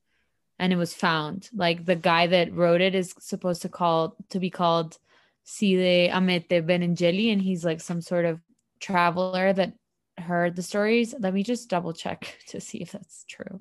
And 0.58 0.72
it 0.72 0.76
was 0.76 0.94
found. 0.94 1.48
Like 1.52 1.84
the 1.84 1.96
guy 1.96 2.28
that 2.28 2.52
wrote 2.52 2.80
it 2.80 2.94
is 2.94 3.14
supposed 3.18 3.62
to 3.62 3.68
call 3.68 4.16
to 4.30 4.38
be 4.38 4.50
called 4.50 4.98
Cide 5.44 6.10
Hamete 6.10 6.64
Benengeli 6.64 7.32
and 7.32 7.42
he's 7.42 7.64
like 7.64 7.80
some 7.80 8.00
sort 8.00 8.24
of 8.24 8.40
traveler 8.80 9.52
that 9.52 9.74
heard 10.16 10.54
the 10.56 10.62
stories. 10.62 11.14
Let 11.18 11.34
me 11.34 11.42
just 11.42 11.68
double 11.68 11.92
check 11.92 12.38
to 12.48 12.60
see 12.60 12.78
if 12.78 12.92
that's 12.92 13.24
true. 13.28 13.60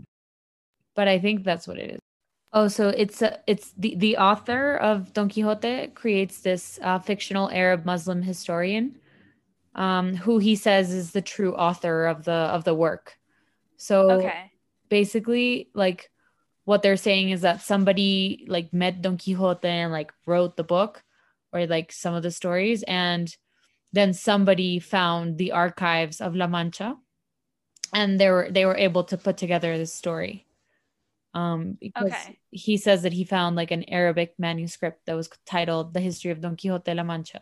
But 0.96 1.08
I 1.08 1.20
think 1.20 1.44
that's 1.44 1.68
what 1.68 1.78
it 1.78 1.92
is. 1.96 2.00
Oh, 2.56 2.68
so 2.68 2.90
it's 2.90 3.24
a, 3.24 3.40
it's 3.48 3.72
the 3.72 3.96
the 3.96 4.18
author 4.18 4.76
of 4.76 5.12
Don 5.12 5.28
Quixote 5.28 5.88
creates 5.96 6.42
this 6.42 6.80
uh, 6.84 7.00
fictional 7.00 7.50
Arab 7.50 7.84
Muslim 7.84 8.22
historian, 8.22 9.00
um, 9.74 10.16
who 10.16 10.38
he 10.38 10.56
says 10.56 10.94
is 10.94 11.12
the 11.12 11.22
true 11.22 11.56
author 11.56 12.06
of 12.06 12.26
the 12.26 12.32
of 12.54 12.64
the 12.64 12.76
work. 12.76 13.18
So 13.78 14.12
okay. 14.12 14.52
basically, 14.88 15.72
like 15.74 16.12
what 16.66 16.84
they're 16.84 16.96
saying 16.96 17.32
is 17.32 17.42
that 17.42 17.62
somebody 17.62 18.46
like 18.48 18.72
met 18.72 19.02
Don 19.02 19.18
Quixote 19.18 19.68
and 19.68 19.92
like 19.92 20.14
wrote 20.28 20.56
the 20.56 20.64
book, 20.64 21.04
or 21.52 21.66
like 21.66 21.92
some 21.92 22.14
of 22.14 22.22
the 22.22 22.32
stories, 22.32 22.84
and 22.84 23.36
then 23.94 24.14
somebody 24.14 24.78
found 24.78 25.40
the 25.40 25.54
archives 25.54 26.22
of 26.22 26.36
La 26.36 26.46
Mancha, 26.46 26.98
and 27.96 28.20
they 28.20 28.30
were 28.30 28.48
they 28.52 28.66
were 28.66 28.78
able 28.78 29.06
to 29.06 29.18
put 29.18 29.38
together 29.38 29.76
this 29.76 29.92
story 29.96 30.46
um, 31.34 31.78
because 31.80 32.12
okay. 32.12 32.40
he 32.52 32.78
says 32.78 33.04
that 33.04 33.14
he 33.14 33.24
found 33.24 33.56
like 33.56 33.72
an 33.72 33.84
Arabic 33.90 34.36
manuscript 34.38 35.06
that 35.06 35.16
was 35.16 35.30
titled 35.46 35.94
"The 35.94 36.00
History 36.00 36.32
of 36.32 36.42
Don 36.42 36.56
Quixote 36.56 36.84
de 36.84 36.96
La 36.96 37.04
Mancha," 37.04 37.42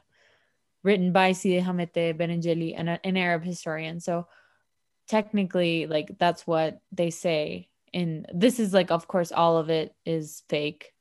written 0.83 1.11
by 1.11 1.33
Cide 1.33 1.63
Hamete 1.63 2.17
Benengeli, 2.17 2.73
an, 2.77 2.87
an 2.87 3.17
Arab 3.17 3.43
historian. 3.43 3.99
So 3.99 4.27
technically, 5.07 5.87
like 5.87 6.17
that's 6.17 6.47
what 6.47 6.79
they 6.91 7.09
say. 7.09 7.67
And 7.93 8.25
this 8.33 8.59
is 8.59 8.73
like, 8.73 8.89
of 8.91 9.07
course, 9.07 9.33
all 9.33 9.57
of 9.57 9.69
it 9.69 9.93
is 10.05 10.43
fake, 10.47 10.93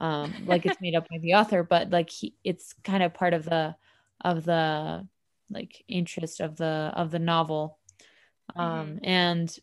um, 0.00 0.34
like 0.46 0.64
it's 0.66 0.80
made 0.80 0.94
up 0.96 1.08
by 1.08 1.18
the 1.18 1.34
author, 1.34 1.62
but 1.62 1.90
like 1.90 2.10
he, 2.10 2.34
it's 2.42 2.74
kind 2.82 3.02
of 3.02 3.14
part 3.14 3.34
of 3.34 3.44
the 3.44 3.76
of 4.20 4.44
the 4.44 5.06
like 5.50 5.84
interest 5.88 6.40
of 6.40 6.56
the 6.56 6.90
of 6.94 7.10
the 7.10 7.18
novel, 7.18 7.78
um, 8.56 8.66
mm-hmm. 8.66 9.04
and 9.04 9.58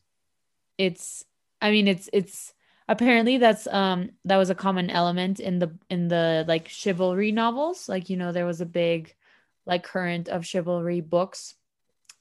it's 0.78 1.26
I 1.62 1.72
mean 1.72 1.88
it's 1.88 2.10
it's 2.14 2.54
apparently 2.88 3.38
that's 3.38 3.68
um 3.68 4.12
that 4.26 4.38
was 4.38 4.50
a 4.50 4.56
common 4.56 4.90
element 4.90 5.40
in 5.40 5.60
the 5.60 5.78
in 5.90 6.08
the 6.08 6.46
like 6.48 6.68
chivalry 6.68 7.32
novels. 7.32 7.90
Like 7.90 8.10
you 8.10 8.18
know 8.18 8.32
there 8.32 8.46
was 8.46 8.62
a 8.62 8.66
big 8.66 9.16
like 9.66 9.84
current 9.84 10.30
of 10.30 10.46
chivalry 10.46 11.02
books. 11.02 11.56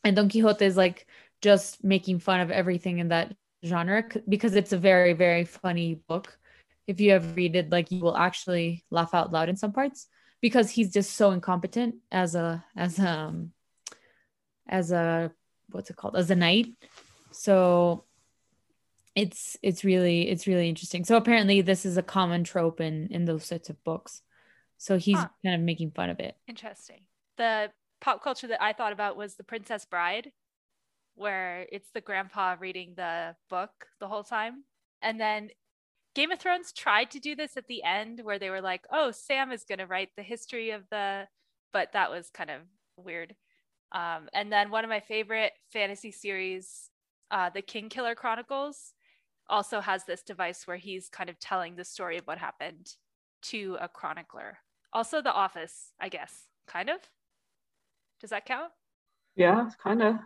And 0.05 0.16
don 0.16 0.28
quixote 0.28 0.64
is 0.64 0.76
like 0.76 1.07
just 1.43 1.82
making 1.84 2.20
fun 2.20 2.41
of 2.41 2.51
everything 2.51 2.99
in 2.99 3.09
that 3.09 3.34
genre 3.64 4.05
because 4.28 4.55
it's 4.55 4.72
a 4.72 4.78
very 4.78 5.12
very 5.12 5.45
funny 5.45 5.95
book. 5.95 6.39
If 6.87 7.01
you 7.01 7.12
ever 7.12 7.28
read 7.34 7.57
it 7.57 7.70
like 7.70 7.91
you 7.91 8.01
will 8.01 8.16
actually 8.16 8.84
laugh 8.91 9.12
out 9.12 9.32
loud 9.32 9.49
in 9.49 9.57
some 9.57 9.72
parts 9.72 10.07
because 10.41 10.70
he's 10.70 10.93
just 10.93 11.14
so 11.14 11.32
incompetent 11.32 11.97
as 12.12 12.34
a 12.34 12.64
as 12.76 12.99
um 12.99 13.53
as 14.68 14.93
a 14.93 15.32
what's 15.70 15.91
it 15.91 15.97
called? 15.97 16.16
As 16.16 16.30
a 16.30 16.37
knight. 16.37 16.68
So 17.32 18.06
it's 19.17 19.57
it's 19.62 19.83
really 19.83 20.29
it's 20.29 20.47
really 20.47 20.69
interesting. 20.69 21.05
So 21.05 21.17
apparently 21.17 21.62
this 21.62 21.87
is 21.87 21.97
a 21.97 22.03
common 22.03 22.45
trope 22.45 22.81
in 22.81 23.09
in 23.11 23.25
those 23.25 23.47
sorts 23.47 23.71
of 23.71 23.83
books. 23.83 24.23
So 24.77 24.99
he's 24.99 25.17
huh. 25.17 25.29
kind 25.43 25.55
of 25.55 25.62
making 25.62 25.93
fun 25.93 26.11
of 26.11 26.21
it. 26.21 26.37
Interesting. 26.47 27.01
The 27.39 27.71
pop 27.99 28.23
culture 28.23 28.47
that 28.47 28.62
i 28.62 28.75
thought 28.75 28.93
about 28.93 29.17
was 29.17 29.37
the 29.37 29.43
princess 29.43 29.87
bride 29.87 30.31
where 31.14 31.67
it's 31.73 31.89
the 31.95 32.01
grandpa 32.03 32.57
reading 32.61 32.93
the 32.95 33.35
book 33.49 33.71
the 34.01 34.07
whole 34.07 34.23
time. 34.23 34.64
And 35.01 35.19
then 35.19 35.49
game 36.14 36.31
of 36.31 36.39
thrones 36.39 36.73
tried 36.73 37.11
to 37.12 37.19
do 37.19 37.35
this 37.35 37.57
at 37.57 37.67
the 37.69 37.83
end 37.83 38.21
where 38.23 38.39
they 38.39 38.51
were 38.51 38.61
like 38.61 38.87
oh 38.93 39.11
sam 39.11 39.51
is 39.51 39.64
going 39.64 39.79
to 39.79 39.87
write 39.87 40.11
the 40.17 40.23
history 40.23 40.71
of 40.71 40.83
the 40.91 41.27
but 41.73 41.93
that 41.95 42.11
was 42.11 42.29
kind 42.31 42.51
of 42.51 42.61
weird. 42.99 43.35
Um, 43.93 44.29
and 44.35 44.53
then 44.53 44.71
one 44.71 44.85
of 44.85 44.91
my 44.91 45.01
favorite 45.01 45.53
fantasy 45.73 46.12
series 46.12 46.91
uh, 47.31 47.49
the 47.49 47.62
Kingkiller 47.62 48.14
Chronicles 48.14 48.93
also 49.49 49.81
has 49.81 50.05
this 50.05 50.23
device 50.23 50.67
where 50.67 50.77
he's 50.77 51.09
kind 51.09 51.31
of 51.31 51.39
telling 51.39 51.77
the 51.77 51.85
story 51.85 52.19
of 52.19 52.27
what 52.27 52.39
happened 52.39 52.93
to 53.43 53.77
a 53.81 53.89
chronicler. 53.89 54.59
Also, 54.93 55.21
The 55.21 55.33
Office, 55.33 55.93
I 56.01 56.09
guess, 56.09 56.45
kind 56.67 56.89
of. 56.89 56.99
Does 58.21 58.31
that 58.31 58.47
count? 58.47 58.73
Yeah, 59.35 59.71
kind 59.83 60.03
of. 60.03 60.17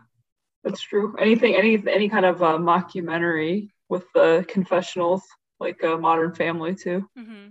That's 0.63 0.81
true. 0.81 1.17
Anything, 1.19 1.55
any, 1.55 1.83
any 1.89 2.09
kind 2.09 2.25
of 2.25 2.43
uh, 2.43 2.59
mockumentary 2.59 3.71
with 3.89 4.05
the 4.15 4.45
confessionals, 4.49 5.23
like 5.59 5.83
a 5.83 5.99
Modern 5.99 6.35
Family 6.35 6.75
too. 6.75 7.09
Mm-hmm. 7.19 7.49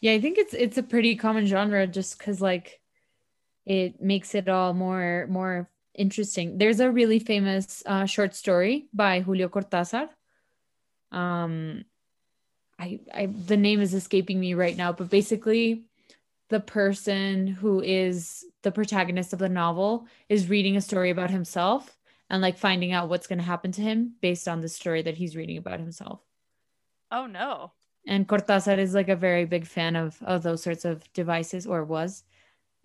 Yeah, 0.00 0.12
I 0.12 0.20
think 0.20 0.38
it's 0.38 0.54
it's 0.54 0.78
a 0.78 0.82
pretty 0.82 1.14
common 1.14 1.46
genre, 1.46 1.86
just 1.86 2.18
because 2.18 2.40
like 2.40 2.80
it 3.66 4.00
makes 4.00 4.34
it 4.34 4.48
all 4.48 4.72
more 4.72 5.26
more 5.28 5.68
interesting. 5.94 6.56
There's 6.56 6.80
a 6.80 6.90
really 6.90 7.18
famous 7.18 7.82
uh, 7.84 8.06
short 8.06 8.34
story 8.34 8.88
by 8.94 9.20
Julio 9.20 9.48
Cortázar 9.48 10.08
um 11.12 11.84
I, 12.78 13.00
I 13.12 13.26
the 13.26 13.56
name 13.56 13.80
is 13.80 13.94
escaping 13.94 14.40
me 14.40 14.54
right 14.54 14.76
now, 14.76 14.92
but 14.92 15.10
basically 15.10 15.84
the 16.48 16.60
person 16.60 17.46
who 17.46 17.80
is 17.80 18.44
the 18.62 18.72
protagonist 18.72 19.32
of 19.32 19.38
the 19.38 19.48
novel 19.48 20.06
is 20.28 20.48
reading 20.48 20.76
a 20.76 20.80
story 20.80 21.10
about 21.10 21.30
himself 21.30 21.96
and 22.28 22.42
like 22.42 22.58
finding 22.58 22.92
out 22.92 23.08
what's 23.08 23.26
going 23.26 23.38
to 23.38 23.44
happen 23.44 23.72
to 23.72 23.82
him 23.82 24.14
based 24.20 24.48
on 24.48 24.60
the 24.60 24.68
story 24.68 25.02
that 25.02 25.16
he's 25.16 25.36
reading 25.36 25.58
about 25.58 25.78
himself. 25.80 26.20
Oh 27.10 27.26
no. 27.26 27.72
And 28.06 28.26
Cortázar 28.26 28.78
is 28.78 28.94
like 28.94 29.08
a 29.08 29.16
very 29.16 29.44
big 29.44 29.66
fan 29.66 29.94
of 29.94 30.20
of 30.22 30.42
those 30.42 30.62
sorts 30.62 30.84
of 30.84 31.04
devices 31.12 31.66
or 31.66 31.84
was. 31.84 32.24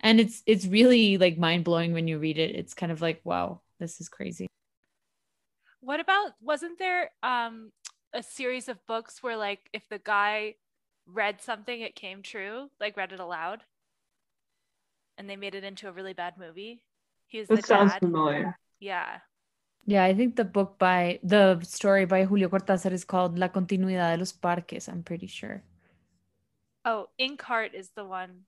And 0.00 0.20
it's 0.20 0.42
it's 0.46 0.66
really 0.66 1.16
like 1.16 1.38
mind-blowing 1.38 1.92
when 1.92 2.06
you 2.06 2.18
read 2.18 2.38
it. 2.38 2.54
It's 2.54 2.74
kind 2.74 2.92
of 2.92 3.00
like 3.00 3.20
wow, 3.24 3.62
this 3.80 4.00
is 4.00 4.08
crazy. 4.08 4.46
What 5.80 6.00
about 6.00 6.32
wasn't 6.40 6.78
there 6.78 7.10
um 7.22 7.70
a 8.16 8.22
series 8.22 8.68
of 8.68 8.84
books 8.86 9.22
where 9.22 9.36
like 9.36 9.68
if 9.74 9.86
the 9.90 9.98
guy 9.98 10.54
read 11.06 11.42
something 11.42 11.82
it 11.82 11.94
came 11.94 12.22
true 12.22 12.70
like 12.80 12.96
read 12.96 13.12
it 13.12 13.20
aloud 13.20 13.62
and 15.18 15.28
they 15.28 15.36
made 15.36 15.54
it 15.54 15.64
into 15.64 15.86
a 15.86 15.92
really 15.92 16.14
bad 16.14 16.34
movie 16.38 16.82
he's 17.26 17.46
that 17.48 17.64
sounds 17.66 17.92
dad. 17.92 18.00
familiar. 18.00 18.58
Yeah. 18.80 19.18
Yeah 19.84 20.02
i 20.04 20.14
think 20.14 20.34
the 20.36 20.44
book 20.44 20.78
by 20.78 21.20
the 21.22 21.60
story 21.62 22.06
by 22.06 22.24
julio 22.24 22.48
cortázar 22.48 22.92
is 22.92 23.04
called 23.04 23.38
la 23.38 23.48
continuidad 23.48 24.14
de 24.14 24.18
los 24.18 24.32
parques 24.32 24.88
i'm 24.88 25.02
pretty 25.02 25.26
sure. 25.26 25.62
Oh 26.84 27.08
inkheart 27.20 27.74
is 27.74 27.90
the 27.94 28.04
one 28.04 28.46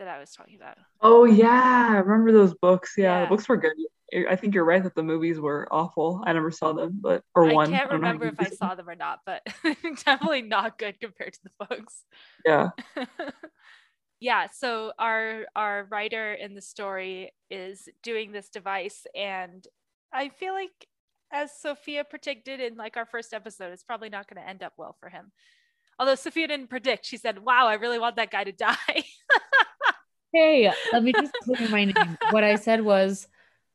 that 0.00 0.08
i 0.08 0.18
was 0.18 0.32
talking 0.32 0.56
about 0.56 0.76
oh 1.00 1.24
yeah 1.24 1.88
i 1.90 1.96
remember 1.98 2.32
those 2.32 2.54
books 2.54 2.94
yeah, 2.98 3.04
yeah. 3.04 3.20
the 3.22 3.28
books 3.28 3.48
were 3.48 3.56
good 3.56 3.74
I 4.12 4.36
think 4.36 4.54
you're 4.54 4.64
right 4.64 4.82
that 4.82 4.94
the 4.94 5.02
movies 5.02 5.38
were 5.38 5.68
awful. 5.70 6.22
I 6.26 6.32
never 6.32 6.50
saw 6.50 6.72
them, 6.72 6.98
but 7.00 7.22
or 7.34 7.48
I 7.48 7.52
one. 7.52 7.72
I 7.72 7.78
can't 7.78 7.92
remember 7.92 8.26
if 8.26 8.40
I 8.40 8.48
saw 8.48 8.74
them 8.74 8.88
or 8.88 8.96
not, 8.96 9.20
but 9.24 9.46
definitely 10.04 10.42
not 10.42 10.78
good 10.78 11.00
compared 11.00 11.34
to 11.34 11.40
the 11.44 11.66
books. 11.66 12.04
Yeah. 12.44 12.70
yeah. 14.20 14.48
So 14.52 14.92
our 14.98 15.46
our 15.54 15.86
writer 15.90 16.32
in 16.32 16.54
the 16.54 16.60
story 16.60 17.32
is 17.50 17.88
doing 18.02 18.32
this 18.32 18.48
device, 18.48 19.06
and 19.14 19.64
I 20.12 20.30
feel 20.30 20.54
like, 20.54 20.88
as 21.30 21.52
Sophia 21.56 22.02
predicted 22.02 22.60
in 22.60 22.76
like 22.76 22.96
our 22.96 23.06
first 23.06 23.32
episode, 23.32 23.72
it's 23.72 23.84
probably 23.84 24.08
not 24.08 24.28
going 24.28 24.42
to 24.42 24.48
end 24.48 24.64
up 24.64 24.72
well 24.76 24.96
for 24.98 25.08
him. 25.08 25.30
Although 26.00 26.16
Sophia 26.16 26.48
didn't 26.48 26.70
predict, 26.70 27.06
she 27.06 27.16
said, 27.16 27.38
"Wow, 27.38 27.68
I 27.68 27.74
really 27.74 28.00
want 28.00 28.16
that 28.16 28.32
guy 28.32 28.42
to 28.42 28.52
die." 28.52 29.04
Hey, 30.32 30.72
let 30.92 31.02
me 31.02 31.12
just 31.12 31.32
clear 31.42 31.68
my 31.68 31.84
name. 31.86 32.18
What 32.30 32.44
I 32.44 32.56
said 32.56 32.82
was 32.82 33.26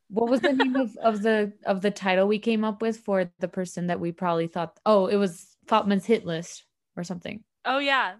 what 0.09 0.29
was 0.29 0.41
the 0.41 0.53
name 0.53 0.75
of, 0.75 0.95
of 0.97 1.21
the 1.21 1.53
of 1.65 1.81
the 1.81 1.91
title 1.91 2.27
we 2.27 2.39
came 2.39 2.63
up 2.63 2.81
with 2.81 2.97
for 2.97 3.31
the 3.39 3.47
person 3.47 3.87
that 3.87 3.99
we 3.99 4.11
probably 4.11 4.47
thought 4.47 4.79
oh 4.85 5.07
it 5.07 5.15
was 5.15 5.47
Fatma's 5.67 6.05
hit 6.05 6.25
list 6.25 6.63
or 6.95 7.03
something. 7.03 7.43
Oh 7.65 7.79
yeah. 7.79 8.15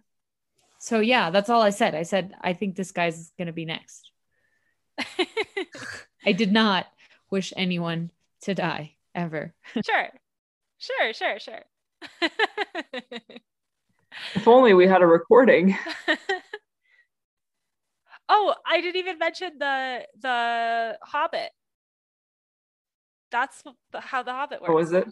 So 0.79 0.99
yeah, 0.99 1.29
that's 1.29 1.49
all 1.49 1.61
I 1.61 1.69
said. 1.69 1.95
I 1.95 2.03
said 2.03 2.33
I 2.41 2.53
think 2.53 2.75
this 2.75 2.91
guy's 2.91 3.31
gonna 3.37 3.53
be 3.53 3.65
next. 3.65 4.11
I 6.25 6.31
did 6.31 6.51
not 6.51 6.87
wish 7.29 7.53
anyone 7.55 8.11
to 8.41 8.55
die 8.55 8.95
ever. 9.13 9.53
sure. 9.85 10.09
Sure, 10.77 11.13
sure, 11.13 11.39
sure. 11.39 11.63
if 14.35 14.47
only 14.47 14.73
we 14.73 14.87
had 14.87 15.01
a 15.01 15.07
recording. 15.07 15.77
oh, 18.29 18.55
I 18.65 18.81
didn't 18.81 18.97
even 18.97 19.17
mention 19.17 19.51
the 19.59 20.05
the 20.19 20.97
Hobbit 21.03 21.51
that's 23.35 23.63
how 23.93 24.23
the 24.23 24.31
Hobbit 24.31 24.61
works. 24.61 24.71
Oh, 24.73 24.77
is 24.77 24.93
it? 24.93 25.07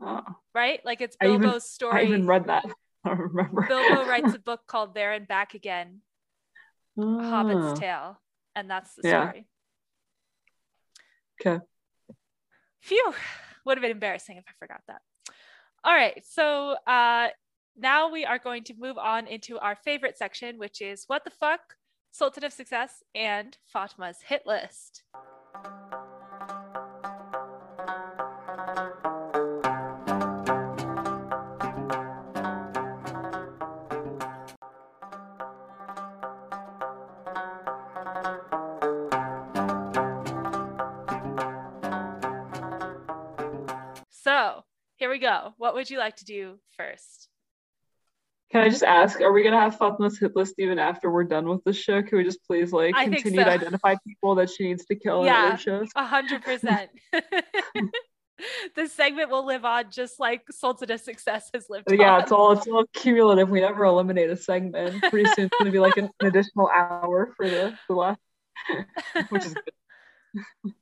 Oh. 0.00 0.22
Right? 0.54 0.80
Like 0.84 1.00
it's 1.00 1.16
Bilbo's 1.20 1.44
I 1.44 1.48
even, 1.48 1.60
story. 1.60 2.00
I 2.00 2.04
even 2.04 2.26
read 2.26 2.46
that. 2.46 2.64
I 3.04 3.12
remember. 3.12 3.66
Bilbo 3.68 4.04
writes 4.08 4.34
a 4.34 4.38
book 4.38 4.60
called 4.66 4.94
There 4.94 5.12
and 5.12 5.28
Back 5.28 5.54
Again, 5.54 6.00
oh. 6.98 7.20
Hobbit's 7.20 7.78
Tale, 7.78 8.18
and 8.54 8.70
that's 8.70 8.94
the 8.94 9.08
yeah. 9.08 9.28
story. 9.28 9.46
Okay. 11.40 11.64
Phew, 12.80 13.12
would 13.64 13.76
have 13.76 13.82
been 13.82 13.90
embarrassing 13.90 14.36
if 14.36 14.44
I 14.48 14.52
forgot 14.58 14.80
that. 14.88 15.02
All 15.84 15.92
right, 15.92 16.22
so 16.24 16.76
uh, 16.86 17.28
now 17.76 18.10
we 18.10 18.24
are 18.24 18.38
going 18.38 18.64
to 18.64 18.74
move 18.78 18.98
on 18.98 19.26
into 19.26 19.58
our 19.58 19.76
favorite 19.84 20.16
section, 20.16 20.58
which 20.58 20.80
is 20.80 21.04
What 21.08 21.24
the 21.24 21.30
Fuck, 21.30 21.60
Sultan 22.14 22.44
of 22.44 22.52
Success, 22.52 23.02
and 23.14 23.56
Fatma's 23.74 24.18
Hit 24.28 24.46
List. 24.46 25.02
So 44.10 44.64
here 44.96 45.08
we 45.08 45.18
go. 45.18 45.54
What 45.56 45.74
would 45.74 45.88
you 45.88 45.98
like 45.98 46.16
to 46.16 46.24
do 46.26 46.58
first? 46.76 46.81
Can 48.52 48.60
I 48.60 48.68
just 48.68 48.82
ask, 48.82 49.18
are 49.22 49.32
we 49.32 49.42
gonna 49.42 49.58
have 49.58 49.78
Fatma's 49.78 50.18
hit 50.18 50.36
list 50.36 50.56
even 50.58 50.78
after 50.78 51.10
we're 51.10 51.24
done 51.24 51.48
with 51.48 51.64
the 51.64 51.72
show? 51.72 52.02
Can 52.02 52.18
we 52.18 52.24
just 52.24 52.44
please 52.46 52.70
like 52.70 52.94
I 52.94 53.04
continue 53.04 53.40
so. 53.40 53.44
to 53.44 53.50
identify 53.50 53.94
people 54.06 54.34
that 54.34 54.50
she 54.50 54.64
needs 54.64 54.84
to 54.86 54.94
kill 54.94 55.24
yeah, 55.24 55.46
in 55.46 55.52
other 55.52 55.58
shows? 55.58 55.88
A 55.96 56.04
hundred 56.04 56.42
percent. 56.42 56.90
This 58.74 58.92
segment 58.92 59.30
will 59.30 59.46
live 59.46 59.64
on 59.64 59.90
just 59.90 60.18
like 60.18 60.42
Sultan 60.50 60.90
of 60.90 61.00
Success 61.00 61.48
has 61.54 61.66
lived 61.70 61.84
yeah, 61.92 62.14
on. 62.14 62.22
it's 62.22 62.32
all 62.32 62.52
it's 62.52 62.66
all 62.66 62.84
cumulative. 62.92 63.48
We 63.48 63.60
never 63.60 63.84
eliminate 63.84 64.30
a 64.30 64.36
segment. 64.36 65.00
Pretty 65.10 65.30
soon 65.30 65.44
it's 65.44 65.56
gonna 65.58 65.70
be 65.70 65.78
like 65.78 65.96
an, 65.96 66.10
an 66.20 66.26
additional 66.26 66.68
hour 66.68 67.32
for 67.36 67.48
the, 67.48 67.78
the 67.88 67.94
last 67.94 68.18
which 69.28 69.44
is 69.44 69.54
good. 69.54 70.74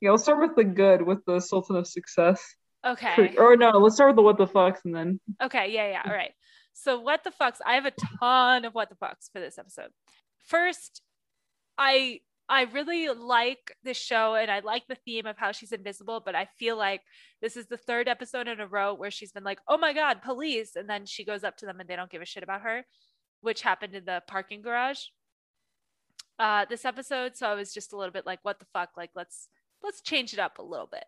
yeah, 0.00 0.12
let's 0.12 0.22
start 0.22 0.40
with 0.40 0.56
the 0.56 0.64
good 0.64 1.02
with 1.02 1.22
the 1.26 1.40
Sultan 1.40 1.76
of 1.76 1.86
Success. 1.86 2.42
Okay. 2.84 3.34
Or 3.36 3.56
no, 3.56 3.72
let's 3.72 3.96
start 3.96 4.10
with 4.10 4.16
the 4.16 4.22
what 4.22 4.38
the 4.38 4.46
fucks 4.46 4.78
and 4.86 4.94
then. 4.94 5.20
Okay, 5.42 5.72
yeah, 5.72 5.90
yeah. 5.90 6.02
All 6.06 6.12
right. 6.12 6.32
So 6.72 6.98
what 6.98 7.24
the 7.24 7.30
fucks? 7.30 7.58
I 7.64 7.74
have 7.74 7.86
a 7.86 7.92
ton 8.18 8.64
of 8.64 8.74
what 8.74 8.88
the 8.88 8.96
fucks 8.96 9.30
for 9.32 9.40
this 9.40 9.58
episode. 9.58 9.90
First, 10.42 11.02
I 11.78 12.20
I 12.48 12.62
really 12.64 13.08
like 13.08 13.76
this 13.82 13.96
show 13.96 14.34
and 14.34 14.50
I 14.50 14.60
like 14.60 14.86
the 14.86 14.94
theme 14.94 15.26
of 15.26 15.38
how 15.38 15.52
she's 15.52 15.72
invisible, 15.72 16.20
but 16.24 16.34
I 16.34 16.48
feel 16.58 16.76
like 16.76 17.00
this 17.40 17.56
is 17.56 17.66
the 17.66 17.76
third 17.76 18.08
episode 18.08 18.48
in 18.48 18.60
a 18.60 18.66
row 18.66 18.94
where 18.94 19.10
she's 19.10 19.32
been 19.32 19.44
like, 19.44 19.60
oh 19.68 19.78
my 19.78 19.92
God, 19.92 20.22
police. 20.22 20.76
And 20.76 20.88
then 20.88 21.06
she 21.06 21.24
goes 21.24 21.44
up 21.44 21.56
to 21.58 21.66
them 21.66 21.80
and 21.80 21.88
they 21.88 21.96
don't 21.96 22.10
give 22.10 22.20
a 22.20 22.26
shit 22.26 22.42
about 22.42 22.62
her, 22.62 22.84
which 23.40 23.62
happened 23.62 23.94
in 23.94 24.04
the 24.04 24.22
parking 24.26 24.60
garage 24.60 25.04
uh, 26.38 26.66
this 26.68 26.84
episode. 26.84 27.36
So 27.36 27.46
I 27.46 27.54
was 27.54 27.72
just 27.72 27.92
a 27.92 27.96
little 27.96 28.12
bit 28.12 28.26
like, 28.26 28.40
what 28.42 28.58
the 28.58 28.66
fuck? 28.72 28.90
Like, 28.96 29.10
let's 29.14 29.48
let's 29.82 30.00
change 30.00 30.32
it 30.32 30.38
up 30.38 30.58
a 30.58 30.62
little 30.62 30.88
bit. 30.90 31.04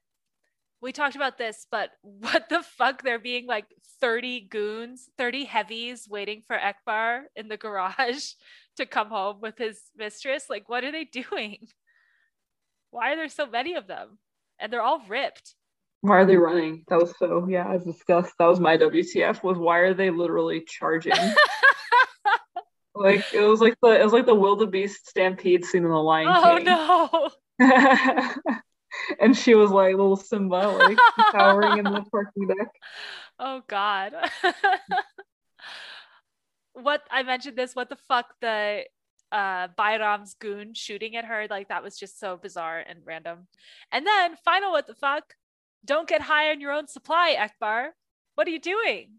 We 0.85 0.93
talked 0.93 1.17
about 1.17 1.39
this, 1.39 1.67
but 1.71 1.93
what 2.03 2.51
the 2.51 2.63
fuck? 2.63 3.03
There 3.03 3.19
being 3.19 3.47
like 3.47 3.65
30 4.03 4.49
goons, 4.51 5.09
30 5.17 5.47
heavies 5.47 6.07
waiting 6.09 6.43
for 6.47 6.57
Ekber 6.57 7.23
in 7.35 7.49
the 7.49 7.57
garage 7.57 8.33
to 8.77 8.85
come 8.85 9.09
home 9.09 9.41
with 9.41 9.57
his 9.57 9.81
mistress. 9.97 10.45
Like, 10.51 10.69
what 10.69 10.85
are 10.85 10.93
they 10.93 11.05
doing? 11.31 11.69
Why 12.91 13.15
are 13.15 13.17
there 13.17 13.31
so 13.31 13.47
many 13.47 13.75
of 13.75 13.87
them? 13.87 14.19
And 14.61 14.71
they're 14.71 14.83
all 14.83 15.03
ripped. 15.09 15.55
Why 16.03 16.19
are 16.19 16.27
they 16.27 16.37
running? 16.37 16.85
That 16.89 17.01
was 17.01 17.15
so 17.19 17.47
yeah, 17.49 17.67
as 17.73 17.85
discussed. 17.85 18.35
That 18.39 18.47
was 18.47 18.61
my 18.61 18.77
WTF 18.77 19.43
was 19.43 19.57
why 19.57 19.79
are 19.79 19.95
they 19.95 20.11
literally 20.11 20.65
charging? 20.69 21.15
like 22.95 23.25
it 23.33 23.41
was 23.41 23.63
like 23.63 23.75
the 23.81 23.99
it 23.99 24.05
was 24.05 24.13
like 24.13 24.27
the 24.27 24.35
wildebeest 24.35 25.09
stampede 25.09 25.65
scene 25.65 25.83
in 25.83 25.91
the 25.91 25.97
Lion 25.97 26.29
oh, 26.29 26.59
King. 26.59 26.69
Oh 26.69 27.31
no. 27.59 28.61
And 29.21 29.37
she 29.37 29.55
was 29.55 29.71
like 29.71 29.97
little 29.97 30.17
Simba 30.17 30.69
like 30.69 30.99
cowering 31.33 31.79
in 31.79 31.85
the 31.85 32.05
parking 32.11 32.49
deck. 32.49 32.69
Oh 33.39 33.63
god 33.67 34.15
what 36.75 37.03
I 37.11 37.23
mentioned 37.23 37.57
this, 37.57 37.75
what 37.75 37.89
the 37.89 37.97
fuck 37.97 38.27
the 38.41 38.85
uh 39.33 39.69
Bayram's 39.79 40.35
goon 40.35 40.75
shooting 40.75 41.17
at 41.17 41.25
her, 41.25 41.47
like 41.49 41.69
that 41.69 41.83
was 41.83 41.97
just 41.97 42.21
so 42.21 42.37
bizarre 42.37 42.79
and 42.79 43.01
random. 43.05 43.47
And 43.91 44.07
then 44.07 44.37
final 44.45 44.73
what 44.73 44.87
the 44.87 44.95
fuck? 44.95 45.35
Don't 45.85 46.09
get 46.09 46.23
high 46.23 46.51
on 46.51 46.61
your 46.61 46.73
own 46.73 46.87
supply, 46.87 47.37
Ekber. 47.39 47.89
What 48.35 48.47
are 48.47 48.51
you 48.51 48.61
doing? 48.61 49.11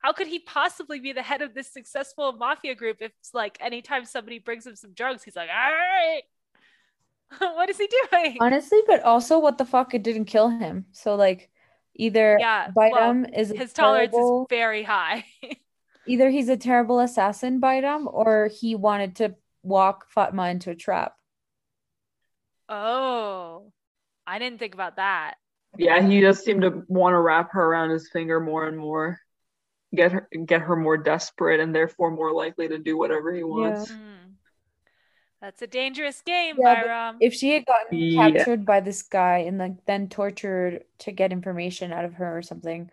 How 0.00 0.12
could 0.12 0.26
he 0.26 0.38
possibly 0.38 1.00
be 1.00 1.12
the 1.12 1.22
head 1.22 1.42
of 1.42 1.54
this 1.54 1.72
successful 1.72 2.32
mafia 2.32 2.74
group 2.74 2.98
if 3.00 3.12
like 3.32 3.56
anytime 3.60 4.04
somebody 4.04 4.38
brings 4.38 4.66
him 4.66 4.76
some 4.76 4.92
drugs, 4.92 5.24
he's 5.24 5.36
like, 5.36 5.48
all 5.48 5.72
right. 5.72 6.22
what 7.38 7.68
is 7.70 7.78
he 7.78 7.88
doing? 8.10 8.38
Honestly, 8.40 8.80
but 8.86 9.02
also 9.02 9.38
what 9.38 9.58
the 9.58 9.64
fuck 9.64 9.94
it 9.94 10.02
didn't 10.02 10.26
kill 10.26 10.48
him. 10.48 10.86
So 10.92 11.14
like 11.14 11.50
either 11.94 12.36
yeah, 12.40 12.68
Bayram 12.68 13.22
well, 13.22 13.40
is 13.40 13.50
his 13.50 13.72
tolerance 13.72 14.12
terrible... 14.12 14.42
is 14.42 14.46
very 14.50 14.82
high 14.82 15.24
either 16.06 16.30
he's 16.30 16.48
a 16.48 16.56
terrible 16.56 17.00
assassin 17.00 17.60
Bayram 17.60 18.12
or 18.12 18.48
he 18.48 18.74
wanted 18.74 19.16
to 19.16 19.34
walk 19.62 20.06
Fatma 20.08 20.48
into 20.50 20.70
a 20.70 20.74
trap. 20.74 21.14
Oh, 22.68 23.72
I 24.26 24.38
didn't 24.38 24.58
think 24.58 24.74
about 24.74 24.96
that. 24.96 25.34
Yeah, 25.78 26.00
he 26.00 26.20
just 26.20 26.44
seemed 26.44 26.62
to 26.62 26.82
want 26.88 27.12
to 27.12 27.20
wrap 27.20 27.52
her 27.52 27.62
around 27.62 27.90
his 27.90 28.08
finger 28.08 28.40
more 28.40 28.66
and 28.66 28.78
more, 28.78 29.20
get 29.94 30.12
her 30.12 30.28
get 30.46 30.62
her 30.62 30.74
more 30.74 30.96
desperate 30.96 31.60
and 31.60 31.74
therefore 31.74 32.10
more 32.10 32.32
likely 32.32 32.68
to 32.68 32.78
do 32.78 32.96
whatever 32.96 33.32
he 33.34 33.44
wants. 33.44 33.90
Yeah. 33.90 33.96
Mm. 33.96 34.25
That's 35.40 35.60
a 35.60 35.66
dangerous 35.66 36.22
game, 36.22 36.56
yeah, 36.58 37.12
If 37.20 37.34
she 37.34 37.50
had 37.50 37.66
gotten 37.66 37.98
yeah. 37.98 38.30
captured 38.30 38.64
by 38.64 38.80
this 38.80 39.02
guy 39.02 39.38
and 39.38 39.58
like 39.58 39.84
then 39.84 40.08
tortured 40.08 40.84
to 41.00 41.12
get 41.12 41.30
information 41.30 41.92
out 41.92 42.06
of 42.06 42.14
her 42.14 42.38
or 42.38 42.42
something, 42.42 42.90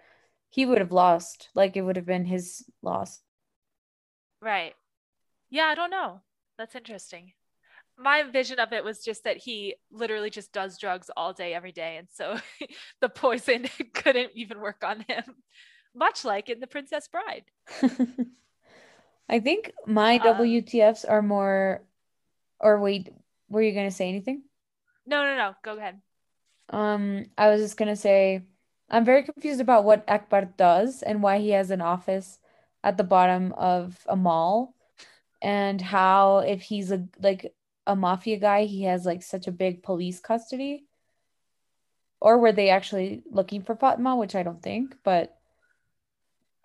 he 0.49 0.65
would 0.65 0.79
have 0.79 0.91
lost. 0.91 1.49
Like 1.55 1.77
it 1.77 1.81
would 1.81 1.95
have 1.95 2.05
been 2.05 2.25
his 2.25 2.65
loss. 2.81 3.21
Right. 4.41 4.75
Yeah, 5.49 5.65
I 5.65 5.75
don't 5.75 5.89
know. 5.89 6.21
That's 6.57 6.75
interesting. 6.75 7.31
My 7.97 8.23
vision 8.23 8.59
of 8.59 8.73
it 8.73 8.83
was 8.83 9.03
just 9.03 9.23
that 9.23 9.37
he 9.37 9.75
literally 9.91 10.29
just 10.29 10.51
does 10.51 10.77
drugs 10.77 11.09
all 11.15 11.31
day, 11.31 11.53
every 11.53 11.71
day. 11.71 11.97
And 11.97 12.07
so 12.11 12.37
the 13.01 13.09
poison 13.09 13.67
couldn't 13.93 14.31
even 14.35 14.59
work 14.59 14.83
on 14.83 15.05
him, 15.07 15.23
much 15.95 16.25
like 16.25 16.49
in 16.49 16.59
The 16.59 16.67
Princess 16.67 17.07
Bride. 17.07 17.45
I 19.29 19.39
think 19.39 19.71
my 19.85 20.17
uh, 20.17 20.33
WTFs 20.35 21.05
are 21.07 21.21
more, 21.21 21.83
or 22.63 22.79
wait, 22.79 23.09
were 23.49 23.61
you 23.61 23.73
going 23.73 23.89
to 23.89 23.95
say 23.95 24.09
anything? 24.09 24.43
No, 25.05 25.23
no, 25.23 25.35
no. 25.35 25.53
Go 25.63 25.77
ahead. 25.77 26.01
Um, 26.69 27.25
I 27.37 27.49
was 27.49 27.61
just 27.61 27.77
going 27.77 27.89
to 27.89 27.95
say, 27.95 28.41
I'm 28.89 29.05
very 29.05 29.23
confused 29.23 29.61
about 29.61 29.83
what 29.83 30.07
Ekber 30.07 30.55
does 30.57 31.03
and 31.03 31.21
why 31.21 31.39
he 31.39 31.51
has 31.51 31.69
an 31.69 31.81
office 31.81 32.39
at 32.83 32.97
the 32.97 33.03
bottom 33.03 33.53
of 33.53 33.99
a 34.07 34.15
mall 34.15 34.73
and 35.41 35.81
how 35.81 36.39
if 36.39 36.61
he's 36.61 36.91
a 36.91 37.05
like 37.21 37.53
a 37.85 37.95
mafia 37.95 38.37
guy 38.37 38.63
he 38.63 38.83
has 38.83 39.05
like 39.05 39.21
such 39.21 39.47
a 39.47 39.51
big 39.51 39.83
police 39.83 40.19
custody 40.19 40.85
or 42.21 42.39
were 42.39 42.53
they 42.53 42.69
actually 42.69 43.21
looking 43.29 43.61
for 43.61 43.75
Fatma 43.75 44.15
which 44.15 44.35
I 44.35 44.43
don't 44.43 44.61
think 44.61 44.95
but 45.03 45.37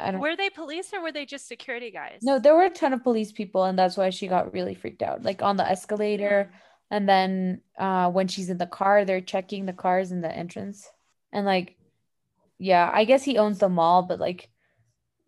Were 0.00 0.36
they 0.36 0.50
police 0.50 0.92
or 0.92 1.02
were 1.02 1.12
they 1.12 1.26
just 1.26 1.48
security 1.48 1.90
guys? 1.90 2.20
No, 2.22 2.38
there 2.38 2.54
were 2.54 2.64
a 2.64 2.70
ton 2.70 2.92
of 2.92 3.02
police 3.02 3.32
people 3.32 3.64
and 3.64 3.78
that's 3.78 3.96
why 3.96 4.10
she 4.10 4.28
got 4.28 4.52
really 4.52 4.74
freaked 4.74 5.02
out 5.02 5.22
like 5.22 5.42
on 5.42 5.56
the 5.56 5.68
escalator 5.68 6.52
and 6.90 7.08
then 7.08 7.60
uh 7.78 8.08
when 8.10 8.28
she's 8.28 8.48
in 8.48 8.58
the 8.58 8.66
car 8.66 9.04
they're 9.04 9.20
checking 9.20 9.66
the 9.66 9.72
cars 9.72 10.12
in 10.12 10.20
the 10.20 10.30
entrance 10.30 10.88
and 11.32 11.44
like 11.44 11.78
yeah, 12.58 12.90
I 12.92 13.04
guess 13.04 13.22
he 13.22 13.38
owns 13.38 13.58
the 13.58 13.68
mall, 13.68 14.02
but 14.02 14.18
like, 14.18 14.50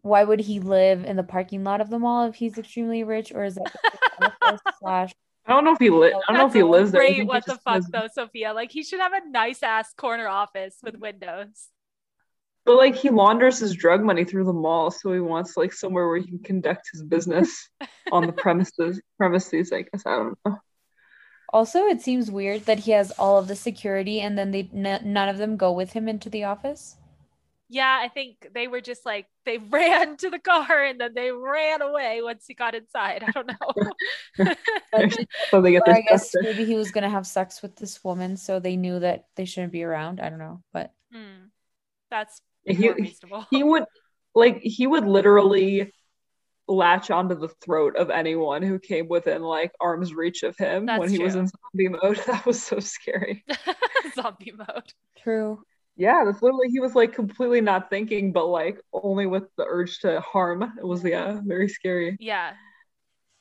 why 0.02 0.24
would 0.24 0.40
he 0.40 0.60
live 0.60 1.04
in 1.04 1.16
the 1.16 1.22
parking 1.22 1.62
lot 1.62 1.80
of 1.80 1.90
the 1.90 1.98
mall 1.98 2.26
if 2.26 2.34
he's 2.34 2.58
extremely 2.58 3.04
rich, 3.04 3.32
or 3.32 3.44
is 3.44 3.54
that 3.56 4.58
slash? 4.80 5.12
I 5.46 5.52
don't 5.52 5.64
know 5.64 5.72
if 5.72 5.78
he 5.78 5.90
lives. 5.90 6.16
I 6.28 6.32
don't 6.32 6.40
know 6.40 6.46
if 6.48 6.52
he 6.52 6.62
lives 6.62 6.90
great, 6.90 7.18
there. 7.18 7.26
What 7.26 7.46
the 7.46 7.56
fuck 7.56 7.74
lives- 7.74 7.88
though, 7.90 8.08
Sophia? 8.12 8.52
Like 8.52 8.72
he 8.72 8.82
should 8.82 9.00
have 9.00 9.12
a 9.12 9.28
nice 9.28 9.62
ass 9.62 9.92
corner 9.94 10.28
office 10.28 10.76
with 10.82 10.96
windows. 10.96 11.68
But 12.70 12.76
like 12.76 12.94
he 12.94 13.08
launders 13.08 13.58
his 13.58 13.74
drug 13.74 14.00
money 14.00 14.22
through 14.24 14.44
the 14.44 14.52
mall, 14.52 14.92
so 14.92 15.12
he 15.12 15.18
wants 15.18 15.56
like 15.56 15.72
somewhere 15.72 16.06
where 16.06 16.18
he 16.18 16.28
can 16.28 16.38
conduct 16.38 16.88
his 16.92 17.02
business 17.02 17.68
on 18.12 18.28
the 18.28 18.32
premises. 18.32 19.00
Premises, 19.18 19.72
I 19.72 19.82
guess. 19.82 20.04
I 20.06 20.14
don't 20.14 20.38
know. 20.46 20.56
Also, 21.52 21.86
it 21.86 22.00
seems 22.00 22.30
weird 22.30 22.66
that 22.66 22.78
he 22.78 22.92
has 22.92 23.10
all 23.12 23.38
of 23.38 23.48
the 23.48 23.56
security 23.56 24.20
and 24.20 24.38
then 24.38 24.52
they 24.52 24.70
n- 24.72 25.00
none 25.02 25.28
of 25.28 25.38
them 25.38 25.56
go 25.56 25.72
with 25.72 25.94
him 25.94 26.08
into 26.08 26.30
the 26.30 26.44
office 26.44 26.96
yeah, 27.72 28.00
I 28.02 28.08
think 28.08 28.48
they 28.52 28.66
were 28.66 28.80
just 28.80 29.06
like 29.06 29.26
they 29.46 29.58
ran 29.70 30.16
to 30.18 30.28
the 30.28 30.40
car 30.40 30.84
and 30.84 31.00
then 31.00 31.14
they 31.14 31.30
ran 31.30 31.80
away 31.80 32.20
once 32.20 32.44
he 32.46 32.54
got 32.54 32.74
inside. 32.74 33.22
I 33.26 33.30
don't 33.30 33.46
know. 33.46 34.54
so 35.50 35.62
they 35.62 35.70
get 35.70 35.88
I 35.88 36.00
guess 36.02 36.32
maybe 36.34 36.64
he 36.64 36.74
was 36.74 36.90
gonna 36.90 37.08
have 37.08 37.26
sex 37.26 37.62
with 37.62 37.76
this 37.76 38.02
woman, 38.02 38.36
so 38.36 38.58
they 38.58 38.76
knew 38.76 38.98
that 38.98 39.26
they 39.36 39.44
shouldn't 39.44 39.72
be 39.72 39.84
around. 39.84 40.20
I 40.20 40.30
don't 40.30 40.40
know, 40.40 40.62
but 40.72 40.92
mm, 41.14 41.48
that's 42.10 42.42
he. 42.64 43.14
He 43.50 43.62
would 43.62 43.84
like 44.34 44.60
he 44.62 44.86
would 44.86 45.04
literally 45.04 45.92
latch 46.70 47.10
onto 47.10 47.34
the 47.34 47.48
throat 47.48 47.96
of 47.96 48.10
anyone 48.10 48.62
who 48.62 48.78
came 48.78 49.08
within 49.08 49.42
like 49.42 49.72
arm's 49.80 50.14
reach 50.14 50.44
of 50.44 50.56
him 50.56 50.86
that's 50.86 51.00
when 51.00 51.10
he 51.10 51.16
true. 51.16 51.24
was 51.26 51.34
in 51.34 51.48
zombie 51.48 51.88
mode. 51.88 52.20
That 52.26 52.46
was 52.46 52.62
so 52.62 52.78
scary. 52.78 53.44
zombie 54.14 54.52
mode. 54.56 54.92
True. 55.18 55.62
Yeah, 55.96 56.22
that's 56.24 56.40
literally 56.40 56.68
he 56.68 56.80
was 56.80 56.94
like 56.94 57.12
completely 57.12 57.60
not 57.60 57.90
thinking, 57.90 58.32
but 58.32 58.46
like 58.46 58.80
only 58.92 59.26
with 59.26 59.44
the 59.56 59.64
urge 59.66 59.98
to 60.00 60.20
harm. 60.20 60.62
It 60.78 60.86
was 60.86 61.04
yeah, 61.04 61.40
very 61.44 61.68
scary. 61.68 62.16
Yeah. 62.20 62.52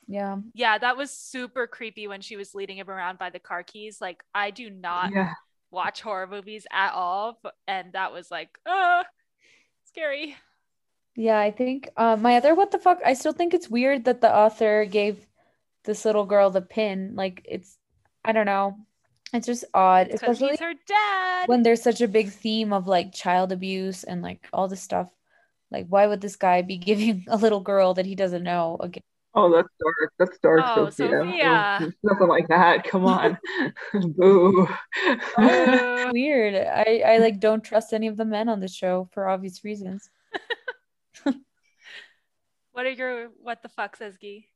Yeah. 0.07 0.37
Yeah, 0.53 0.77
that 0.79 0.97
was 0.97 1.11
super 1.11 1.67
creepy 1.67 2.07
when 2.07 2.21
she 2.21 2.35
was 2.35 2.55
leading 2.55 2.77
him 2.77 2.89
around 2.89 3.19
by 3.19 3.29
the 3.29 3.39
car 3.39 3.63
keys. 3.63 4.01
Like 4.01 4.23
I 4.33 4.49
do 4.49 4.69
not 4.69 5.11
yeah. 5.13 5.33
Watch 5.71 6.01
horror 6.01 6.27
movies 6.27 6.65
at 6.71 6.93
all, 6.93 7.39
and 7.67 7.93
that 7.93 8.13
was 8.13 8.31
like, 8.31 8.57
uh 8.65 9.03
scary. 9.85 10.35
Yeah, 11.15 11.39
I 11.39 11.51
think 11.51 11.89
uh, 11.97 12.15
my 12.15 12.35
other 12.35 12.55
what 12.55 12.71
the 12.71 12.79
fuck, 12.79 12.99
I 13.05 13.13
still 13.13 13.33
think 13.33 13.53
it's 13.53 13.69
weird 13.69 14.05
that 14.05 14.21
the 14.21 14.33
author 14.33 14.85
gave 14.85 15.25
this 15.83 16.05
little 16.05 16.25
girl 16.25 16.49
the 16.49 16.61
pin. 16.61 17.13
Like 17.15 17.41
it's 17.45 17.77
I 18.23 18.31
don't 18.31 18.45
know. 18.45 18.77
It's 19.33 19.45
just 19.45 19.65
odd, 19.73 20.07
especially 20.09 20.57
her 20.57 20.73
dad. 20.87 21.49
When 21.49 21.61
there's 21.61 21.83
such 21.83 22.01
a 22.01 22.07
big 22.07 22.31
theme 22.31 22.73
of 22.73 22.87
like 22.87 23.13
child 23.13 23.51
abuse 23.51 24.03
and 24.03 24.21
like 24.21 24.47
all 24.53 24.67
this 24.67 24.81
stuff. 24.81 25.11
Like, 25.71 25.85
why 25.87 26.07
would 26.07 26.21
this 26.21 26.35
guy 26.35 26.61
be 26.63 26.77
giving 26.89 27.25
a 27.27 27.37
little 27.37 27.59
girl 27.59 27.93
that 27.95 28.05
he 28.05 28.15
doesn't 28.15 28.43
know 28.43 28.77
again? 28.79 29.03
Oh, 29.35 29.51
that's 29.51 29.69
dark. 29.79 30.13
That's 30.17 30.39
dark, 30.39 30.61
oh, 30.65 30.89
Sophia. 30.89 31.09
Sophia. 31.09 31.77
Oh, 31.81 31.91
nothing 32.03 32.27
like 32.27 32.47
that. 32.47 32.83
Come 32.83 33.05
on. 33.07 33.37
Boo. 33.93 34.67
Uh, 35.37 36.09
weird. 36.13 36.55
I, 36.55 37.03
I 37.05 37.17
like 37.17 37.39
don't 37.39 37.63
trust 37.63 37.93
any 37.93 38.07
of 38.07 38.17
the 38.17 38.25
men 38.25 38.49
on 38.49 38.59
the 38.59 38.67
show 38.67 39.07
for 39.11 39.29
obvious 39.29 39.63
reasons. 39.63 40.09
what 42.71 42.85
are 42.85 42.91
your 42.91 43.29
what 43.41 43.61
the 43.61 43.69
fuck 43.69 43.95
says 43.95 44.15
Gee? 44.19 44.47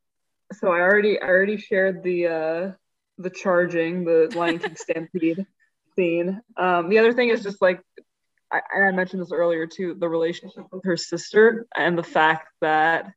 So 0.53 0.69
I 0.69 0.79
already 0.79 1.19
I 1.19 1.27
already 1.27 1.57
shared 1.57 2.03
the 2.03 2.27
uh 2.27 2.71
the 3.17 3.29
charging, 3.29 4.03
the 4.05 4.31
Lion 4.35 4.59
King 4.59 4.75
stampede 4.75 5.45
scene. 5.95 6.41
Um, 6.57 6.89
the 6.89 6.99
other 6.99 7.13
thing 7.13 7.29
is 7.29 7.43
just 7.43 7.61
like, 7.61 7.79
I, 8.51 8.61
I 8.75 8.91
mentioned 8.91 9.21
this 9.21 9.31
earlier 9.31 9.67
too, 9.67 9.95
the 9.99 10.09
relationship 10.09 10.65
with 10.71 10.83
her 10.85 10.97
sister 10.97 11.67
and 11.75 11.97
the 11.97 12.03
fact 12.03 12.47
that 12.61 13.11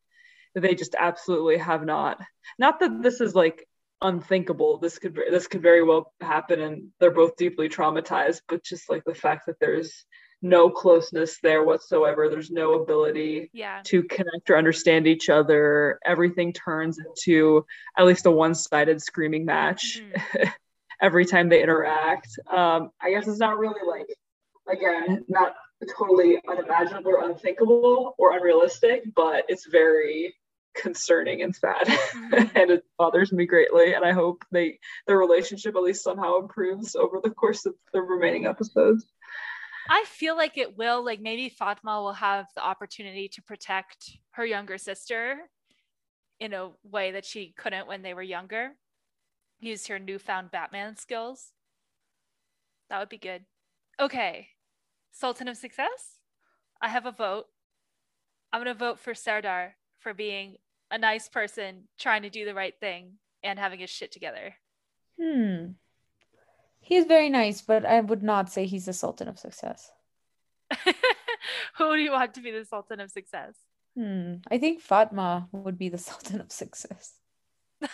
they 0.55 0.75
just 0.75 0.95
absolutely 0.97 1.57
have 1.57 1.85
not. 1.85 2.19
Not 2.57 2.79
that 2.79 3.01
this 3.01 3.21
is 3.21 3.35
like 3.35 3.67
unthinkable 4.01 4.77
this 4.77 4.99
could 4.99 5.19
this 5.31 5.47
could 5.47 5.61
very 5.61 5.83
well 5.83 6.13
happen 6.21 6.61
and 6.61 6.89
they're 6.99 7.09
both 7.09 7.35
deeply 7.35 7.67
traumatized 7.67 8.41
but 8.47 8.63
just 8.63 8.89
like 8.89 9.03
the 9.05 9.15
fact 9.15 9.47
that 9.47 9.59
there's 9.59 10.05
no 10.43 10.69
closeness 10.69 11.39
there 11.41 11.63
whatsoever 11.63 12.29
there's 12.29 12.51
no 12.51 12.73
ability 12.73 13.49
yeah. 13.53 13.81
to 13.83 14.03
connect 14.03 14.51
or 14.51 14.57
understand 14.57 15.07
each 15.07 15.29
other 15.29 15.99
everything 16.05 16.53
turns 16.53 16.99
into 16.99 17.65
at 17.97 18.05
least 18.05 18.27
a 18.27 18.31
one-sided 18.31 19.01
screaming 19.01 19.45
match 19.45 19.99
mm-hmm. 19.99 20.49
every 21.01 21.25
time 21.25 21.49
they 21.49 21.63
interact 21.63 22.29
um 22.51 22.91
i 23.01 23.09
guess 23.09 23.27
it's 23.27 23.39
not 23.39 23.57
really 23.57 23.81
like 23.87 24.07
again 24.71 25.25
not 25.27 25.55
totally 25.85 26.39
unimaginable 26.49 27.11
or 27.11 27.29
unthinkable 27.29 28.15
or 28.17 28.35
unrealistic 28.35 29.03
but 29.15 29.45
it's 29.47 29.67
very 29.67 30.33
concerning 30.75 31.41
and 31.41 31.55
sad. 31.55 31.87
Mm-hmm. 31.87 32.33
and 32.55 32.71
it 32.71 32.83
bothers 32.97 33.31
me 33.31 33.45
greatly 33.45 33.93
and 33.93 34.05
i 34.05 34.11
hope 34.11 34.45
they 34.51 34.79
their 35.07 35.17
relationship 35.17 35.75
at 35.75 35.81
least 35.81 36.03
somehow 36.03 36.37
improves 36.37 36.95
over 36.95 37.19
the 37.23 37.31
course 37.31 37.65
of 37.65 37.75
the 37.93 38.01
remaining 38.01 38.45
episodes. 38.45 39.05
I 39.89 40.03
feel 40.05 40.35
like 40.35 40.57
it 40.57 40.77
will 40.77 41.03
like 41.03 41.21
maybe 41.21 41.49
fatma 41.49 42.01
will 42.01 42.13
have 42.13 42.47
the 42.55 42.63
opportunity 42.63 43.29
to 43.29 43.41
protect 43.41 44.17
her 44.31 44.45
younger 44.45 44.77
sister 44.77 45.37
in 46.39 46.53
a 46.53 46.71
way 46.83 47.11
that 47.11 47.25
she 47.25 47.53
couldn't 47.57 47.87
when 47.87 48.01
they 48.01 48.13
were 48.13 48.21
younger 48.23 48.71
use 49.59 49.87
her 49.87 49.97
newfound 49.97 50.51
batman 50.51 50.95
skills. 50.97 51.51
That 52.89 52.99
would 52.99 53.09
be 53.09 53.17
good. 53.17 53.43
Okay 53.99 54.49
sultan 55.17 55.47
of 55.47 55.57
success 55.57 56.19
i 56.81 56.87
have 56.87 57.05
a 57.05 57.11
vote 57.11 57.45
i'm 58.51 58.63
going 58.63 58.73
to 58.73 58.77
vote 58.77 58.99
for 58.99 59.13
serdar 59.13 59.75
for 59.99 60.13
being 60.13 60.57
a 60.91 60.97
nice 60.97 61.27
person 61.27 61.83
trying 61.97 62.21
to 62.21 62.29
do 62.29 62.45
the 62.45 62.53
right 62.53 62.73
thing 62.79 63.13
and 63.43 63.59
having 63.59 63.79
his 63.79 63.89
shit 63.89 64.11
together. 64.11 64.55
Hmm. 65.21 65.71
He's 66.79 67.05
very 67.05 67.29
nice, 67.29 67.61
but 67.61 67.85
I 67.85 67.99
would 67.99 68.23
not 68.23 68.51
say 68.51 68.65
he's 68.65 68.85
the 68.85 68.93
Sultan 68.93 69.27
of 69.27 69.39
Success. 69.39 69.91
Who 71.77 71.95
do 71.95 72.01
you 72.01 72.11
want 72.11 72.33
to 72.35 72.41
be 72.41 72.51
the 72.51 72.65
Sultan 72.65 72.99
of 72.99 73.11
Success? 73.11 73.55
Hmm. 73.95 74.35
I 74.49 74.57
think 74.57 74.81
Fatma 74.81 75.49
would 75.51 75.77
be 75.77 75.89
the 75.89 75.97
Sultan 76.09 76.39
of 76.39 76.51
Success. 76.51 77.13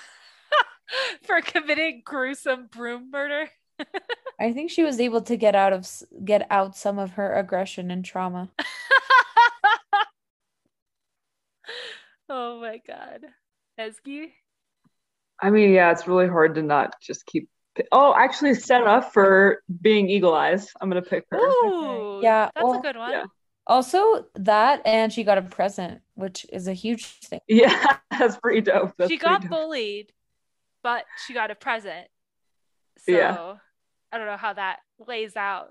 For 1.23 1.41
committing 1.41 2.03
gruesome 2.05 2.67
broom 2.71 3.09
murder? 3.11 3.49
I 4.39 4.51
think 4.53 4.71
she 4.71 4.83
was 4.83 4.99
able 4.99 5.21
to 5.21 5.37
get 5.37 5.55
out 5.55 5.73
of 5.73 5.87
get 6.25 6.47
out 6.49 6.75
some 6.75 6.99
of 6.99 7.11
her 7.11 7.33
aggression 7.33 7.91
and 7.91 8.03
trauma. 8.03 8.49
Oh 12.29 12.59
my 12.59 12.79
god. 12.87 13.25
Ezgi? 13.79 14.31
I 15.39 15.49
mean, 15.49 15.71
yeah, 15.71 15.91
it's 15.91 16.07
really 16.07 16.27
hard 16.27 16.55
to 16.55 16.63
not 16.63 16.95
just 17.01 17.25
keep 17.25 17.49
Oh, 17.91 18.13
actually 18.15 18.53
set 18.53 18.83
up 18.83 19.13
for 19.13 19.61
being 19.81 20.09
Eagle 20.09 20.33
Eyes. 20.33 20.71
I'm 20.79 20.89
gonna 20.89 21.01
pick 21.01 21.25
her. 21.31 21.37
Ooh, 21.37 22.21
yeah, 22.21 22.49
that's 22.53 22.63
well, 22.63 22.79
a 22.79 22.81
good 22.81 22.95
one. 22.95 23.11
Yeah. 23.11 23.25
Also, 23.65 24.25
that 24.35 24.81
and 24.85 25.11
she 25.11 25.23
got 25.23 25.37
a 25.37 25.41
present, 25.41 26.01
which 26.15 26.45
is 26.51 26.67
a 26.67 26.73
huge 26.73 27.05
thing. 27.05 27.39
Yeah, 27.47 27.97
that's 28.11 28.37
pretty 28.37 28.61
dope. 28.61 28.93
That's 28.97 29.09
she 29.09 29.17
got 29.17 29.41
dope. 29.41 29.49
bullied, 29.49 30.11
but 30.83 31.05
she 31.25 31.33
got 31.33 31.49
a 31.49 31.55
present. 31.55 32.07
So 32.99 33.11
yeah. 33.11 33.55
I 34.13 34.17
don't 34.17 34.27
know 34.27 34.37
how 34.37 34.53
that 34.53 34.79
lays 35.07 35.35
out. 35.35 35.69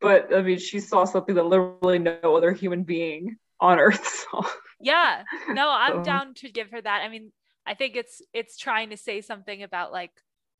But 0.00 0.34
I 0.34 0.42
mean, 0.42 0.58
she 0.58 0.80
saw 0.80 1.04
something 1.04 1.34
that 1.36 1.44
literally 1.44 1.98
no 1.98 2.36
other 2.36 2.52
human 2.52 2.82
being 2.82 3.36
on 3.60 3.78
Earth 3.78 4.26
saw 4.32 4.44
yeah 4.82 5.22
no 5.48 5.70
i'm 5.70 5.98
so. 5.98 6.02
down 6.02 6.34
to 6.34 6.50
give 6.50 6.70
her 6.70 6.80
that 6.80 7.02
i 7.02 7.08
mean 7.08 7.32
i 7.64 7.72
think 7.72 7.96
it's 7.96 8.20
it's 8.34 8.58
trying 8.58 8.90
to 8.90 8.96
say 8.96 9.20
something 9.20 9.62
about 9.62 9.92
like 9.92 10.10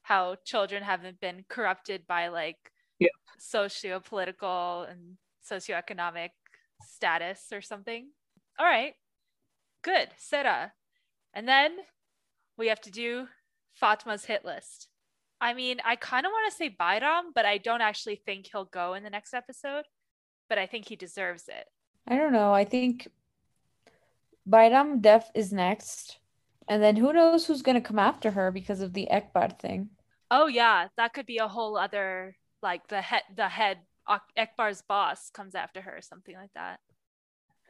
how 0.03 0.37
children 0.45 0.83
haven't 0.83 1.21
been 1.21 1.45
corrupted 1.49 2.07
by 2.07 2.29
like 2.29 2.57
yeah. 2.99 3.09
socio-political 3.39 4.87
and 4.89 5.17
socioeconomic 5.51 6.31
status 6.83 7.47
or 7.53 7.61
something 7.61 8.09
all 8.59 8.67
right 8.67 8.95
good 9.83 10.09
Sera. 10.17 10.73
and 11.35 11.47
then 11.49 11.73
we 12.57 12.69
have 12.69 12.81
to 12.81 12.91
do 12.91 13.27
fatma's 13.81 14.25
hit 14.25 14.45
list 14.45 14.89
i 15.43 15.53
mean 15.53 15.77
i 15.85 15.95
kind 15.97 16.25
of 16.25 16.33
want 16.33 16.51
to 16.51 16.57
say 16.57 16.75
bayram 16.81 17.25
but 17.35 17.45
i 17.45 17.59
don't 17.59 17.83
actually 17.83 18.17
think 18.17 18.49
he'll 18.51 18.65
go 18.65 18.95
in 18.95 19.03
the 19.03 19.11
next 19.11 19.35
episode 19.35 19.85
but 20.49 20.57
i 20.57 20.65
think 20.65 20.89
he 20.89 20.97
deserves 20.97 21.45
it 21.49 21.67
i 22.09 22.17
don't 22.17 22.33
know 22.33 22.55
i 22.55 22.65
think 22.65 23.09
Bayram 24.49 25.01
Def 25.01 25.31
is 25.35 25.53
next. 25.53 26.19
And 26.69 26.83
then 26.83 26.97
who 26.97 27.13
knows 27.13 27.47
who's 27.47 27.63
going 27.63 27.75
to 27.75 27.87
come 27.87 27.99
after 27.99 28.31
her 28.31 28.51
because 28.51 28.81
of 28.81 28.93
the 28.93 29.09
Ekber 29.11 29.59
thing. 29.59 29.91
Oh 30.31 30.47
yeah, 30.47 30.89
that 30.97 31.13
could 31.13 31.27
be 31.27 31.39
a 31.39 31.49
whole 31.49 31.77
other 31.77 32.37
like 32.63 32.87
the 32.89 33.01
head 33.01 33.23
the 33.37 33.49
head 33.49 33.79
Ekber's 34.39 34.83
boss 34.83 35.31
comes 35.31 35.55
after 35.55 35.81
her 35.81 35.99
or 35.99 36.03
something 36.03 36.35
like 36.35 36.53
that. 36.55 36.81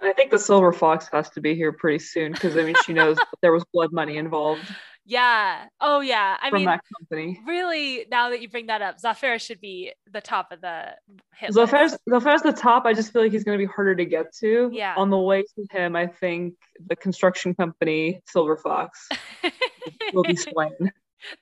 I 0.01 0.12
think 0.12 0.31
the 0.31 0.39
silver 0.39 0.73
fox 0.73 1.09
has 1.12 1.31
to 1.31 1.41
be 1.41 1.55
here 1.55 1.73
pretty 1.73 2.01
soon 2.01 2.33
because 2.33 2.57
I 2.57 2.62
mean 2.62 2.75
she 2.85 2.93
knows 2.93 3.16
there 3.43 3.53
was 3.53 3.64
blood 3.73 3.93
money 3.93 4.16
involved. 4.18 4.62
Yeah. 5.05 5.66
Oh 5.80 6.00
yeah. 6.00 6.36
I 6.40 6.50
from 6.50 6.61
mean, 6.61 6.66
that 6.66 6.80
company. 6.96 7.40
Really, 7.46 8.07
now 8.11 8.30
that 8.30 8.40
you 8.40 8.48
bring 8.48 8.66
that 8.66 8.82
up, 8.82 9.00
Zafer 9.00 9.40
should 9.40 9.61
be 9.61 9.92
the 10.12 10.20
top 10.20 10.53
of 10.53 10.61
the 10.61 10.94
hit. 11.34 11.50
Zafer's 11.50 11.96
Zafer's 12.09 12.42
the 12.42 12.53
top. 12.53 12.86
I 12.86 12.92
just 12.92 13.12
feel 13.12 13.22
like 13.22 13.32
he's 13.32 13.44
going 13.44 13.59
to 13.59 13.66
be 13.66 13.70
harder 13.70 13.96
to 13.96 14.05
get 14.05 14.34
to. 14.36 14.70
Yeah. 14.72 14.94
On 14.96 15.11
the 15.11 15.18
way 15.18 15.42
to 15.42 15.66
him, 15.70 15.96
I 15.96 16.07
think 16.07 16.55
the 16.86 16.94
construction 16.94 17.55
company 17.55 18.22
Silver 18.26 18.57
Fox 18.57 19.09
will 20.12 20.22
be 20.22 20.36
slain. 20.36 20.92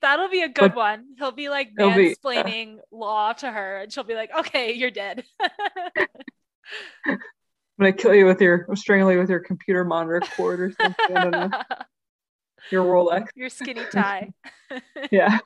That'll 0.00 0.28
be 0.28 0.42
a 0.42 0.48
good 0.48 0.74
but 0.74 0.76
one. 0.76 1.04
He'll 1.18 1.32
be 1.32 1.48
like 1.48 1.70
mansplaining 1.78 2.74
be, 2.74 2.80
uh, 2.80 2.96
law 2.96 3.32
to 3.34 3.50
her, 3.50 3.78
and 3.78 3.92
she'll 3.92 4.04
be 4.04 4.14
like, 4.14 4.30
"Okay, 4.40 4.72
you're 4.72 4.90
dead." 4.90 5.24
I'm 7.06 7.18
gonna 7.78 7.92
kill 7.94 8.14
you 8.14 8.26
with 8.26 8.42
your, 8.42 8.66
strangle 8.74 9.10
you 9.10 9.18
with 9.18 9.30
your 9.30 9.40
computer 9.40 9.84
monitor 9.84 10.20
cord 10.36 10.60
or 10.60 10.72
something. 10.72 11.16
I 11.16 11.24
don't 11.24 11.30
know 11.30 11.50
your 12.70 12.84
Rolex, 12.84 13.28
your 13.34 13.48
skinny 13.48 13.84
tie. 13.90 14.32
yeah. 15.10 15.38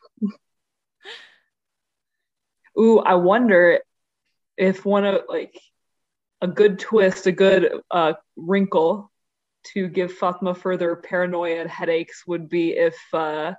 Ooh, 2.78 2.98
I 2.98 3.14
wonder 3.14 3.80
if 4.56 4.84
one 4.84 5.04
of 5.04 5.22
like 5.28 5.58
a 6.40 6.46
good 6.46 6.78
twist, 6.78 7.26
a 7.26 7.32
good 7.32 7.80
uh, 7.90 8.14
wrinkle 8.36 9.10
to 9.72 9.88
give 9.88 10.12
Fatma 10.12 10.54
further 10.54 10.96
paranoia 10.96 11.60
and 11.60 11.70
headaches 11.70 12.24
would 12.26 12.48
be 12.48 12.70
if 12.70 12.96
uh, 13.12 13.52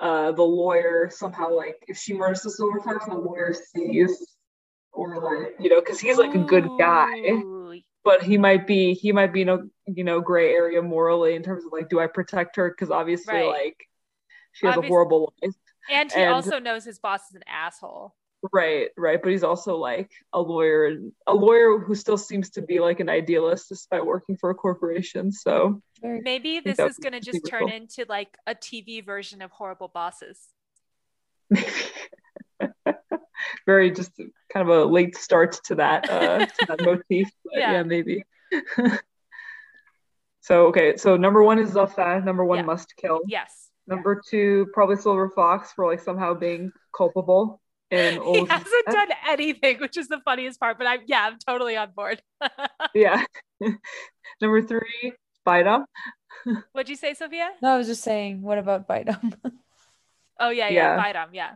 uh, 0.00 0.32
the 0.32 0.42
lawyer 0.42 1.10
somehow 1.10 1.54
like 1.54 1.76
if 1.88 1.98
she 1.98 2.14
murders 2.14 2.42
the 2.42 2.50
silver 2.50 2.80
fox, 2.80 3.06
the 3.06 3.14
lawyer 3.14 3.54
sees 3.54 4.36
or 4.92 5.20
like 5.20 5.54
you 5.60 5.68
know 5.68 5.80
because 5.80 6.00
he's 6.00 6.16
like 6.16 6.34
a 6.34 6.38
good 6.38 6.68
guy 6.78 7.06
but 8.06 8.22
he 8.22 8.38
might 8.38 8.68
be 8.68 8.94
he 8.94 9.10
might 9.10 9.32
be 9.32 9.42
in 9.42 9.48
a 9.48 9.58
you 9.86 10.04
know 10.04 10.20
gray 10.20 10.54
area 10.54 10.80
morally 10.80 11.34
in 11.34 11.42
terms 11.42 11.64
of 11.64 11.72
like 11.72 11.88
do 11.88 11.98
I 11.98 12.06
protect 12.06 12.54
her? 12.54 12.70
Because 12.70 12.92
obviously 12.92 13.34
right. 13.34 13.48
like 13.48 13.88
she 14.52 14.66
has 14.66 14.76
a 14.76 14.82
horrible 14.82 15.34
life. 15.42 15.52
And 15.90 16.10
he 16.12 16.20
and, 16.20 16.32
also 16.32 16.60
knows 16.60 16.84
his 16.84 17.00
boss 17.00 17.28
is 17.30 17.34
an 17.34 17.42
asshole. 17.48 18.14
Right 18.52 18.90
right. 18.96 19.20
But 19.20 19.32
he's 19.32 19.42
also 19.42 19.76
like 19.76 20.12
a 20.32 20.40
lawyer 20.40 20.98
a 21.26 21.34
lawyer 21.34 21.80
who 21.80 21.96
still 21.96 22.16
seems 22.16 22.50
to 22.50 22.62
be 22.62 22.78
like 22.78 23.00
an 23.00 23.08
idealist 23.08 23.70
despite 23.70 24.06
working 24.06 24.36
for 24.36 24.50
a 24.50 24.54
corporation. 24.54 25.32
So 25.32 25.82
maybe 26.00 26.60
this 26.60 26.78
is 26.78 26.98
going 26.98 27.14
to 27.14 27.20
just 27.20 27.40
turn 27.48 27.68
into 27.68 28.06
like 28.08 28.38
a 28.46 28.54
tv 28.54 29.04
version 29.04 29.42
of 29.42 29.50
horrible 29.50 29.88
bosses 29.88 30.38
very 33.66 33.90
just 33.90 34.12
kind 34.52 34.68
of 34.68 34.76
a 34.76 34.84
late 34.84 35.16
start 35.16 35.58
to 35.64 35.74
that 35.76 36.08
uh, 36.10 36.46
to 36.46 36.66
that 36.66 36.80
motif. 36.84 37.30
yeah. 37.52 37.72
yeah. 37.72 37.82
maybe. 37.82 38.24
so 40.40 40.66
okay, 40.66 40.96
so 40.96 41.16
number 41.16 41.42
one 41.42 41.58
is 41.58 41.72
Zafer. 41.72 42.24
Number 42.24 42.44
one 42.44 42.58
yeah. 42.58 42.64
must 42.64 42.94
kill. 42.96 43.20
Yes. 43.26 43.70
Number 43.86 44.20
two, 44.28 44.66
probably 44.72 44.96
Silver 44.96 45.30
Fox 45.30 45.72
for 45.72 45.86
like 45.86 46.00
somehow 46.00 46.34
being 46.34 46.72
culpable. 46.96 47.60
And 47.90 48.20
he 48.22 48.44
hasn't 48.44 48.86
done 48.86 49.08
anything, 49.28 49.78
which 49.78 49.96
is 49.96 50.08
the 50.08 50.20
funniest 50.24 50.58
part. 50.58 50.78
But 50.78 50.88
I'm 50.88 51.00
yeah, 51.06 51.28
I'm 51.30 51.38
totally 51.46 51.76
on 51.76 51.92
board. 51.94 52.20
yeah. 52.94 53.24
Number 54.40 54.62
three, 54.62 55.12
Bayram. 55.46 55.84
What'd 56.72 56.88
you 56.88 56.96
say, 56.96 57.14
Sophia? 57.14 57.50
No, 57.62 57.74
I 57.74 57.78
was 57.78 57.86
just 57.86 58.02
saying, 58.02 58.42
what 58.42 58.58
about 58.58 58.88
Bayram? 58.88 59.34
oh 60.40 60.50
yeah, 60.50 60.68
yeah, 60.68 60.96
yeah. 60.96 61.02
Bayram, 61.02 61.28
yeah. 61.32 61.52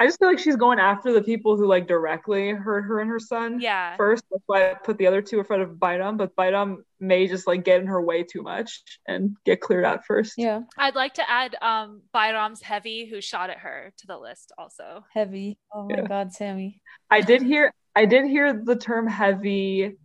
I 0.00 0.06
just 0.06 0.18
feel 0.18 0.28
like 0.28 0.38
she's 0.38 0.56
going 0.56 0.78
after 0.78 1.12
the 1.12 1.20
people 1.20 1.58
who 1.58 1.66
like 1.66 1.86
directly 1.86 2.52
hurt 2.52 2.82
her 2.84 3.00
and 3.00 3.10
her 3.10 3.20
son. 3.20 3.60
Yeah. 3.60 3.96
First, 3.98 4.24
that's 4.30 4.42
why 4.46 4.70
I 4.70 4.74
put 4.74 4.96
the 4.96 5.06
other 5.06 5.20
two 5.20 5.38
in 5.38 5.44
front 5.44 5.62
of 5.62 5.72
Bayram, 5.72 6.16
but 6.16 6.34
Bayram 6.34 6.78
may 6.98 7.28
just 7.28 7.46
like 7.46 7.64
get 7.64 7.82
in 7.82 7.86
her 7.86 8.00
way 8.00 8.22
too 8.22 8.40
much 8.40 8.82
and 9.06 9.36
get 9.44 9.60
cleared 9.60 9.84
out 9.84 10.06
first. 10.06 10.34
Yeah. 10.38 10.62
I'd 10.78 10.94
like 10.94 11.14
to 11.14 11.30
add 11.30 11.54
um 11.60 12.00
Bayram's 12.14 12.62
heavy 12.62 13.04
who 13.04 13.20
shot 13.20 13.50
at 13.50 13.58
her 13.58 13.92
to 13.98 14.06
the 14.06 14.16
list 14.16 14.52
also. 14.56 15.04
Heavy. 15.12 15.58
Oh 15.70 15.84
my 15.84 15.96
yeah. 15.98 16.06
god, 16.06 16.32
Sammy. 16.32 16.80
I 17.10 17.20
did 17.20 17.42
hear 17.42 17.70
I 17.94 18.06
did 18.06 18.24
hear 18.24 18.54
the 18.54 18.76
term 18.76 19.06
heavy 19.06 19.98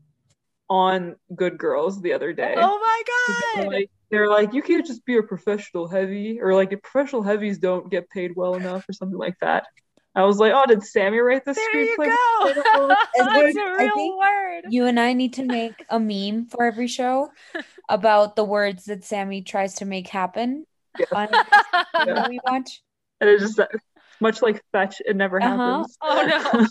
on 0.69 1.15
Good 1.33 1.57
Girls 1.57 2.01
the 2.01 2.11
other 2.11 2.33
day. 2.33 2.55
Oh 2.57 2.79
my 2.79 3.63
god. 3.63 3.71
Like, 3.71 3.89
they're 4.11 4.29
like, 4.29 4.53
you 4.53 4.61
can't 4.61 4.85
just 4.85 5.05
be 5.05 5.17
a 5.17 5.23
professional 5.23 5.87
heavy, 5.87 6.39
or 6.41 6.53
like 6.53 6.69
professional 6.83 7.23
heavies 7.23 7.59
don't 7.59 7.89
get 7.89 8.09
paid 8.09 8.31
well 8.35 8.55
enough, 8.55 8.87
or 8.89 8.93
something 8.93 9.17
like 9.17 9.35
that. 9.41 9.67
I 10.15 10.23
was 10.23 10.37
like, 10.37 10.53
oh, 10.55 10.63
did 10.65 10.81
Sammy 10.83 11.17
write 11.19 11.43
this 11.45 11.57
there 11.57 11.85
screenplay? 11.97 12.05
You 12.45 12.63
go. 12.73 12.87
That's 13.17 13.55
a 13.57 13.75
real 13.77 14.17
word. 14.17 14.63
You 14.69 14.85
and 14.85 14.99
I 14.99 15.13
need 15.13 15.33
to 15.33 15.43
make 15.43 15.83
a 15.89 15.99
meme 15.99 16.45
for 16.47 16.63
every 16.65 16.87
show 16.87 17.31
about 17.89 18.35
the 18.35 18.45
words 18.45 18.85
that 18.85 19.03
Sammy 19.03 19.41
tries 19.41 19.75
to 19.75 19.85
make 19.85 20.07
happen 20.07 20.65
Yeah. 20.97 21.05
on 21.13 21.27
Yeah. 22.07 22.27
we 22.29 22.39
watch. 22.45 22.81
And 23.19 23.29
it's 23.29 23.43
just 23.43 23.57
that, 23.57 23.71
much 24.21 24.41
like 24.41 24.61
fetch, 24.71 25.01
it 25.05 25.15
never 25.15 25.41
Uh-huh. 25.43 25.57
happens. 25.57 25.97
Oh 26.01 26.25
no. 26.25 26.67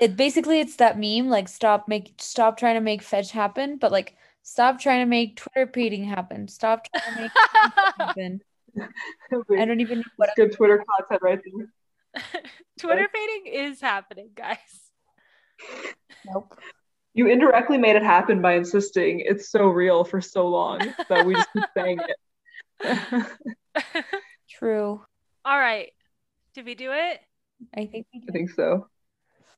It 0.00 0.16
basically 0.16 0.60
it's 0.60 0.76
that 0.76 0.98
meme 0.98 1.28
like 1.28 1.48
stop 1.48 1.88
make 1.88 2.14
stop 2.18 2.56
trying 2.56 2.76
to 2.76 2.80
make 2.80 3.02
fetch 3.02 3.30
happen, 3.32 3.76
but 3.78 3.90
like 3.92 4.16
stop 4.42 4.78
trying 4.80 5.00
to 5.00 5.06
make 5.06 5.36
Twitter 5.36 5.66
pating 5.66 6.04
happen. 6.04 6.48
Stop 6.48 6.86
trying 6.94 7.14
to 7.16 7.20
make 7.22 7.30
happen. 7.98 8.40
I 9.58 9.64
don't 9.64 9.80
even 9.80 9.98
know 9.98 10.04
what 10.16 10.30
good 10.36 10.52
Twitter 10.52 10.82
content 10.98 11.20
right 11.20 11.40
there. 11.44 11.66
Twitter 12.80 13.08
fading 13.12 13.52
is 13.52 13.80
happening, 13.80 14.30
guys. 14.34 14.58
nope. 16.26 16.58
You 17.14 17.26
indirectly 17.28 17.78
made 17.78 17.96
it 17.96 18.02
happen 18.02 18.40
by 18.40 18.54
insisting 18.54 19.20
it's 19.20 19.50
so 19.50 19.66
real 19.66 20.04
for 20.04 20.20
so 20.20 20.46
long 20.48 20.80
that 21.08 21.26
we 21.26 21.34
just 21.34 21.48
keep 21.52 21.64
saying 21.76 21.98
it. 22.80 23.26
True. 24.50 25.02
All 25.44 25.58
right. 25.58 25.90
Did 26.54 26.64
we 26.66 26.74
do 26.74 26.92
it? 26.92 27.20
I 27.76 27.86
think 27.86 28.06
we 28.12 28.22
I 28.28 28.32
think 28.32 28.50
so. 28.50 28.86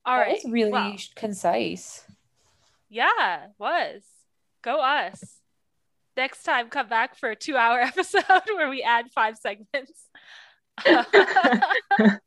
All 0.07 0.17
that 0.19 0.27
right. 0.27 0.41
was 0.43 0.51
really 0.53 0.71
Well, 0.71 0.97
concise. 1.17 2.05
yeah, 2.89 3.47
was. 3.59 4.03
Go 4.63 4.81
us. 4.81 5.23
Next 6.17 6.43
time, 6.43 6.69
come 6.69 6.89
back 6.89 7.17
for 7.17 7.31
a 7.31 7.37
two 7.37 7.57
hour 7.57 7.79
episode 7.81 8.25
where 8.55 8.71
we 8.71 8.83
add 8.83 9.11
five 9.15 9.37
segments. 9.37 10.07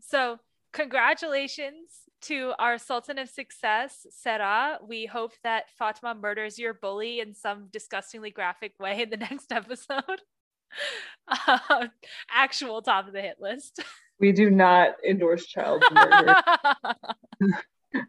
so, 0.00 0.38
congratulations 0.72 2.06
to 2.22 2.52
our 2.58 2.78
Sultan 2.78 3.18
of 3.18 3.28
Success, 3.28 4.06
Sarah. 4.10 4.78
We 4.86 5.06
hope 5.06 5.32
that 5.44 5.70
Fatima 5.78 6.14
murders 6.14 6.58
your 6.58 6.74
bully 6.74 7.20
in 7.20 7.34
some 7.34 7.68
disgustingly 7.70 8.30
graphic 8.30 8.74
way 8.80 9.02
in 9.02 9.10
the 9.10 9.16
next 9.30 9.52
episode. 9.52 10.22
Um, 11.48 11.90
actual 12.30 12.82
top 12.82 13.06
of 13.06 13.12
the 13.12 13.20
hit 13.20 13.36
list. 13.40 13.80
we 14.18 14.32
do 14.32 14.50
not 14.50 14.94
endorse 15.08 15.46
child 15.46 15.84
murder. 15.92 16.34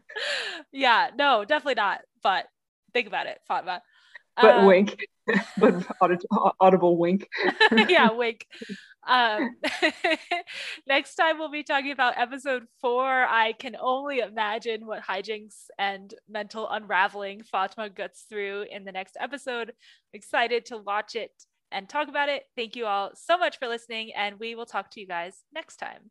yeah, 0.72 1.10
no, 1.16 1.44
definitely 1.44 1.74
not. 1.74 2.00
But 2.22 2.46
think 2.92 3.06
about 3.06 3.26
it, 3.26 3.40
Fatma. 3.46 3.82
But 4.40 4.56
Um, 4.56 4.66
wink. 4.66 5.06
but 5.58 5.86
audible 6.60 6.96
wink. 6.96 7.28
yeah, 7.88 8.10
wink. 8.12 8.46
Um, 9.06 9.56
next 10.86 11.14
time 11.14 11.38
we'll 11.38 11.50
be 11.50 11.62
talking 11.62 11.92
about 11.92 12.18
episode 12.18 12.64
four. 12.80 13.06
I 13.06 13.52
can 13.52 13.76
only 13.80 14.18
imagine 14.18 14.86
what 14.86 15.02
hijinks 15.02 15.66
and 15.78 16.12
mental 16.28 16.68
unraveling 16.68 17.42
Fatima 17.42 17.88
gets 17.88 18.22
through 18.28 18.66
in 18.70 18.84
the 18.84 18.92
next 18.92 19.16
episode. 19.18 19.72
Excited 20.12 20.66
to 20.66 20.78
watch 20.78 21.14
it 21.14 21.32
and 21.72 21.88
talk 21.88 22.08
about 22.08 22.28
it. 22.28 22.44
Thank 22.56 22.76
you 22.76 22.86
all 22.86 23.10
so 23.14 23.38
much 23.38 23.58
for 23.58 23.68
listening, 23.68 24.12
and 24.14 24.38
we 24.38 24.54
will 24.54 24.66
talk 24.66 24.90
to 24.92 25.00
you 25.00 25.06
guys 25.06 25.44
next 25.52 25.76
time. 25.76 26.10